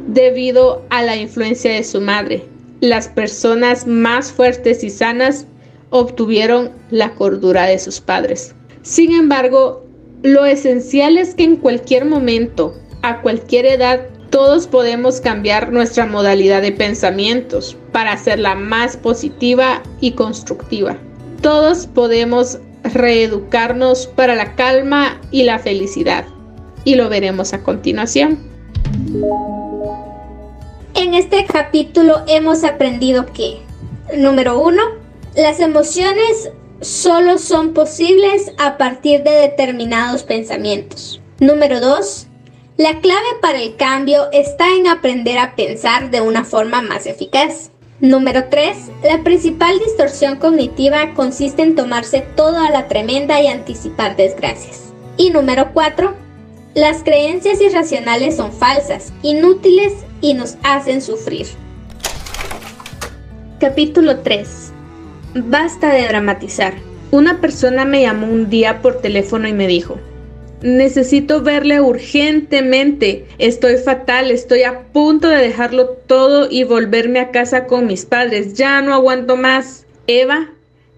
debido 0.09 0.85
a 0.91 1.03
la 1.03 1.17
influencia 1.17 1.73
de 1.73 1.85
su 1.85 2.01
madre 2.01 2.50
las 2.81 3.09
personas 3.09 3.87
más 3.87 4.33
fuertes 4.33 4.83
y 4.85 4.91
sanas 4.91 5.47
obtuvieron 5.91 6.71
la 6.91 7.15
cordura 7.15 7.65
de 7.65 7.79
sus 7.79 8.01
padres. 8.01 8.55
Sin 8.83 9.13
embargo, 9.13 9.85
lo 10.23 10.47
esencial 10.47 11.19
es 11.19 11.35
que 11.35 11.45
en 11.45 11.57
cualquier 11.57 12.05
momento, 12.05 12.75
a 13.03 13.21
cualquier 13.21 13.67
edad, 13.67 14.07
todos 14.31 14.67
podemos 14.67 15.21
cambiar 15.21 15.73
nuestra 15.73 16.07
modalidad 16.07 16.63
de 16.63 16.73
pensamientos 16.73 17.77
para 17.93 18.13
hacerla 18.13 18.55
más 18.55 18.97
positiva 18.97 19.83
y 20.01 20.13
constructiva. 20.13 20.97
Todos 21.43 21.87
podemos 21.87 22.59
reeducarnos 22.85 24.07
para 24.07 24.35
la 24.35 24.55
calma 24.55 25.21
y 25.31 25.43
la 25.43 25.59
felicidad. 25.59 26.25
Y 26.85 26.95
lo 26.95 27.09
veremos 27.09 27.53
a 27.53 27.63
continuación. 27.63 28.39
En 30.95 31.15
este 31.15 31.47
capítulo 31.47 32.23
hemos 32.27 32.65
aprendido 32.65 33.27
que, 33.27 33.63
número 34.17 34.61
uno, 34.61 34.83
las 35.35 35.61
emociones 35.61 36.51
solo 36.81 37.39
son 37.39 37.73
posibles 37.73 38.53
a 38.59 38.77
partir 38.77 39.23
de 39.23 39.31
determinados 39.31 40.25
pensamientos. 40.25 41.21
Número 41.39 41.81
dos, 41.81 42.27
la 42.77 43.01
clave 43.01 43.27
para 43.41 43.61
el 43.61 43.77
cambio 43.77 44.31
está 44.33 44.75
en 44.75 44.89
aprender 44.89 45.39
a 45.39 45.55
pensar 45.55 46.11
de 46.11 46.23
una 46.23 46.45
forma 46.45 46.83
más 46.83 47.07
eficaz. 47.07 47.71
Número 48.01 48.45
3. 48.49 48.77
La 49.03 49.23
principal 49.23 49.79
distorsión 49.79 50.37
cognitiva 50.37 51.13
consiste 51.13 51.61
en 51.63 51.75
tomarse 51.75 52.23
toda 52.35 52.71
la 52.71 52.89
tremenda 52.89 53.43
y 53.43 53.49
anticipar 53.49 54.17
desgracias. 54.17 54.95
Y 55.19 55.29
número 55.29 55.73
4. 55.75 56.15
Las 56.75 57.03
creencias 57.03 57.61
irracionales 57.61 58.37
son 58.37 58.53
falsas, 58.53 59.13
inútiles 59.23 59.93
y 60.21 60.35
nos 60.35 60.57
hacen 60.63 61.03
sufrir. 61.03 61.47
Capítulo 63.59 64.21
3. 64.21 64.73
Basta 65.35 65.93
de 65.93 66.09
dramatizar. 66.09 66.75
Una 67.11 67.41
persona 67.41 67.85
me 67.85 68.03
llamó 68.03 68.27
un 68.27 68.49
día 68.49 68.83
por 68.83 69.01
teléfono 69.01 69.49
y 69.49 69.53
me 69.53 69.67
dijo, 69.67 69.99
necesito 70.63 71.43
verle 71.43 71.81
urgentemente, 71.81 73.27
estoy 73.39 73.77
fatal, 73.77 74.31
estoy 74.31 74.63
a 74.63 74.85
punto 74.93 75.29
de 75.29 75.39
dejarlo 75.39 75.89
todo 75.89 76.49
y 76.51 76.65
volverme 76.65 77.21
a 77.21 77.31
casa 77.31 77.67
con 77.67 77.87
mis 77.87 78.05
padres, 78.05 78.55
ya 78.55 78.81
no 78.83 78.95
aguanto 78.95 79.37
más. 79.37 79.87
Eva 80.07 80.51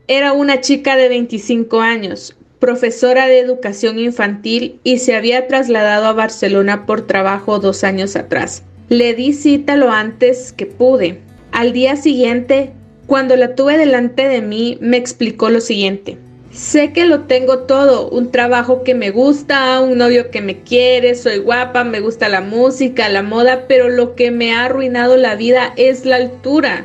era 0.06 0.32
una 0.32 0.60
chica 0.60 0.96
de 0.96 1.08
25 1.08 1.80
años, 1.80 2.36
profesora 2.58 3.26
de 3.26 3.40
educación 3.40 3.98
infantil 3.98 4.80
y 4.84 4.98
se 4.98 5.14
había 5.14 5.46
trasladado 5.46 6.06
a 6.06 6.12
Barcelona 6.12 6.86
por 6.86 7.06
trabajo 7.06 7.58
dos 7.58 7.84
años 7.84 8.16
atrás. 8.16 8.64
Le 8.92 9.14
di 9.14 9.32
cita 9.32 9.74
lo 9.76 9.90
antes 9.90 10.52
que 10.52 10.66
pude. 10.66 11.18
Al 11.50 11.72
día 11.72 11.96
siguiente, 11.96 12.74
cuando 13.06 13.36
la 13.36 13.54
tuve 13.54 13.78
delante 13.78 14.28
de 14.28 14.42
mí, 14.42 14.76
me 14.82 14.98
explicó 14.98 15.48
lo 15.48 15.62
siguiente. 15.62 16.18
Sé 16.50 16.92
que 16.92 17.06
lo 17.06 17.20
tengo 17.20 17.60
todo, 17.60 18.10
un 18.10 18.30
trabajo 18.30 18.82
que 18.82 18.94
me 18.94 19.10
gusta, 19.10 19.80
un 19.80 19.96
novio 19.96 20.30
que 20.30 20.42
me 20.42 20.60
quiere, 20.60 21.14
soy 21.14 21.38
guapa, 21.38 21.84
me 21.84 22.00
gusta 22.00 22.28
la 22.28 22.42
música, 22.42 23.08
la 23.08 23.22
moda, 23.22 23.64
pero 23.66 23.88
lo 23.88 24.14
que 24.14 24.30
me 24.30 24.52
ha 24.52 24.66
arruinado 24.66 25.16
la 25.16 25.36
vida 25.36 25.72
es 25.78 26.04
la 26.04 26.16
altura. 26.16 26.84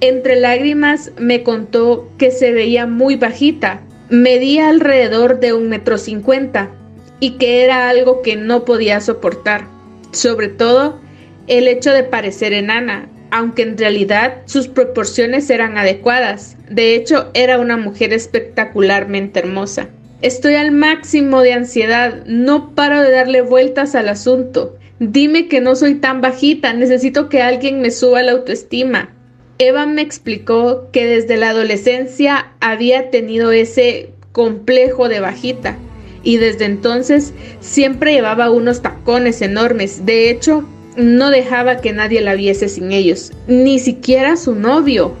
Entre 0.00 0.36
lágrimas 0.38 1.12
me 1.16 1.42
contó 1.42 2.06
que 2.18 2.32
se 2.32 2.52
veía 2.52 2.86
muy 2.86 3.16
bajita, 3.16 3.80
medía 4.10 4.68
alrededor 4.68 5.40
de 5.40 5.54
un 5.54 5.70
metro 5.70 5.96
cincuenta 5.96 6.70
y 7.18 7.38
que 7.38 7.64
era 7.64 7.88
algo 7.88 8.20
que 8.20 8.36
no 8.36 8.66
podía 8.66 9.00
soportar. 9.00 9.64
Sobre 10.12 10.48
todo, 10.48 11.00
el 11.46 11.68
hecho 11.68 11.92
de 11.92 12.04
parecer 12.04 12.52
enana, 12.52 13.08
aunque 13.30 13.62
en 13.62 13.76
realidad 13.76 14.42
sus 14.46 14.68
proporciones 14.68 15.50
eran 15.50 15.78
adecuadas. 15.78 16.56
De 16.70 16.94
hecho, 16.94 17.30
era 17.34 17.58
una 17.58 17.76
mujer 17.76 18.12
espectacularmente 18.12 19.40
hermosa. 19.40 19.88
Estoy 20.22 20.54
al 20.54 20.72
máximo 20.72 21.42
de 21.42 21.52
ansiedad, 21.52 22.24
no 22.26 22.74
paro 22.74 23.02
de 23.02 23.10
darle 23.10 23.42
vueltas 23.42 23.94
al 23.94 24.08
asunto. 24.08 24.76
Dime 24.98 25.48
que 25.48 25.60
no 25.60 25.76
soy 25.76 25.96
tan 25.96 26.20
bajita, 26.20 26.72
necesito 26.72 27.28
que 27.28 27.42
alguien 27.42 27.80
me 27.82 27.90
suba 27.90 28.22
la 28.22 28.32
autoestima. 28.32 29.10
Eva 29.58 29.86
me 29.86 30.02
explicó 30.02 30.88
que 30.90 31.06
desde 31.06 31.36
la 31.36 31.50
adolescencia 31.50 32.52
había 32.60 33.10
tenido 33.10 33.52
ese 33.52 34.10
complejo 34.32 35.08
de 35.08 35.20
bajita 35.20 35.78
y 36.22 36.38
desde 36.38 36.64
entonces 36.64 37.32
siempre 37.60 38.12
llevaba 38.12 38.50
unos 38.50 38.82
tacones 38.82 39.40
enormes. 39.42 40.04
De 40.04 40.28
hecho, 40.28 40.64
no 40.96 41.30
dejaba 41.30 41.78
que 41.78 41.92
nadie 41.92 42.20
la 42.20 42.34
viese 42.34 42.68
sin 42.68 42.92
ellos, 42.92 43.32
ni 43.46 43.78
siquiera 43.78 44.36
su 44.36 44.54
novio. 44.54 45.14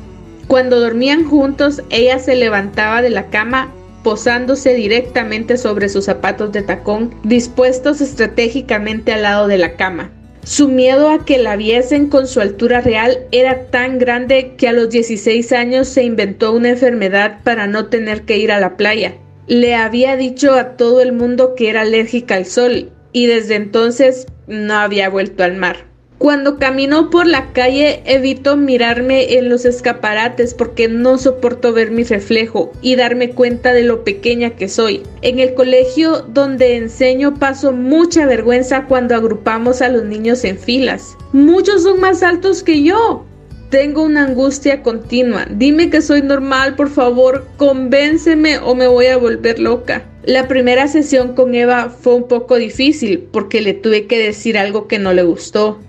Cuando 0.48 0.80
dormían 0.80 1.24
juntos, 1.24 1.82
ella 1.90 2.18
se 2.18 2.36
levantaba 2.36 3.02
de 3.02 3.10
la 3.10 3.26
cama 3.26 3.72
posándose 4.02 4.74
directamente 4.74 5.56
sobre 5.56 5.88
sus 5.88 6.04
zapatos 6.04 6.52
de 6.52 6.62
tacón, 6.62 7.12
dispuestos 7.24 8.00
estratégicamente 8.00 9.12
al 9.12 9.22
lado 9.22 9.48
de 9.48 9.58
la 9.58 9.74
cama. 9.74 10.12
Su 10.44 10.68
miedo 10.68 11.10
a 11.10 11.24
que 11.24 11.38
la 11.38 11.56
viesen 11.56 12.08
con 12.08 12.28
su 12.28 12.40
altura 12.40 12.80
real 12.80 13.18
era 13.32 13.64
tan 13.64 13.98
grande 13.98 14.54
que 14.56 14.68
a 14.68 14.72
los 14.72 14.90
16 14.90 15.50
años 15.50 15.88
se 15.88 16.04
inventó 16.04 16.52
una 16.52 16.68
enfermedad 16.68 17.40
para 17.42 17.66
no 17.66 17.86
tener 17.86 18.22
que 18.22 18.38
ir 18.38 18.52
a 18.52 18.60
la 18.60 18.76
playa. 18.76 19.16
Le 19.48 19.74
había 19.74 20.16
dicho 20.16 20.54
a 20.54 20.76
todo 20.76 21.00
el 21.00 21.12
mundo 21.12 21.56
que 21.56 21.68
era 21.68 21.80
alérgica 21.80 22.36
al 22.36 22.46
sol 22.46 22.92
y 23.12 23.26
desde 23.26 23.56
entonces 23.56 24.26
no 24.46 24.74
había 24.74 25.08
vuelto 25.08 25.44
al 25.44 25.56
mar. 25.56 25.86
Cuando 26.18 26.58
caminó 26.58 27.10
por 27.10 27.26
la 27.26 27.52
calle 27.52 28.00
evito 28.06 28.56
mirarme 28.56 29.34
en 29.34 29.50
los 29.50 29.66
escaparates 29.66 30.54
porque 30.54 30.88
no 30.88 31.18
soporto 31.18 31.74
ver 31.74 31.90
mi 31.90 32.04
reflejo 32.04 32.72
y 32.80 32.96
darme 32.96 33.30
cuenta 33.30 33.74
de 33.74 33.82
lo 33.82 34.02
pequeña 34.02 34.56
que 34.56 34.68
soy. 34.68 35.02
En 35.20 35.40
el 35.40 35.52
colegio 35.52 36.22
donde 36.22 36.76
enseño 36.76 37.34
paso 37.34 37.72
mucha 37.72 38.24
vergüenza 38.24 38.86
cuando 38.86 39.14
agrupamos 39.14 39.82
a 39.82 39.90
los 39.90 40.04
niños 40.04 40.42
en 40.44 40.58
filas. 40.58 41.18
Muchos 41.32 41.82
son 41.82 42.00
más 42.00 42.22
altos 42.22 42.62
que 42.62 42.82
yo. 42.82 43.26
Tengo 43.70 44.02
una 44.02 44.24
angustia 44.24 44.82
continua. 44.82 45.46
Dime 45.50 45.90
que 45.90 46.00
soy 46.00 46.22
normal, 46.22 46.76
por 46.76 46.88
favor. 46.88 47.48
Convénceme 47.56 48.58
o 48.58 48.76
me 48.76 48.86
voy 48.86 49.06
a 49.06 49.16
volver 49.16 49.58
loca. 49.58 50.04
La 50.22 50.46
primera 50.46 50.86
sesión 50.86 51.34
con 51.34 51.54
Eva 51.54 51.90
fue 51.90 52.14
un 52.14 52.28
poco 52.28 52.56
difícil 52.56 53.26
porque 53.32 53.60
le 53.60 53.74
tuve 53.74 54.06
que 54.06 54.18
decir 54.18 54.56
algo 54.56 54.86
que 54.86 55.00
no 55.00 55.12
le 55.12 55.24
gustó. 55.24 55.80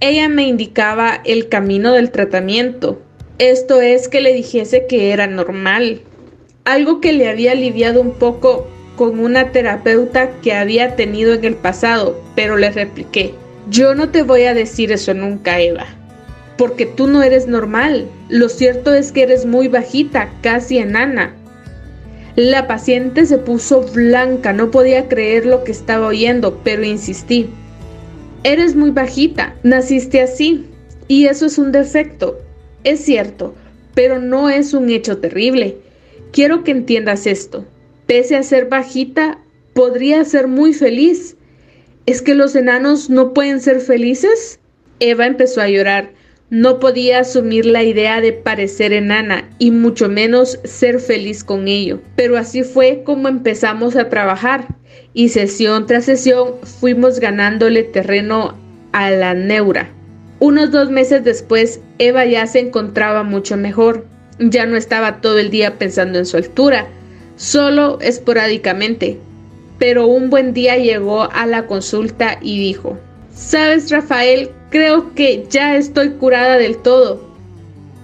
Ella 0.00 0.30
me 0.30 0.48
indicaba 0.48 1.20
el 1.26 1.50
camino 1.50 1.92
del 1.92 2.10
tratamiento. 2.10 3.02
Esto 3.38 3.82
es 3.82 4.08
que 4.08 4.22
le 4.22 4.32
dijese 4.32 4.86
que 4.86 5.12
era 5.12 5.26
normal. 5.26 6.00
Algo 6.64 7.02
que 7.02 7.12
le 7.12 7.28
había 7.28 7.52
aliviado 7.52 8.00
un 8.00 8.12
poco 8.12 8.66
con 8.96 9.18
una 9.18 9.52
terapeuta 9.52 10.30
que 10.40 10.54
había 10.54 10.96
tenido 10.96 11.34
en 11.34 11.44
el 11.44 11.54
pasado, 11.54 12.18
pero 12.34 12.56
le 12.56 12.70
repliqué, 12.70 13.34
yo 13.68 13.94
no 13.94 14.10
te 14.10 14.22
voy 14.22 14.42
a 14.44 14.54
decir 14.54 14.92
eso 14.92 15.14
nunca, 15.14 15.58
Eva, 15.60 15.86
porque 16.60 16.84
tú 16.84 17.06
no 17.06 17.22
eres 17.22 17.46
normal. 17.46 18.06
Lo 18.28 18.50
cierto 18.50 18.92
es 18.92 19.12
que 19.12 19.22
eres 19.22 19.46
muy 19.46 19.68
bajita, 19.68 20.30
casi 20.42 20.76
enana. 20.76 21.34
La 22.36 22.66
paciente 22.66 23.24
se 23.24 23.38
puso 23.38 23.80
blanca, 23.80 24.52
no 24.52 24.70
podía 24.70 25.08
creer 25.08 25.46
lo 25.46 25.64
que 25.64 25.72
estaba 25.72 26.08
oyendo, 26.08 26.60
pero 26.62 26.84
insistí. 26.84 27.48
Eres 28.44 28.76
muy 28.76 28.90
bajita, 28.90 29.56
naciste 29.62 30.20
así, 30.20 30.66
y 31.08 31.28
eso 31.28 31.46
es 31.46 31.56
un 31.56 31.72
defecto. 31.72 32.38
Es 32.84 33.00
cierto, 33.00 33.54
pero 33.94 34.20
no 34.20 34.50
es 34.50 34.74
un 34.74 34.90
hecho 34.90 35.16
terrible. 35.16 35.78
Quiero 36.30 36.62
que 36.62 36.72
entiendas 36.72 37.26
esto 37.26 37.64
pese 38.10 38.34
a 38.34 38.42
ser 38.42 38.68
bajita, 38.68 39.38
podría 39.72 40.24
ser 40.24 40.48
muy 40.48 40.74
feliz. 40.74 41.36
¿Es 42.06 42.22
que 42.22 42.34
los 42.34 42.56
enanos 42.56 43.08
no 43.08 43.32
pueden 43.32 43.60
ser 43.60 43.80
felices? 43.80 44.58
Eva 44.98 45.26
empezó 45.26 45.60
a 45.60 45.68
llorar. 45.68 46.10
No 46.50 46.80
podía 46.80 47.20
asumir 47.20 47.64
la 47.64 47.84
idea 47.84 48.20
de 48.20 48.32
parecer 48.32 48.92
enana 48.92 49.48
y 49.60 49.70
mucho 49.70 50.08
menos 50.08 50.58
ser 50.64 50.98
feliz 50.98 51.44
con 51.44 51.68
ello. 51.68 52.00
Pero 52.16 52.36
así 52.36 52.64
fue 52.64 53.02
como 53.04 53.28
empezamos 53.28 53.94
a 53.94 54.08
trabajar 54.08 54.66
y 55.14 55.28
sesión 55.28 55.86
tras 55.86 56.06
sesión 56.06 56.54
fuimos 56.80 57.20
ganándole 57.20 57.84
terreno 57.84 58.58
a 58.90 59.10
la 59.10 59.34
neura. 59.34 59.90
Unos 60.40 60.72
dos 60.72 60.90
meses 60.90 61.22
después, 61.22 61.80
Eva 61.98 62.24
ya 62.24 62.46
se 62.48 62.58
encontraba 62.58 63.22
mucho 63.22 63.56
mejor. 63.56 64.04
Ya 64.40 64.66
no 64.66 64.76
estaba 64.76 65.20
todo 65.20 65.38
el 65.38 65.50
día 65.50 65.78
pensando 65.78 66.18
en 66.18 66.26
su 66.26 66.36
altura, 66.36 66.88
solo 67.36 68.00
esporádicamente, 68.00 69.18
pero 69.78 70.06
un 70.06 70.30
buen 70.30 70.52
día 70.52 70.78
llegó 70.78 71.30
a 71.30 71.46
la 71.46 71.66
consulta 71.66 72.38
y 72.40 72.58
dijo, 72.58 72.98
Sabes, 73.32 73.90
Rafael, 73.90 74.50
creo 74.70 75.14
que 75.14 75.44
ya 75.50 75.76
estoy 75.76 76.10
curada 76.10 76.56
del 76.56 76.78
todo. 76.78 77.28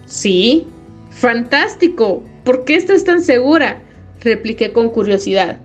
Sí, 0.07 0.67
fantástico. 1.11 2.23
¿Por 2.45 2.65
qué 2.65 2.77
estás 2.77 3.05
tan 3.05 3.23
segura? 3.23 3.83
repliqué 4.21 4.73
con 4.73 4.91
curiosidad. 4.91 5.59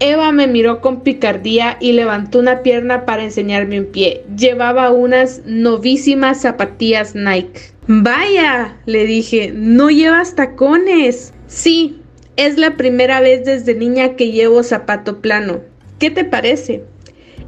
Eva 0.00 0.30
me 0.32 0.46
miró 0.46 0.80
con 0.80 1.00
picardía 1.02 1.76
y 1.80 1.92
levantó 1.92 2.38
una 2.38 2.62
pierna 2.62 3.04
para 3.04 3.24
enseñarme 3.24 3.80
un 3.80 3.86
pie. 3.86 4.24
Llevaba 4.36 4.90
unas 4.90 5.42
novísimas 5.44 6.40
zapatillas 6.40 7.14
Nike. 7.14 7.72
Vaya, 7.88 8.76
le 8.86 9.06
dije, 9.06 9.52
no 9.54 9.90
llevas 9.90 10.34
tacones. 10.34 11.34
Sí, 11.46 12.00
es 12.36 12.58
la 12.58 12.76
primera 12.76 13.20
vez 13.20 13.44
desde 13.44 13.74
niña 13.74 14.14
que 14.14 14.30
llevo 14.30 14.62
zapato 14.62 15.20
plano. 15.20 15.60
¿Qué 15.98 16.10
te 16.10 16.24
parece? 16.24 16.84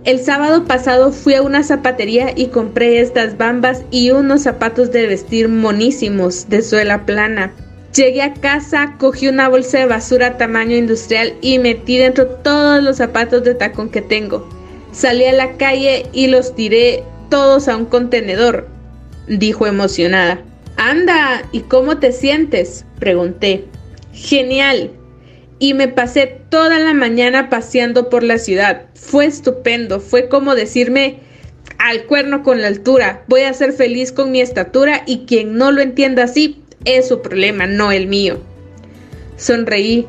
El 0.04 0.18
sábado 0.18 0.64
pasado 0.64 1.12
fui 1.12 1.34
a 1.34 1.42
una 1.42 1.62
zapatería 1.62 2.32
y 2.34 2.46
compré 2.46 3.00
estas 3.00 3.36
bambas 3.36 3.82
y 3.90 4.10
unos 4.10 4.42
zapatos 4.42 4.90
de 4.92 5.06
vestir 5.06 5.48
monísimos 5.48 6.48
de 6.48 6.62
suela 6.62 7.04
plana. 7.04 7.52
Llegué 7.94 8.22
a 8.22 8.32
casa, 8.32 8.94
cogí 8.98 9.28
una 9.28 9.48
bolsa 9.48 9.78
de 9.78 9.86
basura 9.86 10.38
tamaño 10.38 10.74
industrial 10.74 11.34
y 11.42 11.58
metí 11.58 11.98
dentro 11.98 12.26
todos 12.26 12.82
los 12.82 12.96
zapatos 12.96 13.44
de 13.44 13.54
tacón 13.54 13.90
que 13.90 14.00
tengo. 14.00 14.48
Salí 14.90 15.26
a 15.26 15.32
la 15.32 15.58
calle 15.58 16.06
y 16.12 16.28
los 16.28 16.54
tiré 16.54 17.04
todos 17.28 17.68
a 17.68 17.76
un 17.76 17.84
contenedor, 17.84 18.68
dijo 19.28 19.66
emocionada. 19.66 20.40
Anda, 20.78 21.42
¿y 21.52 21.60
cómo 21.60 21.98
te 21.98 22.12
sientes? 22.12 22.86
pregunté. 22.98 23.66
Genial. 24.12 24.92
Y 25.60 25.74
me 25.74 25.86
pasé 25.86 26.40
toda 26.48 26.80
la 26.80 26.94
mañana 26.94 27.50
paseando 27.50 28.08
por 28.08 28.24
la 28.24 28.38
ciudad. 28.38 28.86
Fue 28.94 29.26
estupendo. 29.26 30.00
Fue 30.00 30.28
como 30.28 30.56
decirme 30.56 31.20
al 31.78 32.04
cuerno 32.04 32.42
con 32.42 32.60
la 32.62 32.68
altura. 32.68 33.24
Voy 33.28 33.42
a 33.42 33.52
ser 33.52 33.72
feliz 33.72 34.10
con 34.10 34.32
mi 34.32 34.40
estatura 34.40 35.02
y 35.06 35.26
quien 35.26 35.56
no 35.56 35.70
lo 35.70 35.82
entienda 35.82 36.24
así 36.24 36.62
es 36.86 37.08
su 37.08 37.20
problema, 37.20 37.66
no 37.66 37.92
el 37.92 38.06
mío. 38.06 38.40
Sonreí. 39.36 40.06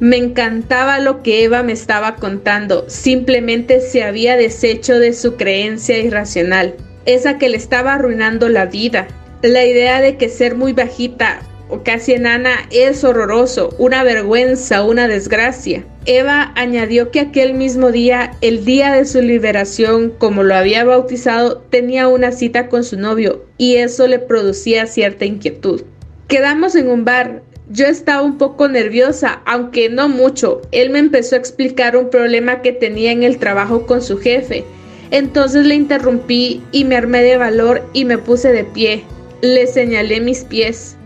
Me 0.00 0.16
encantaba 0.16 0.98
lo 0.98 1.22
que 1.22 1.44
Eva 1.44 1.62
me 1.62 1.72
estaba 1.72 2.16
contando. 2.16 2.88
Simplemente 2.88 3.82
se 3.82 4.02
había 4.02 4.38
deshecho 4.38 4.98
de 4.98 5.12
su 5.12 5.36
creencia 5.36 5.98
irracional, 5.98 6.74
esa 7.04 7.36
que 7.36 7.50
le 7.50 7.58
estaba 7.58 7.94
arruinando 7.94 8.48
la 8.48 8.64
vida. 8.64 9.08
La 9.42 9.64
idea 9.66 10.00
de 10.00 10.16
que 10.16 10.30
ser 10.30 10.54
muy 10.54 10.72
bajita 10.72 11.42
casi 11.84 12.12
enana 12.12 12.50
es 12.70 13.04
horroroso, 13.04 13.74
una 13.78 14.02
vergüenza, 14.02 14.84
una 14.84 15.08
desgracia. 15.08 15.84
Eva 16.06 16.52
añadió 16.56 17.10
que 17.10 17.20
aquel 17.20 17.54
mismo 17.54 17.92
día, 17.92 18.32
el 18.40 18.64
día 18.64 18.92
de 18.92 19.04
su 19.04 19.20
liberación, 19.22 20.12
como 20.18 20.42
lo 20.42 20.54
había 20.54 20.84
bautizado, 20.84 21.58
tenía 21.70 22.08
una 22.08 22.32
cita 22.32 22.68
con 22.68 22.84
su 22.84 22.98
novio 22.98 23.44
y 23.58 23.76
eso 23.76 24.06
le 24.06 24.18
producía 24.18 24.86
cierta 24.86 25.24
inquietud. 25.24 25.82
Quedamos 26.28 26.74
en 26.74 26.88
un 26.88 27.04
bar. 27.04 27.42
Yo 27.68 27.86
estaba 27.86 28.22
un 28.22 28.38
poco 28.38 28.68
nerviosa, 28.68 29.42
aunque 29.46 29.88
no 29.88 30.08
mucho. 30.08 30.60
Él 30.72 30.90
me 30.90 30.98
empezó 30.98 31.36
a 31.36 31.38
explicar 31.38 31.96
un 31.96 32.10
problema 32.10 32.62
que 32.62 32.72
tenía 32.72 33.12
en 33.12 33.22
el 33.22 33.38
trabajo 33.38 33.86
con 33.86 34.02
su 34.02 34.18
jefe. 34.18 34.64
Entonces 35.12 35.66
le 35.66 35.74
interrumpí 35.74 36.62
y 36.72 36.84
me 36.84 36.96
armé 36.96 37.22
de 37.22 37.36
valor 37.36 37.82
y 37.92 38.04
me 38.04 38.18
puse 38.18 38.52
de 38.52 38.64
pie. 38.64 39.04
Le 39.42 39.66
señalé 39.66 40.20
mis 40.20 40.44
pies 40.44 40.96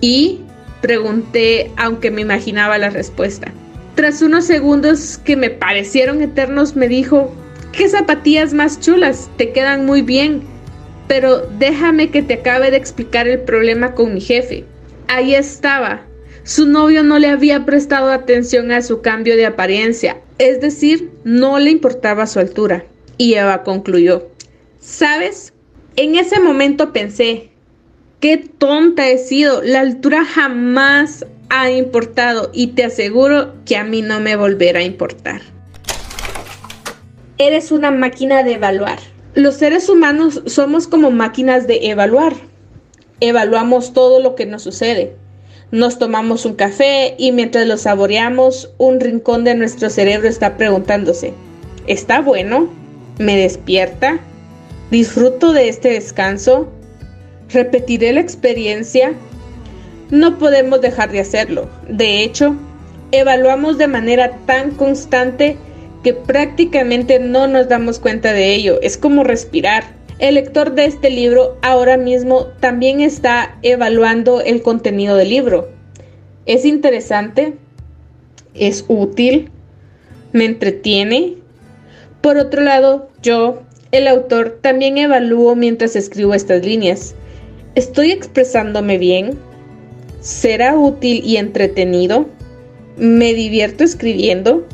y 0.00 0.40
pregunté 0.80 1.70
aunque 1.76 2.10
me 2.10 2.22
imaginaba 2.22 2.78
la 2.78 2.90
respuesta. 2.90 3.52
Tras 3.94 4.22
unos 4.22 4.44
segundos 4.46 5.18
que 5.24 5.36
me 5.36 5.50
parecieron 5.50 6.22
eternos 6.22 6.76
me 6.76 6.88
dijo, 6.88 7.34
¿qué 7.72 7.88
zapatillas 7.88 8.52
más 8.54 8.80
chulas? 8.80 9.28
Te 9.36 9.52
quedan 9.52 9.84
muy 9.84 10.02
bien. 10.02 10.42
Pero 11.08 11.40
déjame 11.58 12.10
que 12.10 12.22
te 12.22 12.34
acabe 12.34 12.70
de 12.70 12.76
explicar 12.76 13.26
el 13.26 13.40
problema 13.40 13.94
con 13.94 14.14
mi 14.14 14.20
jefe. 14.20 14.64
Ahí 15.08 15.34
estaba. 15.34 16.06
Su 16.44 16.66
novio 16.66 17.02
no 17.02 17.18
le 17.18 17.28
había 17.28 17.66
prestado 17.66 18.10
atención 18.10 18.72
a 18.72 18.80
su 18.80 19.02
cambio 19.02 19.36
de 19.36 19.44
apariencia, 19.44 20.18
es 20.38 20.60
decir, 20.60 21.10
no 21.24 21.58
le 21.58 21.70
importaba 21.70 22.26
su 22.26 22.38
altura. 22.38 22.84
Y 23.18 23.34
Eva 23.34 23.62
concluyó, 23.62 24.28
¿sabes? 24.80 25.52
En 25.96 26.14
ese 26.14 26.40
momento 26.40 26.92
pensé, 26.92 27.50
Qué 28.20 28.36
tonta 28.36 29.08
he 29.08 29.16
sido. 29.16 29.62
La 29.62 29.80
altura 29.80 30.26
jamás 30.26 31.24
ha 31.48 31.70
importado 31.70 32.50
y 32.52 32.68
te 32.68 32.84
aseguro 32.84 33.54
que 33.64 33.78
a 33.78 33.84
mí 33.84 34.02
no 34.02 34.20
me 34.20 34.36
volverá 34.36 34.80
a 34.80 34.84
importar. 34.84 35.40
Eres 37.38 37.72
una 37.72 37.90
máquina 37.90 38.42
de 38.42 38.52
evaluar. 38.54 38.98
Los 39.34 39.54
seres 39.54 39.88
humanos 39.88 40.42
somos 40.44 40.86
como 40.86 41.10
máquinas 41.10 41.66
de 41.66 41.88
evaluar. 41.88 42.34
Evaluamos 43.20 43.94
todo 43.94 44.20
lo 44.20 44.34
que 44.34 44.44
nos 44.44 44.62
sucede. 44.62 45.16
Nos 45.70 45.98
tomamos 45.98 46.44
un 46.44 46.56
café 46.56 47.14
y 47.16 47.32
mientras 47.32 47.66
lo 47.66 47.78
saboreamos, 47.78 48.70
un 48.76 49.00
rincón 49.00 49.44
de 49.44 49.54
nuestro 49.54 49.88
cerebro 49.88 50.28
está 50.28 50.58
preguntándose, 50.58 51.32
¿está 51.86 52.20
bueno? 52.20 52.68
¿Me 53.18 53.36
despierta? 53.36 54.18
¿Disfruto 54.90 55.52
de 55.52 55.68
este 55.68 55.90
descanso? 55.90 56.68
¿Repetiré 57.52 58.12
la 58.12 58.20
experiencia? 58.20 59.14
No 60.10 60.38
podemos 60.38 60.80
dejar 60.80 61.10
de 61.10 61.20
hacerlo. 61.20 61.68
De 61.88 62.22
hecho, 62.22 62.56
evaluamos 63.12 63.76
de 63.76 63.88
manera 63.88 64.38
tan 64.46 64.72
constante 64.72 65.56
que 66.04 66.14
prácticamente 66.14 67.18
no 67.18 67.48
nos 67.48 67.68
damos 67.68 67.98
cuenta 67.98 68.32
de 68.32 68.54
ello. 68.54 68.78
Es 68.82 68.96
como 68.96 69.24
respirar. 69.24 69.84
El 70.18 70.34
lector 70.34 70.74
de 70.74 70.84
este 70.84 71.10
libro 71.10 71.56
ahora 71.62 71.96
mismo 71.96 72.46
también 72.60 73.00
está 73.00 73.56
evaluando 73.62 74.40
el 74.42 74.62
contenido 74.62 75.16
del 75.16 75.30
libro. 75.30 75.70
¿Es 76.46 76.64
interesante? 76.64 77.54
¿Es 78.54 78.84
útil? 78.88 79.50
¿Me 80.32 80.44
entretiene? 80.44 81.36
Por 82.20 82.36
otro 82.36 82.60
lado, 82.60 83.08
yo, 83.22 83.62
el 83.92 84.06
autor, 84.08 84.58
también 84.60 84.98
evalúo 84.98 85.56
mientras 85.56 85.96
escribo 85.96 86.34
estas 86.34 86.64
líneas. 86.64 87.14
¿Estoy 87.76 88.10
expresándome 88.10 88.98
bien? 88.98 89.38
¿Será 90.20 90.76
útil 90.76 91.22
y 91.24 91.36
entretenido? 91.36 92.28
¿Me 92.96 93.32
divierto 93.32 93.84
escribiendo? 93.84 94.66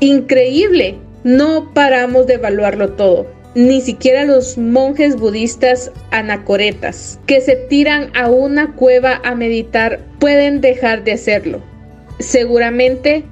Increíble, 0.00 0.98
no 1.22 1.72
paramos 1.72 2.26
de 2.26 2.34
evaluarlo 2.34 2.94
todo. 2.94 3.26
ni 3.54 3.82
siquiera 3.82 4.24
los 4.24 4.56
monjes 4.56 5.16
budistas 5.16 5.92
anacoretas, 6.10 7.18
que 7.26 7.40
se 7.40 7.56
tiran 7.56 8.10
a 8.16 8.30
una 8.30 8.74
cueva 8.74 9.20
a 9.24 9.34
meditar, 9.34 10.00
pueden 10.18 10.60
dejar 10.60 11.04
de 11.04 11.12
hacerlo. 11.12 11.60
Seguramente 12.18 13.24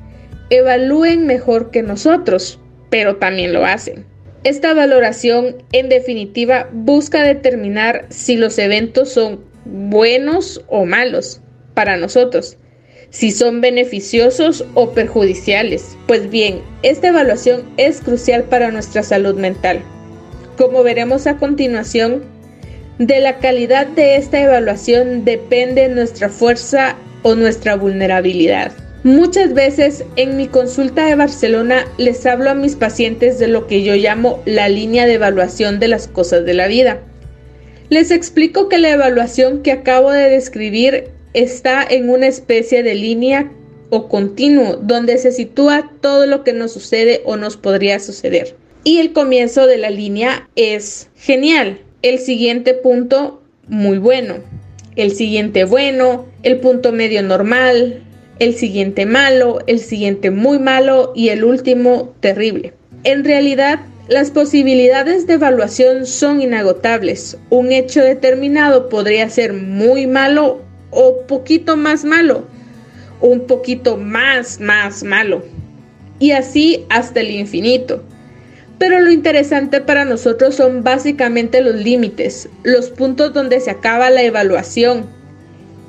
evalúen 0.50 1.26
mejor 1.26 1.70
que 1.70 1.82
nosotros, 1.82 2.58
pero 2.90 3.16
también 3.16 3.52
lo 3.52 3.64
hacen. 3.64 4.04
Esta 4.42 4.72
valoración, 4.72 5.56
en 5.72 5.90
definitiva, 5.90 6.68
busca 6.72 7.22
determinar 7.22 8.06
si 8.08 8.36
los 8.36 8.58
eventos 8.58 9.10
son 9.10 9.40
buenos 9.66 10.64
o 10.68 10.86
malos 10.86 11.42
para 11.74 11.98
nosotros, 11.98 12.56
si 13.10 13.32
son 13.32 13.60
beneficiosos 13.60 14.64
o 14.72 14.92
perjudiciales. 14.92 15.94
Pues 16.06 16.30
bien, 16.30 16.62
esta 16.82 17.08
evaluación 17.08 17.64
es 17.76 18.00
crucial 18.00 18.44
para 18.44 18.70
nuestra 18.70 19.02
salud 19.02 19.34
mental. 19.34 19.82
Como 20.56 20.82
veremos 20.82 21.26
a 21.26 21.36
continuación, 21.36 22.24
de 22.98 23.20
la 23.20 23.38
calidad 23.38 23.86
de 23.88 24.16
esta 24.16 24.40
evaluación 24.40 25.24
depende 25.24 25.88
nuestra 25.90 26.30
fuerza 26.30 26.96
o 27.22 27.34
nuestra 27.34 27.76
vulnerabilidad. 27.76 28.72
Muchas 29.02 29.54
veces 29.54 30.04
en 30.16 30.36
mi 30.36 30.46
consulta 30.46 31.06
de 31.06 31.14
Barcelona 31.14 31.86
les 31.96 32.26
hablo 32.26 32.50
a 32.50 32.54
mis 32.54 32.76
pacientes 32.76 33.38
de 33.38 33.48
lo 33.48 33.66
que 33.66 33.82
yo 33.82 33.94
llamo 33.94 34.42
la 34.44 34.68
línea 34.68 35.06
de 35.06 35.14
evaluación 35.14 35.80
de 35.80 35.88
las 35.88 36.06
cosas 36.06 36.44
de 36.44 36.52
la 36.52 36.68
vida. 36.68 37.00
Les 37.88 38.10
explico 38.10 38.68
que 38.68 38.76
la 38.76 38.90
evaluación 38.90 39.62
que 39.62 39.72
acabo 39.72 40.10
de 40.10 40.28
describir 40.28 41.08
está 41.32 41.82
en 41.82 42.10
una 42.10 42.26
especie 42.26 42.82
de 42.82 42.94
línea 42.94 43.50
o 43.88 44.06
continuo 44.06 44.76
donde 44.76 45.16
se 45.16 45.32
sitúa 45.32 45.90
todo 46.02 46.26
lo 46.26 46.44
que 46.44 46.52
nos 46.52 46.72
sucede 46.72 47.22
o 47.24 47.36
nos 47.36 47.56
podría 47.56 48.00
suceder. 48.00 48.54
Y 48.84 48.98
el 48.98 49.14
comienzo 49.14 49.66
de 49.66 49.78
la 49.78 49.88
línea 49.88 50.46
es 50.56 51.08
genial. 51.16 51.80
El 52.02 52.18
siguiente 52.18 52.74
punto, 52.74 53.42
muy 53.66 53.96
bueno. 53.96 54.36
El 54.94 55.12
siguiente 55.12 55.64
bueno. 55.64 56.26
El 56.42 56.60
punto 56.60 56.92
medio 56.92 57.22
normal. 57.22 58.02
El 58.40 58.54
siguiente 58.54 59.04
malo. 59.04 59.58
El 59.66 59.78
siguiente 59.78 60.30
muy 60.30 60.58
malo. 60.58 61.12
Y 61.14 61.28
el 61.28 61.44
último 61.44 62.14
terrible. 62.20 62.72
En 63.04 63.22
realidad, 63.22 63.80
las 64.08 64.30
posibilidades 64.30 65.26
de 65.26 65.34
evaluación 65.34 66.06
son 66.06 66.40
inagotables. 66.40 67.36
Un 67.50 67.70
hecho 67.70 68.02
determinado 68.02 68.88
podría 68.88 69.28
ser 69.28 69.52
muy 69.52 70.06
malo 70.06 70.62
o 70.90 71.20
poquito 71.26 71.76
más 71.76 72.04
malo. 72.04 72.46
Un 73.20 73.46
poquito 73.46 73.98
más, 73.98 74.58
más 74.58 75.04
malo. 75.04 75.44
Y 76.18 76.30
así 76.32 76.86
hasta 76.88 77.20
el 77.20 77.30
infinito. 77.30 78.02
Pero 78.78 79.00
lo 79.00 79.10
interesante 79.10 79.82
para 79.82 80.06
nosotros 80.06 80.54
son 80.54 80.82
básicamente 80.82 81.60
los 81.60 81.74
límites, 81.74 82.48
los 82.62 82.88
puntos 82.88 83.34
donde 83.34 83.60
se 83.60 83.70
acaba 83.70 84.08
la 84.08 84.22
evaluación, 84.22 85.04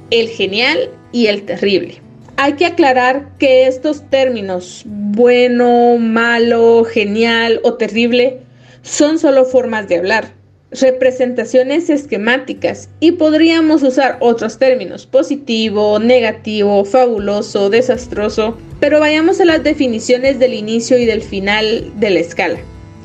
el 0.09 0.27
genial 0.27 0.89
y 1.13 1.27
el 1.27 1.43
terrible. 1.43 2.01
Hay 2.37 2.53
que 2.53 2.65
aclarar 2.65 3.29
que 3.37 3.67
estos 3.67 4.09
términos, 4.09 4.83
bueno, 4.85 5.97
malo, 5.97 6.83
genial 6.85 7.59
o 7.63 7.75
terrible, 7.75 8.39
son 8.81 9.19
solo 9.19 9.45
formas 9.45 9.87
de 9.87 9.97
hablar, 9.97 10.33
representaciones 10.71 11.89
esquemáticas 11.89 12.89
y 12.99 13.13
podríamos 13.13 13.83
usar 13.83 14.17
otros 14.21 14.57
términos, 14.57 15.05
positivo, 15.05 15.99
negativo, 15.99 16.83
fabuloso, 16.85 17.69
desastroso, 17.69 18.57
pero 18.79 18.99
vayamos 18.99 19.39
a 19.39 19.45
las 19.45 19.63
definiciones 19.63 20.39
del 20.39 20.53
inicio 20.53 20.97
y 20.97 21.05
del 21.05 21.21
final 21.21 21.91
de 21.99 22.09
la 22.09 22.19
escala 22.19 22.59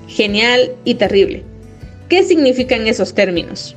genial 0.09 0.73
y 0.85 0.95
terrible. 0.95 1.43
¿Qué 2.09 2.23
significan 2.23 2.87
esos 2.87 3.15
términos? 3.15 3.75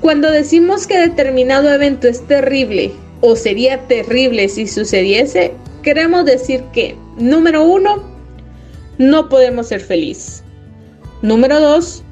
Cuando 0.00 0.30
decimos 0.30 0.86
que 0.86 0.98
determinado 0.98 1.70
evento 1.72 2.08
es 2.08 2.26
terrible 2.26 2.92
o 3.26 3.36
sería 3.36 3.78
terrible 3.88 4.50
si 4.50 4.66
sucediese, 4.66 5.52
queremos 5.82 6.26
decir 6.26 6.62
que, 6.74 6.94
número 7.16 7.64
uno, 7.64 8.04
no 8.98 9.30
podemos 9.30 9.68
ser 9.68 9.80
feliz. 9.80 10.44
Número 11.22 11.58
dos, 11.58 12.02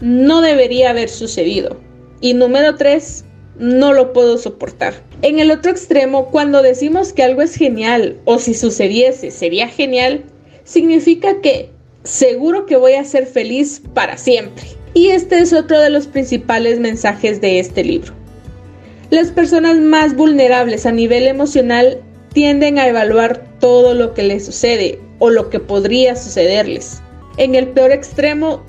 no 0.00 0.40
debería 0.40 0.90
haber 0.90 1.08
sucedido. 1.08 1.76
Y 2.20 2.34
número 2.34 2.74
tres, 2.74 3.24
no 3.60 3.92
lo 3.92 4.12
puedo 4.12 4.38
soportar. 4.38 4.94
En 5.22 5.38
el 5.38 5.52
otro 5.52 5.70
extremo, 5.70 6.32
cuando 6.32 6.62
decimos 6.62 7.12
que 7.12 7.22
algo 7.22 7.42
es 7.42 7.54
genial 7.54 8.16
o 8.24 8.40
si 8.40 8.52
sucediese 8.52 9.30
sería 9.30 9.68
genial, 9.68 10.24
significa 10.64 11.40
que 11.42 11.70
seguro 12.02 12.66
que 12.66 12.74
voy 12.74 12.94
a 12.94 13.04
ser 13.04 13.26
feliz 13.26 13.80
para 13.94 14.18
siempre. 14.18 14.64
Y 14.94 15.10
este 15.10 15.38
es 15.38 15.52
otro 15.52 15.78
de 15.78 15.90
los 15.90 16.08
principales 16.08 16.80
mensajes 16.80 17.40
de 17.40 17.60
este 17.60 17.84
libro. 17.84 18.15
Las 19.10 19.30
personas 19.30 19.76
más 19.78 20.16
vulnerables 20.16 20.84
a 20.84 20.90
nivel 20.90 21.28
emocional 21.28 22.00
tienden 22.32 22.78
a 22.78 22.88
evaluar 22.88 23.44
todo 23.60 23.94
lo 23.94 24.14
que 24.14 24.24
les 24.24 24.44
sucede 24.44 24.98
o 25.20 25.30
lo 25.30 25.48
que 25.48 25.60
podría 25.60 26.16
sucederles. 26.16 27.00
En 27.36 27.54
el 27.54 27.68
peor 27.68 27.92
extremo, 27.92 28.64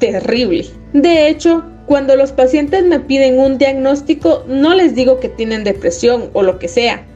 terrible. 0.00 0.66
De 0.92 1.28
hecho, 1.28 1.64
cuando 1.86 2.16
los 2.16 2.32
pacientes 2.32 2.84
me 2.84 2.98
piden 2.98 3.38
un 3.38 3.56
diagnóstico, 3.56 4.44
no 4.48 4.74
les 4.74 4.96
digo 4.96 5.20
que 5.20 5.28
tienen 5.28 5.62
depresión 5.62 6.28
o 6.32 6.42
lo 6.42 6.58
que 6.58 6.66
sea. 6.66 7.06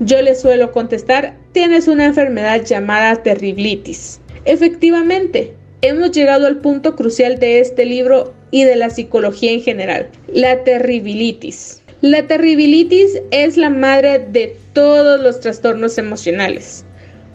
Yo 0.00 0.20
les 0.22 0.40
suelo 0.40 0.72
contestar, 0.72 1.36
tienes 1.52 1.86
una 1.86 2.06
enfermedad 2.06 2.64
llamada 2.64 3.22
terriblitis. 3.22 4.20
Efectivamente, 4.46 5.54
hemos 5.82 6.12
llegado 6.12 6.46
al 6.46 6.58
punto 6.58 6.96
crucial 6.96 7.38
de 7.38 7.60
este 7.60 7.84
libro 7.84 8.32
y 8.50 8.64
de 8.64 8.76
la 8.76 8.88
psicología 8.88 9.52
en 9.52 9.60
general, 9.60 10.08
la 10.28 10.64
terribilitis. 10.64 11.82
La 12.02 12.26
terribilitis 12.26 13.22
es 13.30 13.56
la 13.56 13.70
madre 13.70 14.18
de 14.18 14.54
todos 14.74 15.18
los 15.18 15.40
trastornos 15.40 15.96
emocionales. 15.96 16.84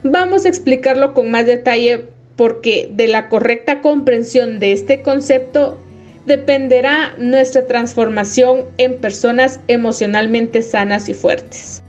Vamos 0.04 0.46
a 0.46 0.50
explicarlo 0.50 1.16
con 1.16 1.32
más 1.32 1.48
detalle 1.48 2.06
porque 2.36 2.88
de 2.92 3.08
la 3.08 3.28
correcta 3.28 3.82
comprensión 3.82 4.60
de 4.60 4.74
este 4.74 5.02
concepto 5.02 5.80
dependerá 6.28 7.16
nuestra 7.18 7.66
transformación 7.66 8.66
en 8.78 8.98
personas 8.98 9.60
emocionalmente 9.68 10.62
sanas 10.62 11.10
y 11.10 11.16
fuertes. 11.16 11.82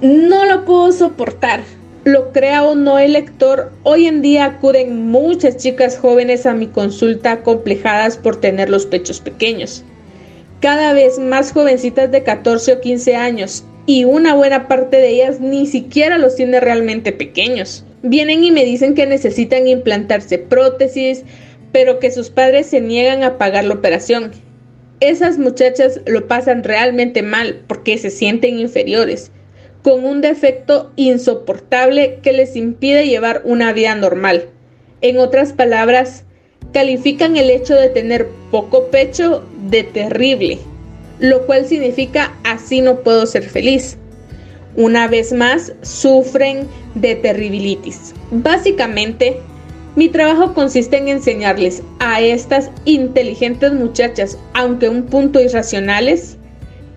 No 0.00 0.46
lo 0.46 0.64
puedo 0.64 0.92
soportar, 0.92 1.62
lo 2.04 2.30
crea 2.32 2.62
o 2.62 2.76
no 2.76 3.00
el 3.00 3.14
lector, 3.14 3.72
hoy 3.82 4.06
en 4.06 4.22
día 4.22 4.44
acuden 4.44 5.08
muchas 5.08 5.56
chicas 5.56 5.98
jóvenes 5.98 6.46
a 6.46 6.54
mi 6.54 6.68
consulta 6.68 7.42
complejadas 7.42 8.16
por 8.16 8.40
tener 8.40 8.70
los 8.70 8.86
pechos 8.86 9.20
pequeños. 9.20 9.84
Cada 10.60 10.92
vez 10.92 11.18
más 11.18 11.52
jovencitas 11.52 12.10
de 12.10 12.22
14 12.22 12.74
o 12.74 12.80
15 12.80 13.16
años 13.16 13.64
y 13.86 14.04
una 14.04 14.34
buena 14.34 14.68
parte 14.68 14.98
de 14.98 15.08
ellas 15.08 15.40
ni 15.40 15.66
siquiera 15.66 16.18
los 16.18 16.36
tiene 16.36 16.60
realmente 16.60 17.12
pequeños. 17.12 17.84
Vienen 18.02 18.44
y 18.44 18.50
me 18.50 18.66
dicen 18.66 18.94
que 18.94 19.06
necesitan 19.06 19.66
implantarse 19.66 20.38
prótesis, 20.38 21.24
pero 21.72 21.98
que 21.98 22.10
sus 22.10 22.28
padres 22.28 22.66
se 22.66 22.82
niegan 22.82 23.22
a 23.22 23.38
pagar 23.38 23.64
la 23.64 23.74
operación. 23.74 24.32
Esas 25.00 25.38
muchachas 25.38 26.02
lo 26.06 26.28
pasan 26.28 26.62
realmente 26.62 27.22
mal 27.22 27.62
porque 27.66 27.96
se 27.96 28.10
sienten 28.10 28.58
inferiores 28.58 29.32
con 29.82 30.04
un 30.04 30.20
defecto 30.20 30.92
insoportable 30.96 32.18
que 32.22 32.32
les 32.32 32.54
impide 32.54 33.08
llevar 33.08 33.40
una 33.44 33.72
vida 33.72 33.94
normal. 33.94 34.44
En 35.00 35.18
otras 35.18 35.54
palabras, 35.54 36.24
califican 36.72 37.36
el 37.36 37.50
hecho 37.50 37.74
de 37.74 37.88
tener 37.88 38.28
poco 38.50 38.86
pecho 38.86 39.44
de 39.68 39.82
terrible, 39.84 40.58
lo 41.18 41.46
cual 41.46 41.66
significa 41.66 42.34
así 42.44 42.80
no 42.80 43.00
puedo 43.00 43.26
ser 43.26 43.44
feliz. 43.44 43.96
Una 44.76 45.08
vez 45.08 45.32
más, 45.32 45.72
sufren 45.82 46.68
de 46.94 47.16
terribilitis. 47.16 48.14
Básicamente, 48.30 49.38
mi 49.96 50.08
trabajo 50.08 50.54
consiste 50.54 50.96
en 50.96 51.08
enseñarles 51.08 51.82
a 51.98 52.20
estas 52.20 52.70
inteligentes 52.84 53.72
muchachas, 53.72 54.38
aunque 54.54 54.88
un 54.88 55.06
punto 55.06 55.40
irracionales, 55.40 56.36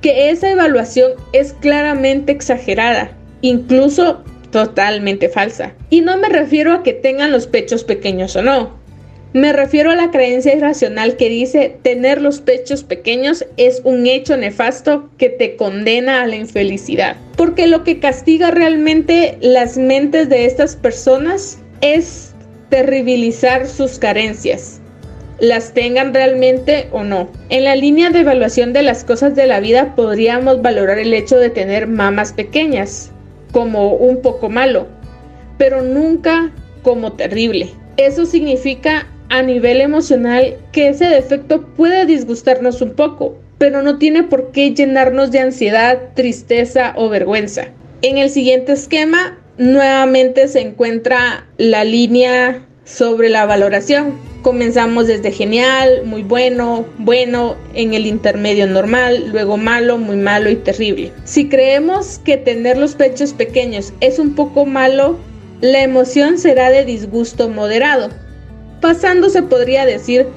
que 0.02 0.30
esa 0.30 0.52
evaluación 0.52 1.14
es 1.32 1.54
claramente 1.54 2.32
exagerada, 2.32 3.18
incluso 3.42 4.24
totalmente 4.52 5.30
falsa. 5.30 5.74
Y 5.90 6.02
no 6.02 6.18
me 6.18 6.30
refiero 6.30 6.74
a 6.74 6.84
que 6.84 6.94
tengan 6.94 7.32
los 7.32 7.48
pechos 7.48 7.84
pequeños 7.84 8.36
o 8.36 8.44
no. 8.44 8.83
Me 9.34 9.52
refiero 9.52 9.90
a 9.90 9.96
la 9.96 10.12
creencia 10.12 10.56
irracional 10.56 11.18
que 11.18 11.28
dice 11.28 11.76
tener 11.82 12.22
los 12.22 12.40
pechos 12.40 12.84
pequeños 12.84 13.44
es 13.58 13.82
un 13.84 14.06
hecho 14.06 14.38
nefasto 14.38 15.10
que 15.18 15.30
te 15.30 15.56
condena 15.56 16.22
a 16.22 16.28
la 16.28 16.36
infelicidad. 16.36 17.18
Porque 17.36 17.66
lo 17.66 17.84
que 17.84 18.00
castiga 18.00 18.52
realmente 18.52 19.40
las 19.42 19.76
mentes 19.76 20.30
de 20.30 20.46
estas 20.46 20.76
personas 20.76 21.58
es 21.82 22.36
terribilizar 22.70 23.68
sus 23.68 23.98
carencias, 23.98 24.80
las 25.40 25.74
tengan 25.74 26.14
realmente 26.14 26.88
o 26.92 27.04
no. 27.04 27.28
En 27.50 27.64
la 27.64 27.76
línea 27.76 28.12
de 28.12 28.20
evaluación 28.20 28.72
de 28.72 28.84
las 28.84 29.04
cosas 29.04 29.34
de 29.34 29.48
la 29.48 29.60
vida 29.60 29.96
podríamos 29.96 30.62
valorar 30.62 31.00
el 31.00 31.12
hecho 31.12 31.38
de 31.38 31.50
tener 31.50 31.88
mamas 31.88 32.34
pequeñas 32.34 33.12
como 33.52 33.94
un 33.94 34.22
poco 34.22 34.50
malo, 34.50 34.88
pero 35.58 35.82
nunca 35.82 36.52
como 36.84 37.14
terrible. 37.14 37.72
Eso 37.98 38.26
significa 38.26 39.08
a 39.34 39.42
nivel 39.42 39.82
emocional 39.82 40.58
que 40.72 40.90
ese 40.90 41.06
defecto 41.06 41.64
puede 41.76 42.06
disgustarnos 42.06 42.84
un 42.84 42.92
poco, 42.92 43.36
pero 43.58 43.82
no 43.82 43.98
tiene 43.98 44.22
por 44.22 44.52
qué 44.52 44.76
llenarnos 44.76 45.32
de 45.32 45.40
ansiedad, 45.40 46.00
tristeza 46.14 46.94
o 46.96 47.10
vergüenza. 47.10 47.70
En 48.04 48.20
el 48.20 48.30
siguiente 48.30 48.74
esquema, 48.74 49.40
nuevamente 49.58 50.48
se 50.48 50.62
encuentra 50.62 51.48
la 51.58 51.84
línea 51.84 52.64
sobre 52.86 53.30
la 53.30 53.48
valoración. 53.48 54.20
Comenzamos 54.44 55.08
desde 55.08 55.32
genial, 55.32 56.04
muy 56.06 56.22
bueno, 56.22 56.86
bueno, 57.00 57.56
en 57.74 57.96
el 57.96 58.06
intermedio 58.06 58.68
normal, 58.68 59.32
luego 59.32 59.58
malo, 59.58 59.98
muy 59.98 60.18
malo 60.18 60.52
y 60.52 60.58
terrible. 60.58 61.12
Si 61.24 61.50
creemos 61.50 62.20
que 62.24 62.38
tener 62.38 62.78
los 62.78 62.94
pechos 62.94 63.34
pequeños 63.34 63.94
es 64.00 64.20
un 64.20 64.36
poco 64.36 64.68
malo, 64.68 65.18
la 65.60 65.82
emoción 65.82 66.38
será 66.38 66.70
de 66.70 66.86
disgusto 66.86 67.50
moderado, 67.50 68.12
pasando 68.84 69.30
se 69.30 69.42
podría 69.42 69.86
decir 69.86 70.28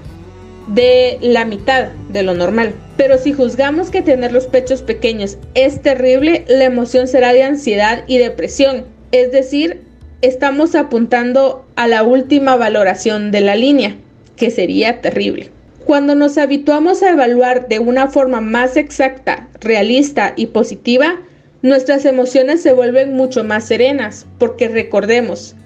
de 0.68 1.18
la 1.20 1.44
mitad 1.44 1.88
de 2.10 2.22
lo 2.22 2.32
normal. 2.32 2.74
Pero 2.96 3.18
si 3.18 3.32
juzgamos 3.32 3.90
que 3.90 4.02
tener 4.02 4.30
los 4.30 4.46
pechos 4.46 4.82
pequeños 4.82 5.36
es 5.54 5.82
terrible, 5.82 6.44
la 6.46 6.64
emoción 6.64 7.08
será 7.08 7.32
de 7.32 7.42
ansiedad 7.42 8.04
y 8.06 8.18
depresión, 8.18 8.84
es 9.10 9.32
decir, 9.32 9.82
estamos 10.22 10.76
apuntando 10.76 11.66
a 11.74 11.88
la 11.88 12.04
última 12.04 12.54
valoración 12.54 13.32
de 13.32 13.40
la 13.40 13.56
línea, 13.56 13.96
que 14.36 14.52
sería 14.52 15.00
terrible. 15.00 15.50
Cuando 15.84 16.14
nos 16.14 16.38
habituamos 16.38 17.02
a 17.02 17.10
evaluar 17.10 17.66
de 17.66 17.80
una 17.80 18.06
forma 18.06 18.40
más 18.40 18.76
exacta, 18.76 19.48
realista 19.60 20.34
y 20.36 20.46
positiva, 20.46 21.20
nuestras 21.62 22.04
emociones 22.04 22.62
se 22.62 22.72
vuelven 22.72 23.14
mucho 23.14 23.42
más 23.42 23.66
serenas, 23.66 24.24
porque 24.38 24.68
recordemos, 24.68 25.56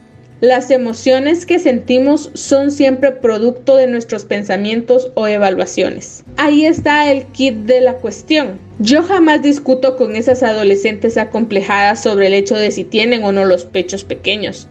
las 0.40 0.70
emociones 0.70 1.44
que 1.44 1.58
sentimos 1.58 2.30
son 2.32 2.70
siempre 2.70 3.12
producto 3.12 3.76
de 3.76 3.86
nuestros 3.86 4.24
pensamientos 4.24 5.12
o 5.14 5.26
evaluaciones. 5.26 6.24
Ahí 6.38 6.64
está 6.64 7.10
el 7.12 7.26
kit 7.26 7.54
de 7.54 7.82
la 7.82 7.94
cuestión. 7.94 8.58
Yo 8.78 9.02
jamás 9.02 9.42
discuto 9.42 9.98
con 9.98 10.16
esas 10.16 10.42
adolescentes 10.42 11.18
acomplejadas 11.18 12.02
sobre 12.02 12.28
el 12.28 12.34
hecho 12.34 12.54
de 12.54 12.70
si 12.70 12.84
tienen 12.84 13.22
o 13.22 13.32
no 13.32 13.44
los 13.44 13.66
pechos 13.66 14.04
pequeños. 14.04 14.66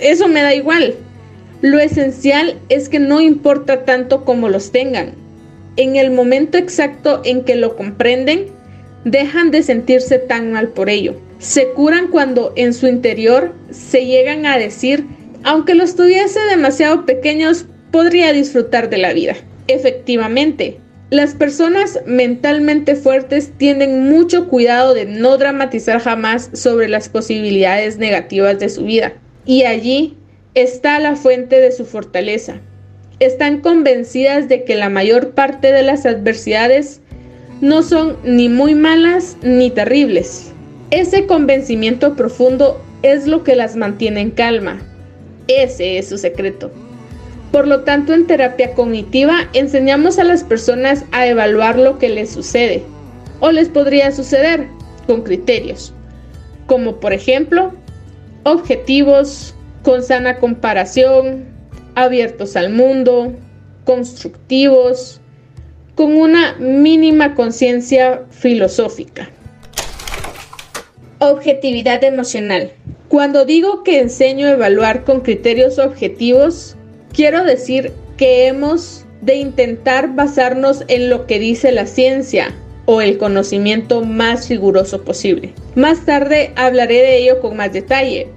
Eso 0.00 0.28
me 0.28 0.42
da 0.42 0.54
igual. 0.54 0.94
Lo 1.60 1.80
esencial 1.80 2.56
es 2.68 2.88
que 2.88 3.00
no 3.00 3.20
importa 3.20 3.84
tanto 3.84 4.24
como 4.24 4.48
los 4.48 4.70
tengan. 4.70 5.14
En 5.76 5.96
el 5.96 6.12
momento 6.12 6.56
exacto 6.56 7.20
en 7.24 7.42
que 7.42 7.56
lo 7.56 7.74
comprenden, 7.74 8.46
dejan 9.04 9.50
de 9.50 9.64
sentirse 9.64 10.18
tan 10.18 10.52
mal 10.52 10.68
por 10.68 10.88
ello 10.88 11.16
se 11.40 11.70
curan 11.70 12.08
cuando 12.08 12.52
en 12.54 12.74
su 12.74 12.86
interior 12.86 13.54
se 13.70 14.04
llegan 14.04 14.44
a 14.44 14.58
decir, 14.58 15.06
aunque 15.42 15.74
los 15.74 15.96
tuviese 15.96 16.38
demasiado 16.50 17.06
pequeños, 17.06 17.64
podría 17.90 18.32
disfrutar 18.32 18.90
de 18.90 18.98
la 18.98 19.14
vida. 19.14 19.34
Efectivamente, 19.66 20.78
las 21.08 21.34
personas 21.34 21.98
mentalmente 22.06 22.94
fuertes 22.94 23.52
tienen 23.56 24.08
mucho 24.08 24.48
cuidado 24.48 24.92
de 24.92 25.06
no 25.06 25.38
dramatizar 25.38 25.98
jamás 26.00 26.50
sobre 26.52 26.88
las 26.88 27.08
posibilidades 27.08 27.96
negativas 27.96 28.58
de 28.58 28.68
su 28.68 28.84
vida. 28.84 29.14
Y 29.46 29.64
allí 29.64 30.18
está 30.54 31.00
la 31.00 31.16
fuente 31.16 31.58
de 31.58 31.72
su 31.72 31.86
fortaleza. 31.86 32.60
Están 33.18 33.60
convencidas 33.60 34.48
de 34.48 34.64
que 34.64 34.76
la 34.76 34.90
mayor 34.90 35.30
parte 35.30 35.72
de 35.72 35.82
las 35.82 36.04
adversidades 36.04 37.00
no 37.62 37.82
son 37.82 38.18
ni 38.24 38.48
muy 38.48 38.74
malas 38.74 39.36
ni 39.42 39.70
terribles, 39.70 40.52
ese 40.90 41.26
convencimiento 41.26 42.16
profundo 42.16 42.80
es 43.02 43.26
lo 43.26 43.44
que 43.44 43.56
las 43.56 43.76
mantiene 43.76 44.20
en 44.20 44.30
calma. 44.30 44.80
Ese 45.46 45.98
es 45.98 46.08
su 46.08 46.18
secreto. 46.18 46.70
Por 47.52 47.66
lo 47.66 47.82
tanto, 47.82 48.12
en 48.12 48.26
terapia 48.26 48.74
cognitiva 48.74 49.48
enseñamos 49.52 50.18
a 50.18 50.24
las 50.24 50.44
personas 50.44 51.04
a 51.12 51.26
evaluar 51.26 51.78
lo 51.78 51.98
que 51.98 52.08
les 52.08 52.30
sucede 52.30 52.82
o 53.40 53.50
les 53.50 53.68
podría 53.68 54.12
suceder 54.12 54.68
con 55.06 55.22
criterios, 55.22 55.92
como 56.66 57.00
por 57.00 57.12
ejemplo, 57.12 57.72
objetivos, 58.44 59.54
con 59.82 60.02
sana 60.02 60.38
comparación, 60.38 61.44
abiertos 61.94 62.54
al 62.54 62.70
mundo, 62.70 63.32
constructivos, 63.84 65.20
con 65.94 66.16
una 66.16 66.54
mínima 66.58 67.34
conciencia 67.34 68.22
filosófica. 68.30 69.30
Objetividad 71.22 72.02
emocional. 72.02 72.72
Cuando 73.08 73.44
digo 73.44 73.82
que 73.84 74.00
enseño 74.00 74.46
a 74.46 74.52
evaluar 74.52 75.04
con 75.04 75.20
criterios 75.20 75.78
objetivos, 75.78 76.76
quiero 77.12 77.44
decir 77.44 77.92
que 78.16 78.46
hemos 78.46 79.04
de 79.20 79.34
intentar 79.34 80.14
basarnos 80.14 80.82
en 80.88 81.10
lo 81.10 81.26
que 81.26 81.38
dice 81.38 81.72
la 81.72 81.86
ciencia 81.86 82.54
o 82.86 83.02
el 83.02 83.18
conocimiento 83.18 84.02
más 84.02 84.48
riguroso 84.48 85.04
posible. 85.04 85.52
Más 85.74 86.06
tarde 86.06 86.52
hablaré 86.56 87.02
de 87.02 87.18
ello 87.18 87.40
con 87.40 87.54
más 87.54 87.74
detalle, 87.74 88.28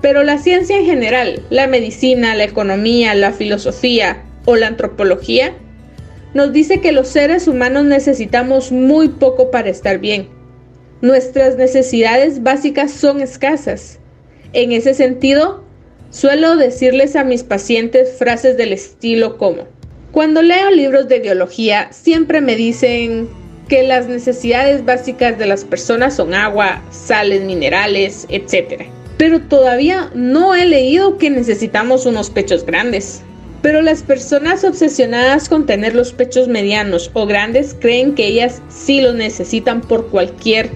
pero 0.00 0.22
la 0.22 0.38
ciencia 0.38 0.78
en 0.78 0.86
general, 0.86 1.42
la 1.50 1.66
medicina, 1.66 2.36
la 2.36 2.44
economía, 2.44 3.16
la 3.16 3.32
filosofía 3.32 4.22
o 4.44 4.54
la 4.54 4.68
antropología, 4.68 5.54
nos 6.34 6.52
dice 6.52 6.80
que 6.80 6.92
los 6.92 7.08
seres 7.08 7.48
humanos 7.48 7.84
necesitamos 7.86 8.70
muy 8.70 9.08
poco 9.08 9.50
para 9.50 9.70
estar 9.70 9.98
bien 9.98 10.37
Nuestras 11.00 11.56
necesidades 11.56 12.42
básicas 12.42 12.90
son 12.90 13.20
escasas. 13.20 14.00
En 14.52 14.72
ese 14.72 14.94
sentido, 14.94 15.62
suelo 16.10 16.56
decirles 16.56 17.14
a 17.14 17.22
mis 17.22 17.44
pacientes 17.44 18.16
frases 18.18 18.56
del 18.56 18.72
estilo 18.72 19.38
como, 19.38 19.68
cuando 20.10 20.42
leo 20.42 20.72
libros 20.72 21.06
de 21.06 21.20
biología, 21.20 21.86
siempre 21.92 22.40
me 22.40 22.56
dicen 22.56 23.28
que 23.68 23.84
las 23.84 24.08
necesidades 24.08 24.84
básicas 24.84 25.38
de 25.38 25.46
las 25.46 25.64
personas 25.64 26.16
son 26.16 26.34
agua, 26.34 26.82
sales, 26.90 27.44
minerales, 27.44 28.26
etc. 28.28 28.86
Pero 29.18 29.40
todavía 29.42 30.10
no 30.14 30.56
he 30.56 30.66
leído 30.66 31.16
que 31.16 31.30
necesitamos 31.30 32.06
unos 32.06 32.28
pechos 32.28 32.66
grandes. 32.66 33.22
Pero 33.62 33.82
las 33.82 34.02
personas 34.02 34.64
obsesionadas 34.64 35.48
con 35.48 35.64
tener 35.64 35.94
los 35.94 36.12
pechos 36.12 36.48
medianos 36.48 37.10
o 37.12 37.26
grandes 37.26 37.76
creen 37.78 38.16
que 38.16 38.26
ellas 38.26 38.62
sí 38.68 39.00
los 39.00 39.14
necesitan 39.14 39.80
por 39.80 40.08
cualquier 40.08 40.70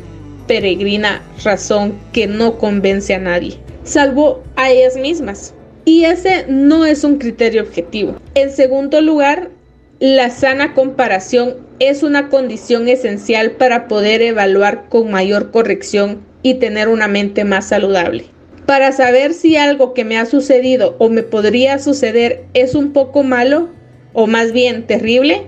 peregrina 0.46 1.22
razón 1.44 1.98
que 2.12 2.26
no 2.26 2.58
convence 2.58 3.14
a 3.14 3.18
nadie, 3.18 3.58
salvo 3.84 4.42
a 4.56 4.70
ellas 4.70 4.96
mismas. 4.96 5.54
Y 5.84 6.04
ese 6.04 6.44
no 6.48 6.84
es 6.86 7.02
un 7.02 7.18
criterio 7.18 7.62
objetivo. 7.62 8.16
En 8.34 8.52
segundo 8.52 9.00
lugar, 9.00 9.50
la 9.98 10.30
sana 10.30 10.74
comparación 10.74 11.56
es 11.80 12.02
una 12.02 12.28
condición 12.28 12.88
esencial 12.88 13.52
para 13.52 13.88
poder 13.88 14.22
evaluar 14.22 14.88
con 14.88 15.10
mayor 15.10 15.50
corrección 15.50 16.20
y 16.42 16.54
tener 16.54 16.88
una 16.88 17.08
mente 17.08 17.44
más 17.44 17.68
saludable. 17.68 18.24
Para 18.66 18.92
saber 18.92 19.34
si 19.34 19.56
algo 19.56 19.92
que 19.92 20.04
me 20.04 20.18
ha 20.18 20.26
sucedido 20.26 20.96
o 20.98 21.08
me 21.08 21.22
podría 21.22 21.78
suceder 21.78 22.44
es 22.54 22.74
un 22.74 22.92
poco 22.92 23.22
malo 23.22 23.68
o 24.12 24.26
más 24.26 24.52
bien 24.52 24.86
terrible, 24.86 25.42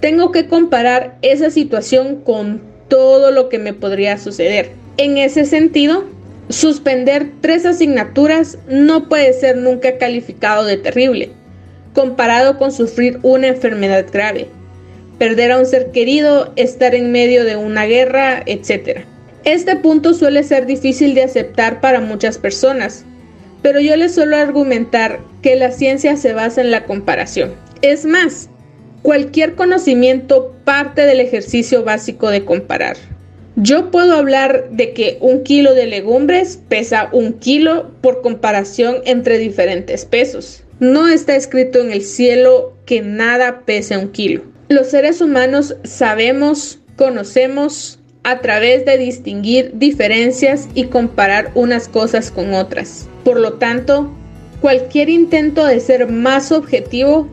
tengo 0.00 0.32
que 0.32 0.48
comparar 0.48 1.16
esa 1.22 1.50
situación 1.50 2.16
con 2.16 2.71
todo 2.92 3.30
lo 3.30 3.48
que 3.48 3.58
me 3.58 3.72
podría 3.72 4.18
suceder. 4.18 4.72
En 4.98 5.16
ese 5.16 5.46
sentido, 5.46 6.04
suspender 6.50 7.30
tres 7.40 7.64
asignaturas 7.64 8.58
no 8.68 9.08
puede 9.08 9.32
ser 9.32 9.56
nunca 9.56 9.96
calificado 9.96 10.66
de 10.66 10.76
terrible, 10.76 11.30
comparado 11.94 12.58
con 12.58 12.70
sufrir 12.70 13.18
una 13.22 13.48
enfermedad 13.48 14.04
grave, 14.12 14.48
perder 15.16 15.52
a 15.52 15.58
un 15.58 15.64
ser 15.64 15.90
querido, 15.90 16.52
estar 16.56 16.94
en 16.94 17.12
medio 17.12 17.46
de 17.46 17.56
una 17.56 17.86
guerra, 17.86 18.42
etc. 18.44 19.06
Este 19.44 19.74
punto 19.76 20.12
suele 20.12 20.42
ser 20.42 20.66
difícil 20.66 21.14
de 21.14 21.22
aceptar 21.22 21.80
para 21.80 22.02
muchas 22.02 22.36
personas, 22.36 23.06
pero 23.62 23.80
yo 23.80 23.96
les 23.96 24.14
suelo 24.14 24.36
argumentar 24.36 25.18
que 25.40 25.56
la 25.56 25.70
ciencia 25.70 26.18
se 26.18 26.34
basa 26.34 26.60
en 26.60 26.70
la 26.70 26.84
comparación. 26.84 27.54
Es 27.80 28.04
más, 28.04 28.50
Cualquier 29.02 29.54
conocimiento 29.56 30.54
parte 30.64 31.02
del 31.02 31.20
ejercicio 31.20 31.82
básico 31.82 32.30
de 32.30 32.44
comparar. 32.44 32.96
Yo 33.56 33.90
puedo 33.90 34.14
hablar 34.14 34.70
de 34.70 34.92
que 34.94 35.18
un 35.20 35.42
kilo 35.42 35.74
de 35.74 35.86
legumbres 35.86 36.58
pesa 36.68 37.10
un 37.12 37.34
kilo 37.34 37.90
por 38.00 38.22
comparación 38.22 38.96
entre 39.04 39.38
diferentes 39.38 40.06
pesos. 40.06 40.62
No 40.80 41.08
está 41.08 41.36
escrito 41.36 41.80
en 41.80 41.92
el 41.92 42.02
cielo 42.02 42.72
que 42.86 43.02
nada 43.02 43.62
pese 43.66 43.96
un 43.98 44.08
kilo. 44.10 44.42
Los 44.68 44.88
seres 44.88 45.20
humanos 45.20 45.76
sabemos, 45.84 46.78
conocemos 46.96 47.98
a 48.22 48.40
través 48.40 48.84
de 48.86 48.98
distinguir 48.98 49.72
diferencias 49.74 50.68
y 50.74 50.84
comparar 50.84 51.50
unas 51.54 51.88
cosas 51.88 52.30
con 52.30 52.54
otras. 52.54 53.08
Por 53.24 53.38
lo 53.38 53.54
tanto, 53.54 54.10
cualquier 54.60 55.10
intento 55.10 55.66
de 55.66 55.80
ser 55.80 56.10
más 56.10 56.52
objetivo 56.52 57.28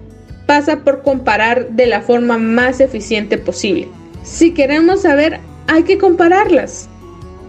pasa 0.49 0.77
por 0.77 1.03
comparar 1.03 1.69
de 1.69 1.85
la 1.85 2.01
forma 2.01 2.39
más 2.39 2.79
eficiente 2.79 3.37
posible. 3.37 3.87
Si 4.23 4.51
queremos 4.51 5.03
saber, 5.03 5.39
hay 5.67 5.83
que 5.83 5.99
compararlas. 5.99 6.89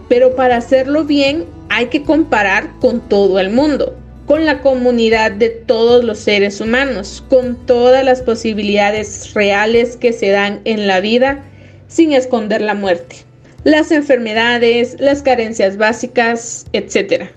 Pero 0.07 0.35
para 0.35 0.57
hacerlo 0.57 1.03
bien, 1.03 1.45
hay 1.69 1.87
que 1.87 2.03
comparar 2.03 2.69
con 2.79 3.01
todo 3.09 3.39
el 3.39 3.49
mundo, 3.49 3.97
con 4.27 4.45
la 4.45 4.61
comunidad 4.61 5.31
de 5.31 5.49
todos 5.49 6.03
los 6.03 6.19
seres 6.19 6.61
humanos, 6.61 7.23
con 7.27 7.65
todas 7.65 8.05
las 8.05 8.21
posibilidades 8.21 9.33
reales 9.33 9.97
que 9.97 10.13
se 10.13 10.29
dan 10.29 10.61
en 10.65 10.85
la 10.85 10.99
vida 10.99 11.43
sin 11.87 12.13
esconder 12.13 12.61
la 12.61 12.75
muerte, 12.75 13.15
las 13.63 13.91
enfermedades, 13.91 14.95
las 14.99 15.23
carencias 15.23 15.75
básicas, 15.75 16.67
etc. 16.71 17.31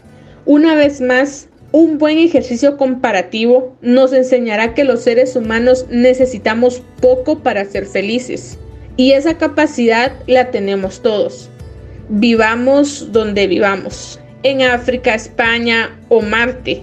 Una 0.44 0.74
vez 0.74 1.00
más, 1.00 1.48
un 1.74 1.98
buen 1.98 2.18
ejercicio 2.18 2.76
comparativo 2.76 3.76
nos 3.82 4.12
enseñará 4.12 4.74
que 4.74 4.84
los 4.84 5.02
seres 5.02 5.34
humanos 5.34 5.86
necesitamos 5.90 6.84
poco 7.00 7.40
para 7.40 7.64
ser 7.64 7.84
felices 7.84 8.56
y 8.96 9.10
esa 9.10 9.38
capacidad 9.38 10.12
la 10.28 10.52
tenemos 10.52 11.02
todos. 11.02 11.50
Vivamos 12.08 13.10
donde 13.10 13.48
vivamos, 13.48 14.20
en 14.44 14.62
África, 14.62 15.16
España 15.16 15.98
o 16.10 16.22
Marte, 16.22 16.80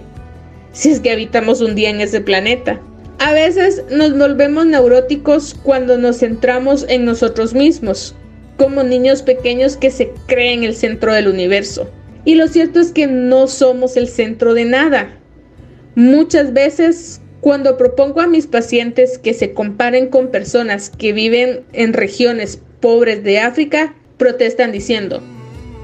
si 0.74 0.90
es 0.90 1.00
que 1.00 1.12
habitamos 1.12 1.62
un 1.62 1.74
día 1.74 1.88
en 1.88 2.02
ese 2.02 2.20
planeta. 2.20 2.78
A 3.18 3.32
veces 3.32 3.82
nos 3.90 4.14
volvemos 4.18 4.66
neuróticos 4.66 5.56
cuando 5.62 5.96
nos 5.96 6.18
centramos 6.18 6.84
en 6.90 7.06
nosotros 7.06 7.54
mismos, 7.54 8.14
como 8.58 8.82
niños 8.82 9.22
pequeños 9.22 9.78
que 9.78 9.90
se 9.90 10.12
creen 10.26 10.64
el 10.64 10.76
centro 10.76 11.14
del 11.14 11.28
universo. 11.28 11.88
Y 12.24 12.36
lo 12.36 12.48
cierto 12.48 12.80
es 12.80 12.92
que 12.92 13.06
no 13.06 13.48
somos 13.48 13.96
el 13.96 14.08
centro 14.08 14.54
de 14.54 14.64
nada. 14.64 15.18
Muchas 15.94 16.52
veces 16.52 17.20
cuando 17.40 17.76
propongo 17.76 18.20
a 18.20 18.28
mis 18.28 18.46
pacientes 18.46 19.18
que 19.18 19.34
se 19.34 19.52
comparen 19.52 20.08
con 20.08 20.28
personas 20.28 20.90
que 20.90 21.12
viven 21.12 21.62
en 21.72 21.92
regiones 21.92 22.60
pobres 22.80 23.24
de 23.24 23.40
África, 23.40 23.94
protestan 24.16 24.70
diciendo, 24.70 25.20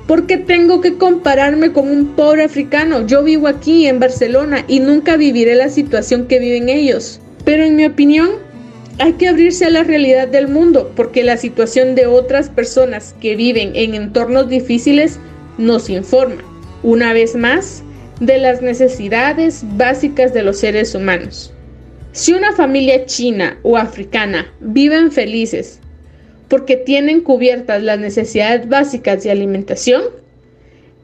¿Por 0.07 0.27
qué 0.27 0.39
tengo 0.39 0.81
que 0.81 0.97
compararme 0.97 1.73
con 1.73 1.91
un 1.91 2.15
pobre 2.15 2.45
africano? 2.45 3.07
Yo 3.07 3.23
vivo 3.23 3.47
aquí 3.47 3.87
en 3.87 4.01
Barcelona 4.01 4.65
y 4.67 4.81
nunca 4.81 5.19
viviré 5.19 5.55
la 5.55 5.69
situación 5.69 6.27
que 6.29 6.39
viven 6.39 6.71
ellos. 6.71 7.21
Pero 7.45 7.65
en 7.65 7.77
mi 7.77 7.85
opinión, 7.85 8.31
hay 8.99 9.13
que 9.13 9.29
abrirse 9.29 9.67
a 9.67 9.71
la 9.71 9.83
realidad 9.83 10.27
del 10.27 10.49
mundo 10.49 10.93
porque 10.97 11.25
la 11.25 11.37
situación 11.37 11.95
de 11.95 12.07
otras 12.07 12.49
personas 12.49 13.15
que 13.21 13.37
viven 13.37 13.73
en 13.75 13.95
entornos 13.95 14.49
difíciles 14.49 15.19
nos 15.59 15.91
informa, 15.91 16.43
una 16.83 17.13
vez 17.13 17.35
más, 17.37 17.83
de 18.21 18.39
las 18.39 18.63
necesidades 18.63 19.63
básicas 19.77 20.33
de 20.33 20.43
los 20.43 20.59
seres 20.59 20.95
humanos. 20.95 21.53
Si 22.13 22.33
una 22.33 22.53
familia 22.53 23.05
china 23.07 23.59
o 23.63 23.77
africana 23.77 24.53
viven 24.61 25.13
felices 25.13 25.79
porque 26.49 26.77
tienen 26.77 27.21
cubiertas 27.21 27.83
las 27.83 27.99
necesidades 27.99 28.69
básicas 28.69 29.23
de 29.23 29.31
alimentación, 29.31 30.03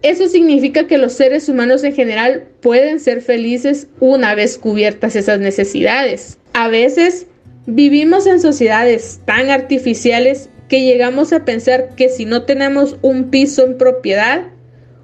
eso 0.03 0.29
significa 0.29 0.87
que 0.87 0.99
los 0.99 1.13
seres 1.13 1.49
humanos 1.49 1.85
en 1.85 1.95
general 1.95 2.45
pueden 2.61 3.01
ser 3.01 3.23
felices 3.23 3.87
una 4.01 4.35
vez 4.35 4.59
cubiertas 4.59 5.17
esas 5.17 5.39
necesidades. 5.39 6.39
A 6.53 6.69
veces 6.69 7.27
vivimos 7.67 8.27
en 8.27 8.41
sociedades 8.41 9.21
tan 9.25 9.51
artificiales 9.51 10.51
que 10.69 10.83
llegamos 10.83 11.33
a 11.33 11.45
pensar 11.45 11.91
que 11.97 12.09
si 12.09 12.25
no 12.25 12.43
tenemos 12.43 12.97
un 13.03 13.31
piso 13.31 13.65
en 13.65 13.77
propiedad 13.77 14.47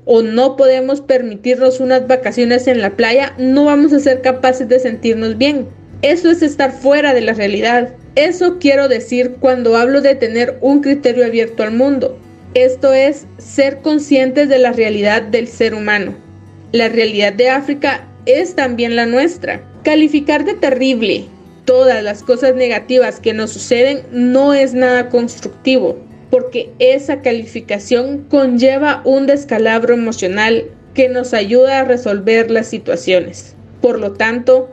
o 0.04 0.22
no 0.22 0.56
podemos 0.56 1.00
permitirnos 1.00 1.80
unas 1.80 2.06
vacaciones 2.06 2.66
en 2.66 2.80
la 2.80 2.96
playa, 2.96 3.34
no 3.38 3.66
vamos 3.66 3.92
a 3.92 4.00
ser 4.00 4.22
capaces 4.22 4.68
de 4.68 4.78
sentirnos 4.78 5.38
bien. 5.38 5.68
Eso 6.02 6.30
es 6.30 6.42
estar 6.42 6.72
fuera 6.72 7.12
de 7.12 7.20
la 7.20 7.34
realidad. 7.34 7.94
Eso 8.14 8.58
quiero 8.58 8.88
decir 8.88 9.36
cuando 9.38 9.76
hablo 9.76 10.00
de 10.00 10.14
tener 10.14 10.56
un 10.62 10.80
criterio 10.80 11.24
abierto 11.24 11.62
al 11.62 11.72
mundo. 11.72 12.18
Esto 12.54 12.92
es 12.94 13.26
ser 13.38 13.78
conscientes 13.78 14.48
de 14.48 14.58
la 14.58 14.72
realidad 14.72 15.22
del 15.22 15.46
ser 15.46 15.74
humano. 15.74 16.14
La 16.72 16.88
realidad 16.88 17.32
de 17.32 17.50
África 17.50 18.08
es 18.26 18.54
también 18.56 18.96
la 18.96 19.06
nuestra. 19.06 19.62
Calificar 19.84 20.44
de 20.44 20.54
terrible 20.54 21.26
todas 21.70 22.02
las 22.02 22.24
cosas 22.24 22.56
negativas 22.56 23.20
que 23.20 23.32
nos 23.32 23.52
suceden 23.52 24.02
no 24.10 24.54
es 24.54 24.74
nada 24.74 25.08
constructivo, 25.08 25.96
porque 26.28 26.72
esa 26.80 27.20
calificación 27.20 28.24
conlleva 28.28 29.02
un 29.04 29.28
descalabro 29.28 29.94
emocional 29.94 30.64
que 30.94 31.08
nos 31.08 31.32
ayuda 31.32 31.78
a 31.78 31.84
resolver 31.84 32.50
las 32.50 32.66
situaciones. 32.66 33.54
Por 33.80 34.00
lo 34.00 34.14
tanto, 34.14 34.68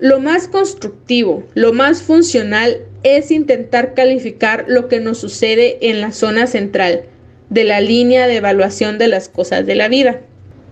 lo 0.00 0.20
más 0.20 0.48
constructivo, 0.48 1.44
lo 1.54 1.72
más 1.72 2.02
funcional 2.02 2.76
es 3.04 3.30
intentar 3.30 3.94
calificar 3.94 4.66
lo 4.68 4.86
que 4.86 5.00
nos 5.00 5.16
sucede 5.16 5.78
en 5.80 6.02
la 6.02 6.12
zona 6.12 6.46
central 6.46 7.04
de 7.48 7.64
la 7.64 7.80
línea 7.80 8.26
de 8.26 8.36
evaluación 8.36 8.98
de 8.98 9.08
las 9.08 9.30
cosas 9.30 9.64
de 9.64 9.76
la 9.76 9.88
vida. 9.88 10.20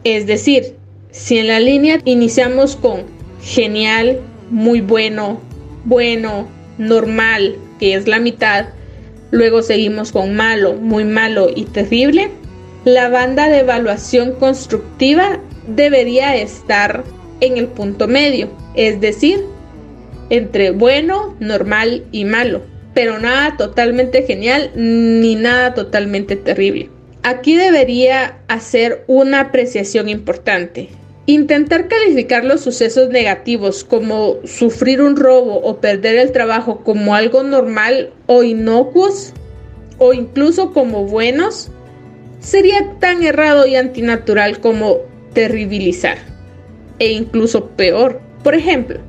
Es 0.04 0.26
decir, 0.26 0.74
si 1.12 1.38
en 1.38 1.46
la 1.46 1.60
línea 1.60 2.02
iniciamos 2.04 2.76
con 2.76 3.04
genial, 3.40 4.20
muy 4.50 4.80
bueno, 4.82 5.40
bueno, 5.86 6.48
normal, 6.78 7.56
que 7.78 7.94
es 7.94 8.06
la 8.06 8.18
mitad, 8.18 8.66
luego 9.30 9.62
seguimos 9.62 10.12
con 10.12 10.34
malo, 10.34 10.74
muy 10.74 11.04
malo 11.04 11.48
y 11.54 11.64
terrible, 11.64 12.30
la 12.84 13.08
banda 13.08 13.48
de 13.48 13.60
evaluación 13.60 14.32
constructiva 14.32 15.40
debería 15.66 16.36
estar 16.36 17.04
en 17.40 17.56
el 17.56 17.68
punto 17.68 18.06
medio, 18.08 18.50
es 18.74 19.00
decir, 19.00 19.44
entre 20.30 20.70
bueno, 20.70 21.36
normal 21.40 22.04
y 22.12 22.24
malo, 22.24 22.62
pero 22.94 23.18
nada 23.18 23.56
totalmente 23.56 24.22
genial 24.22 24.70
ni 24.74 25.34
nada 25.34 25.74
totalmente 25.74 26.36
terrible. 26.36 26.90
Aquí 27.22 27.56
debería 27.56 28.38
hacer 28.48 29.04
una 29.06 29.40
apreciación 29.40 30.08
importante. 30.08 30.90
Intentar 31.28 31.88
calificar 31.88 32.44
los 32.44 32.60
sucesos 32.60 33.08
negativos 33.08 33.82
como 33.82 34.36
sufrir 34.44 35.02
un 35.02 35.16
robo 35.16 35.56
o 35.56 35.80
perder 35.80 36.16
el 36.18 36.30
trabajo 36.30 36.84
como 36.84 37.16
algo 37.16 37.42
normal 37.42 38.12
o 38.26 38.44
inocuos 38.44 39.32
o 39.98 40.12
incluso 40.12 40.72
como 40.72 41.04
buenos 41.04 41.70
sería 42.38 42.92
tan 43.00 43.24
errado 43.24 43.66
y 43.66 43.74
antinatural 43.74 44.60
como 44.60 44.98
terribilizar 45.32 46.18
e 47.00 47.10
incluso 47.10 47.70
peor. 47.70 48.20
Por 48.44 48.54
ejemplo, 48.54 49.00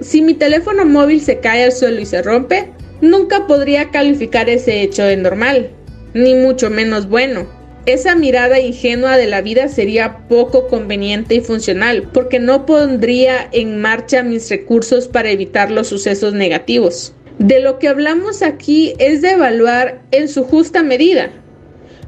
si 0.00 0.20
mi 0.20 0.34
teléfono 0.34 0.84
móvil 0.84 1.20
se 1.20 1.38
cae 1.38 1.62
al 1.62 1.72
suelo 1.72 2.00
y 2.00 2.06
se 2.06 2.22
rompe, 2.22 2.70
nunca 3.00 3.46
podría 3.46 3.90
calificar 3.92 4.50
ese 4.50 4.82
hecho 4.82 5.04
de 5.04 5.16
normal, 5.16 5.70
ni 6.12 6.34
mucho 6.34 6.70
menos 6.70 7.08
bueno. 7.08 7.46
Esa 7.84 8.14
mirada 8.14 8.60
ingenua 8.60 9.16
de 9.16 9.26
la 9.26 9.40
vida 9.42 9.68
sería 9.68 10.18
poco 10.28 10.68
conveniente 10.68 11.34
y 11.34 11.40
funcional, 11.40 12.08
porque 12.12 12.38
no 12.38 12.64
pondría 12.64 13.48
en 13.52 13.80
marcha 13.80 14.22
mis 14.22 14.48
recursos 14.50 15.08
para 15.08 15.30
evitar 15.30 15.70
los 15.70 15.88
sucesos 15.88 16.32
negativos. 16.32 17.12
De 17.38 17.60
lo 17.60 17.78
que 17.78 17.88
hablamos 17.88 18.42
aquí 18.42 18.94
es 18.98 19.20
de 19.22 19.32
evaluar 19.32 20.02
en 20.12 20.28
su 20.28 20.44
justa 20.44 20.82
medida, 20.82 21.30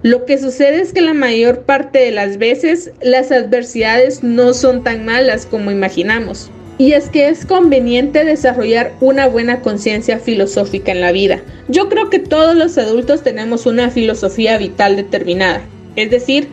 lo 0.05 0.27
que 0.27 0.37
sucede 0.37 0.83
es 0.83 0.93
que 0.93 1.01
la 1.01 1.15
mayor 1.15 1.63
parte 1.63 1.99
de 1.99 2.11
las 2.11 2.37
veces 2.37 2.93
las 3.01 3.33
adversidades 3.33 4.23
no 4.23 4.53
son 4.53 4.85
tan 4.85 5.07
malas 5.07 5.47
como 5.47 5.71
imaginamos. 5.71 6.51
Y 6.77 6.93
es 6.93 7.09
que 7.09 7.29
es 7.29 7.47
conveniente 7.47 8.25
desarrollar 8.25 8.93
una 9.01 9.29
buena 9.29 9.61
conciencia 9.61 10.19
filosófica 10.19 10.91
en 10.91 11.01
la 11.01 11.13
vida. 11.13 11.41
Yo 11.69 11.89
creo 11.89 12.11
que 12.11 12.19
todos 12.19 12.57
los 12.57 12.77
adultos 12.79 13.23
tenemos 13.23 13.67
una 13.67 13.91
filosofía 13.91 14.59
vital 14.59 14.97
determinada. 14.97 15.63
Es 15.95 16.11
decir, 16.11 16.49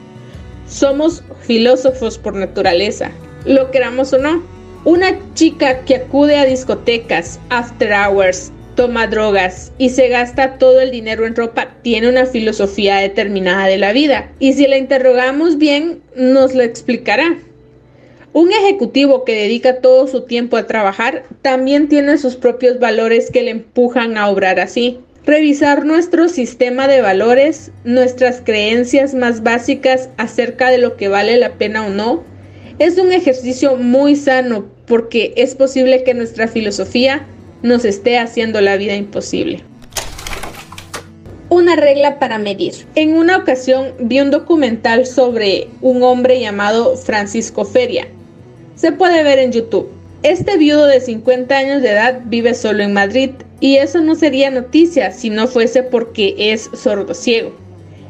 somos 0.68 1.24
filósofos 1.42 2.20
por 2.20 2.36
naturaleza, 2.36 3.12
lo 3.46 3.72
queramos 3.72 4.14
o 4.14 4.20
no. 4.20 4.44
Una 4.86 5.18
chica 5.34 5.82
que 5.82 5.96
acude 5.96 6.38
a 6.38 6.46
discotecas, 6.46 7.40
after 7.50 7.92
hours, 7.92 8.52
toma 8.76 9.08
drogas 9.08 9.72
y 9.78 9.90
se 9.90 10.08
gasta 10.08 10.58
todo 10.58 10.82
el 10.82 10.92
dinero 10.92 11.26
en 11.28 11.36
ropa, 11.36 11.76
tiene 11.82 12.10
una 12.10 12.26
filosofía 12.26 12.98
determinada 12.98 13.68
de 13.68 13.78
la 13.78 13.92
vida. 13.92 14.32
Y 14.40 14.54
si 14.54 14.68
la 14.68 14.78
interrogamos 14.78 15.58
bien, 15.58 16.02
nos 16.16 16.56
lo 16.56 16.64
explicará. 16.64 17.38
Un 18.34 18.50
ejecutivo 18.54 19.26
que 19.26 19.36
dedica 19.36 19.82
todo 19.82 20.08
su 20.08 20.22
tiempo 20.22 20.56
a 20.56 20.66
trabajar 20.66 21.24
también 21.42 21.90
tiene 21.90 22.18
sus 22.18 22.38
propios 22.38 22.80
valores 22.80 23.30
que 23.30 23.42
le 23.42 23.52
empujan 23.52 24.18
a 24.18 24.30
obrar 24.30 24.58
así. 24.62 25.00
Revisar 25.26 25.86
nuestro 25.86 26.30
sistema 26.30 26.88
de 26.88 27.02
valores, 27.02 27.72
nuestras 27.84 28.42
creencias 28.42 29.14
más 29.14 29.44
básicas 29.44 30.10
acerca 30.16 30.70
de 30.70 30.78
lo 30.78 30.96
que 30.96 31.10
vale 31.10 31.38
la 31.38 31.56
pena 31.56 31.86
o 31.86 31.90
no, 31.90 32.24
es 32.80 32.98
un 32.98 33.12
ejercicio 33.12 33.76
muy 33.76 34.16
sano 34.16 34.66
porque 34.88 35.34
es 35.36 35.54
posible 35.54 36.06
que 36.06 36.14
nuestra 36.14 36.48
filosofía 36.48 37.28
nos 37.64 37.84
esté 37.84 38.18
haciendo 38.18 38.62
la 38.62 38.78
vida 38.78 38.96
imposible. 38.96 39.62
Una 41.50 41.76
regla 41.76 42.18
para 42.18 42.38
medir. 42.38 42.74
En 42.96 43.14
una 43.14 43.36
ocasión 43.36 43.94
vi 44.00 44.22
un 44.22 44.32
documental 44.32 45.06
sobre 45.06 45.68
un 45.82 46.02
hombre 46.02 46.40
llamado 46.40 46.96
Francisco 46.96 47.66
Feria. 47.66 48.08
Se 48.82 48.92
puede 48.92 49.22
ver 49.22 49.38
en 49.38 49.52
YouTube. 49.52 49.90
Este 50.24 50.58
viudo 50.58 50.88
de 50.88 51.02
50 51.02 51.56
años 51.56 51.84
de 51.84 51.92
edad 51.92 52.22
vive 52.26 52.56
solo 52.56 52.82
en 52.82 52.94
Madrid 52.94 53.30
y 53.60 53.76
eso 53.76 54.02
no 54.02 54.16
sería 54.16 54.50
noticia 54.50 55.12
si 55.12 55.30
no 55.30 55.48
fuese 55.48 55.84
porque 55.84 56.34
es 56.36 56.68
sordo 56.74 57.14
ciego. 57.14 57.56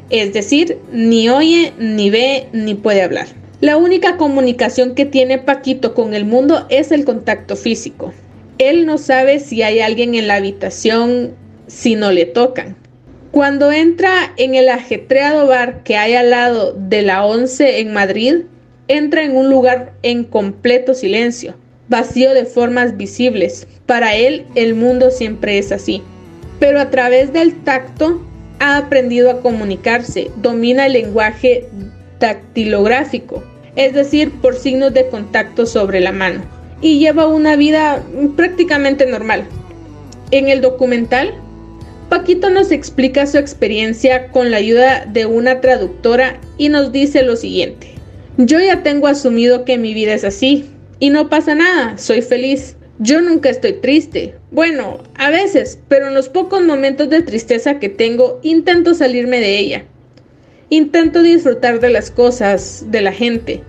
Es 0.08 0.32
decir, 0.32 0.78
ni 0.90 1.28
oye, 1.28 1.74
ni 1.78 2.08
ve, 2.08 2.48
ni 2.54 2.74
puede 2.74 3.02
hablar. 3.02 3.26
La 3.60 3.76
única 3.76 4.16
comunicación 4.16 4.94
que 4.94 5.04
tiene 5.04 5.36
Paquito 5.36 5.92
con 5.92 6.14
el 6.14 6.24
mundo 6.24 6.64
es 6.70 6.90
el 6.90 7.04
contacto 7.04 7.54
físico. 7.54 8.14
Él 8.56 8.86
no 8.86 8.96
sabe 8.96 9.40
si 9.40 9.60
hay 9.60 9.80
alguien 9.80 10.14
en 10.14 10.26
la 10.26 10.36
habitación 10.36 11.34
si 11.66 11.96
no 11.96 12.12
le 12.12 12.24
tocan. 12.24 12.76
Cuando 13.30 13.70
entra 13.72 14.32
en 14.38 14.54
el 14.54 14.70
ajetreado 14.70 15.46
bar 15.48 15.82
que 15.82 15.98
hay 15.98 16.14
al 16.14 16.30
lado 16.30 16.72
de 16.72 17.02
la 17.02 17.26
11 17.26 17.80
en 17.80 17.92
Madrid, 17.92 18.36
entra 18.96 19.24
en 19.24 19.36
un 19.36 19.50
lugar 19.50 19.92
en 20.02 20.24
completo 20.24 20.94
silencio, 20.94 21.54
vacío 21.88 22.34
de 22.34 22.44
formas 22.44 22.96
visibles. 22.96 23.66
Para 23.86 24.14
él 24.14 24.46
el 24.54 24.74
mundo 24.74 25.10
siempre 25.10 25.58
es 25.58 25.72
así. 25.72 26.02
Pero 26.58 26.80
a 26.80 26.90
través 26.90 27.32
del 27.32 27.54
tacto 27.64 28.22
ha 28.58 28.76
aprendido 28.76 29.30
a 29.30 29.40
comunicarse, 29.40 30.30
domina 30.36 30.86
el 30.86 30.92
lenguaje 30.92 31.66
dactilográfico 32.20 33.42
es 33.76 33.94
decir, 33.94 34.30
por 34.40 34.56
signos 34.56 34.92
de 34.92 35.08
contacto 35.08 35.66
sobre 35.66 36.00
la 36.00 36.12
mano, 36.12 36.42
y 36.80 36.98
lleva 36.98 37.26
una 37.26 37.56
vida 37.56 38.02
prácticamente 38.36 39.06
normal. 39.06 39.44
En 40.30 40.48
el 40.48 40.60
documental, 40.60 41.34
Paquito 42.08 42.50
nos 42.50 42.70
explica 42.70 43.26
su 43.26 43.38
experiencia 43.38 44.28
con 44.28 44.50
la 44.50 44.58
ayuda 44.58 45.06
de 45.06 45.24
una 45.24 45.62
traductora 45.62 46.38
y 46.58 46.68
nos 46.68 46.92
dice 46.92 47.22
lo 47.22 47.36
siguiente. 47.36 47.91
Yo 48.38 48.58
ya 48.60 48.82
tengo 48.82 49.06
asumido 49.08 49.64
que 49.64 49.76
mi 49.76 49.92
vida 49.92 50.14
es 50.14 50.24
así, 50.24 50.70
y 50.98 51.10
no 51.10 51.28
pasa 51.28 51.54
nada, 51.54 51.98
soy 51.98 52.22
feliz. 52.22 52.76
Yo 52.98 53.20
nunca 53.20 53.50
estoy 53.50 53.74
triste. 53.74 54.36
Bueno, 54.52 55.02
a 55.16 55.30
veces, 55.30 55.78
pero 55.88 56.06
en 56.06 56.14
los 56.14 56.28
pocos 56.28 56.62
momentos 56.62 57.10
de 57.10 57.22
tristeza 57.22 57.78
que 57.78 57.88
tengo, 57.88 58.38
intento 58.42 58.94
salirme 58.94 59.40
de 59.40 59.58
ella. 59.58 59.84
Intento 60.70 61.22
disfrutar 61.22 61.80
de 61.80 61.90
las 61.90 62.10
cosas, 62.10 62.84
de 62.88 63.02
la 63.02 63.12
gente. 63.12 63.62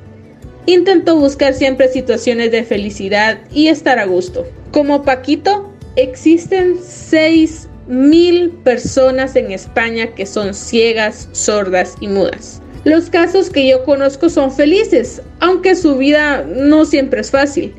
Intento 0.65 1.17
buscar 1.17 1.53
siempre 1.53 1.89
situaciones 1.89 2.51
de 2.51 2.63
felicidad 2.63 3.41
y 3.51 3.67
estar 3.67 3.99
a 3.99 4.05
gusto. 4.05 4.47
Como 4.71 5.03
Paquito, 5.03 5.73
existen 5.97 6.77
6 6.81 7.67
mil 7.87 8.51
personas 8.63 9.35
en 9.35 9.51
España 9.51 10.15
que 10.15 10.25
son 10.25 10.53
ciegas, 10.53 11.27
sordas 11.33 11.95
y 11.99 12.07
mudas. 12.07 12.62
Los 12.85 13.09
casos 13.09 13.49
que 13.49 13.65
yo 13.65 13.85
conozco 13.85 14.29
son 14.29 14.51
felices, 14.51 15.21
aunque 15.39 15.73
su 15.73 15.95
vida 15.97 16.43
no 16.43 16.83
siempre 16.83 17.21
es 17.21 17.31
fácil. 17.31 17.73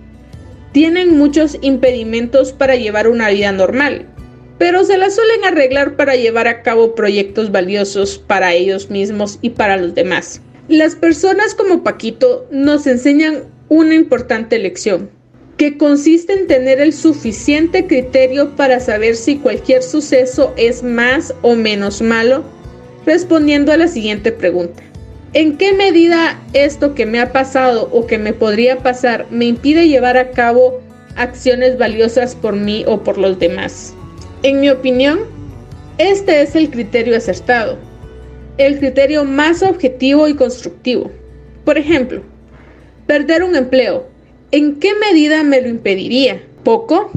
Tienen 0.73 1.19
muchos 1.19 1.59
impedimentos 1.61 2.55
para 2.55 2.75
llevar 2.75 3.09
una 3.09 3.29
vida 3.29 3.53
normal, 3.53 4.07
pero 4.57 4.83
se 4.83 4.97
la 4.97 5.11
suelen 5.11 5.45
arreglar 5.45 5.97
para 5.97 6.17
llevar 6.17 6.49
a 6.49 6.63
cabo 6.63 6.95
proyectos 6.95 7.53
valiosos 7.53 8.19
para 8.19 8.55
ellos 8.55 8.89
mismos 8.89 9.39
y 9.43 9.51
para 9.51 9.77
los 9.77 9.95
demás. 9.95 10.41
Las 10.69 10.97
personas 10.97 11.55
como 11.55 11.83
Paquito 11.83 12.49
nos 12.51 12.87
enseñan 12.87 13.45
una 13.69 13.95
importante 13.95 14.59
lección, 14.59 15.11
que 15.59 15.77
consiste 15.77 16.33
en 16.33 16.47
tener 16.47 16.81
el 16.81 16.95
suficiente 16.95 17.87
criterio 17.87 18.57
para 18.57 18.81
saber 18.81 19.17
si 19.17 19.37
cualquier 19.37 19.83
suceso 19.83 20.55
es 20.57 20.83
más 20.83 21.35
o 21.43 21.57
menos 21.57 22.01
malo, 22.01 22.43
respondiendo 23.05 23.71
a 23.71 23.77
la 23.77 23.87
siguiente 23.87 24.33
pregunta. 24.33 24.83
¿En 25.35 25.57
qué 25.57 25.73
medida 25.73 26.41
esto 26.53 26.95
que 26.95 27.07
me 27.07 27.19
ha 27.19 27.33
pasado 27.33 27.89
o 27.91 28.07
que 28.07 28.19
me 28.19 28.33
podría 28.33 28.79
pasar 28.85 29.27
me 29.33 29.47
impide 29.47 29.89
llevar 29.89 30.17
a 30.17 30.31
cabo 30.31 30.81
acciones 31.17 31.77
valiosas 31.77 32.37
por 32.37 32.55
mí 32.55 32.85
o 32.87 33.03
por 33.03 33.19
los 33.19 33.41
demás? 33.41 33.95
En 34.45 34.61
mi 34.61 34.71
opinión, 34.71 35.19
este 35.99 36.41
es 36.41 36.55
el 36.55 36.71
criterio 36.71 37.17
acertado, 37.17 37.79
el 38.59 38.79
criterio 38.79 39.25
más 39.25 39.65
objetivo 39.65 40.29
y 40.29 40.35
constructivo. 40.35 41.11
Por 41.65 41.79
ejemplo, 41.79 42.23
perder 43.09 43.43
un 43.43 43.57
empleo. 43.57 44.07
¿En 44.53 44.79
qué 44.79 44.93
medida 44.95 45.43
me 45.43 45.61
lo 45.61 45.69
impediría? 45.69 46.43
¿Poco? 46.63 47.11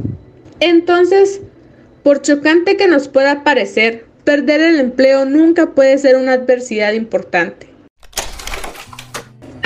Entonces, 0.59 1.41
por 2.01 2.23
chocante 2.23 2.77
que 2.77 2.87
nos 2.87 3.09
pueda 3.09 3.43
parecer, 3.43 4.05
perder 4.23 4.59
el 4.61 4.79
empleo 4.79 5.25
nunca 5.25 5.75
puede 5.75 5.99
ser 5.99 6.15
una 6.15 6.33
adversidad 6.33 6.93
importante. 6.93 7.76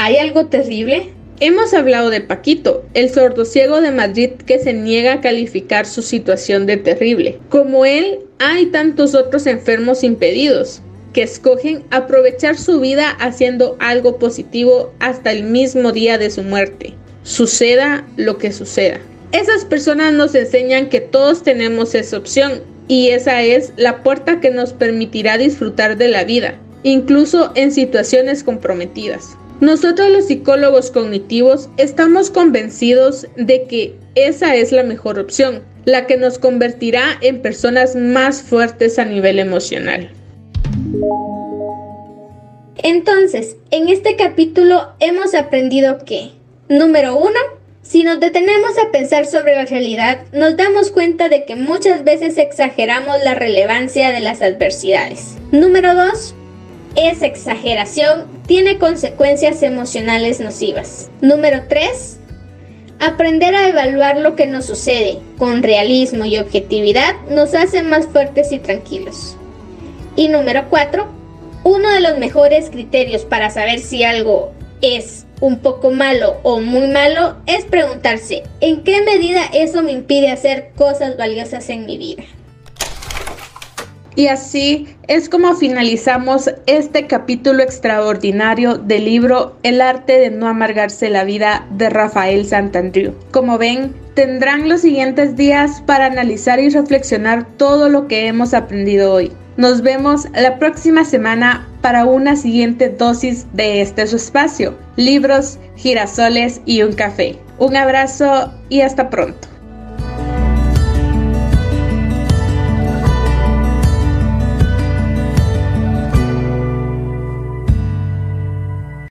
¿Hay 0.03 0.17
algo 0.17 0.47
terrible? 0.47 1.13
Hemos 1.39 1.75
hablado 1.75 2.09
de 2.09 2.21
Paquito, 2.21 2.83
el 2.95 3.11
sordociego 3.11 3.81
de 3.81 3.91
Madrid 3.91 4.31
que 4.47 4.57
se 4.57 4.73
niega 4.73 5.13
a 5.13 5.21
calificar 5.21 5.85
su 5.85 6.01
situación 6.01 6.65
de 6.65 6.77
terrible. 6.77 7.37
Como 7.49 7.85
él, 7.85 8.17
hay 8.39 8.65
tantos 8.65 9.13
otros 9.13 9.45
enfermos 9.45 10.03
impedidos 10.03 10.81
que 11.13 11.21
escogen 11.21 11.83
aprovechar 11.91 12.57
su 12.57 12.79
vida 12.79 13.11
haciendo 13.11 13.77
algo 13.79 14.17
positivo 14.17 14.91
hasta 14.97 15.31
el 15.31 15.43
mismo 15.43 15.91
día 15.91 16.17
de 16.17 16.31
su 16.31 16.41
muerte. 16.41 16.95
Suceda 17.21 18.03
lo 18.17 18.39
que 18.39 18.51
suceda. 18.51 18.99
Esas 19.33 19.65
personas 19.65 20.13
nos 20.13 20.33
enseñan 20.33 20.89
que 20.89 20.99
todos 20.99 21.43
tenemos 21.43 21.93
esa 21.93 22.17
opción 22.17 22.63
y 22.87 23.09
esa 23.09 23.43
es 23.43 23.71
la 23.77 24.01
puerta 24.01 24.39
que 24.39 24.49
nos 24.49 24.73
permitirá 24.73 25.37
disfrutar 25.37 25.95
de 25.95 26.07
la 26.07 26.23
vida, 26.23 26.55
incluso 26.81 27.51
en 27.53 27.71
situaciones 27.71 28.43
comprometidas. 28.43 29.37
Nosotros 29.61 30.09
los 30.09 30.25
psicólogos 30.25 30.89
cognitivos 30.89 31.69
estamos 31.77 32.31
convencidos 32.31 33.27
de 33.35 33.67
que 33.67 33.95
esa 34.15 34.55
es 34.55 34.71
la 34.71 34.81
mejor 34.81 35.19
opción, 35.19 35.61
la 35.85 36.07
que 36.07 36.17
nos 36.17 36.39
convertirá 36.39 37.19
en 37.21 37.43
personas 37.43 37.95
más 37.95 38.41
fuertes 38.41 38.97
a 38.97 39.05
nivel 39.05 39.37
emocional. 39.37 40.09
Entonces, 42.77 43.55
en 43.69 43.89
este 43.89 44.15
capítulo 44.15 44.93
hemos 44.99 45.35
aprendido 45.35 46.05
que, 46.05 46.31
número 46.67 47.15
uno, 47.15 47.39
si 47.83 48.03
nos 48.03 48.19
detenemos 48.19 48.79
a 48.79 48.91
pensar 48.91 49.27
sobre 49.27 49.55
la 49.55 49.65
realidad, 49.65 50.21
nos 50.33 50.57
damos 50.57 50.89
cuenta 50.89 51.29
de 51.29 51.45
que 51.45 51.55
muchas 51.55 52.03
veces 52.03 52.39
exageramos 52.39 53.17
la 53.23 53.35
relevancia 53.35 54.09
de 54.09 54.21
las 54.21 54.41
adversidades. 54.41 55.35
Número 55.51 55.93
dos, 55.93 56.33
esa 56.95 57.25
exageración 57.25 58.25
tiene 58.47 58.77
consecuencias 58.77 59.63
emocionales 59.63 60.39
nocivas. 60.39 61.09
Número 61.21 61.63
3. 61.67 62.19
Aprender 62.99 63.55
a 63.55 63.67
evaluar 63.67 64.17
lo 64.17 64.35
que 64.35 64.45
nos 64.45 64.65
sucede 64.65 65.19
con 65.37 65.63
realismo 65.63 66.25
y 66.25 66.37
objetividad 66.37 67.15
nos 67.29 67.55
hace 67.55 67.81
más 67.81 68.07
fuertes 68.07 68.51
y 68.51 68.59
tranquilos. 68.59 69.37
Y 70.15 70.27
número 70.27 70.67
4. 70.69 71.07
Uno 71.63 71.91
de 71.91 71.99
los 71.99 72.17
mejores 72.17 72.69
criterios 72.69 73.25
para 73.25 73.49
saber 73.49 73.79
si 73.79 74.03
algo 74.03 74.51
es 74.81 75.25
un 75.39 75.59
poco 75.59 75.91
malo 75.91 76.37
o 76.43 76.59
muy 76.59 76.87
malo 76.87 77.37
es 77.45 77.65
preguntarse 77.65 78.43
en 78.61 78.83
qué 78.83 79.01
medida 79.01 79.45
eso 79.53 79.81
me 79.81 79.91
impide 79.91 80.31
hacer 80.31 80.71
cosas 80.75 81.17
valiosas 81.17 81.69
en 81.69 81.85
mi 81.85 81.97
vida. 81.97 82.23
Y 84.15 84.27
así 84.27 84.87
es 85.07 85.29
como 85.29 85.55
finalizamos 85.55 86.49
este 86.65 87.07
capítulo 87.07 87.63
extraordinario 87.63 88.77
del 88.77 89.05
libro 89.05 89.55
El 89.63 89.81
arte 89.81 90.19
de 90.19 90.29
no 90.29 90.47
amargarse 90.47 91.09
la 91.09 91.23
vida 91.23 91.65
de 91.71 91.89
Rafael 91.89 92.45
Santandreu. 92.45 93.13
Como 93.31 93.57
ven, 93.57 93.93
tendrán 94.13 94.67
los 94.67 94.81
siguientes 94.81 95.37
días 95.37 95.81
para 95.85 96.07
analizar 96.07 96.59
y 96.59 96.69
reflexionar 96.69 97.47
todo 97.57 97.87
lo 97.87 98.07
que 98.07 98.27
hemos 98.27 98.53
aprendido 98.53 99.13
hoy. 99.13 99.31
Nos 99.57 99.81
vemos 99.81 100.27
la 100.33 100.59
próxima 100.59 101.05
semana 101.05 101.67
para 101.81 102.05
una 102.05 102.35
siguiente 102.35 102.89
dosis 102.89 103.47
de 103.53 103.81
este 103.81 104.07
su 104.07 104.17
espacio, 104.17 104.77
libros, 104.95 105.57
girasoles 105.75 106.61
y 106.65 106.83
un 106.83 106.93
café. 106.93 107.37
Un 107.59 107.75
abrazo 107.75 108.51
y 108.69 108.81
hasta 108.81 109.09
pronto. 109.09 109.50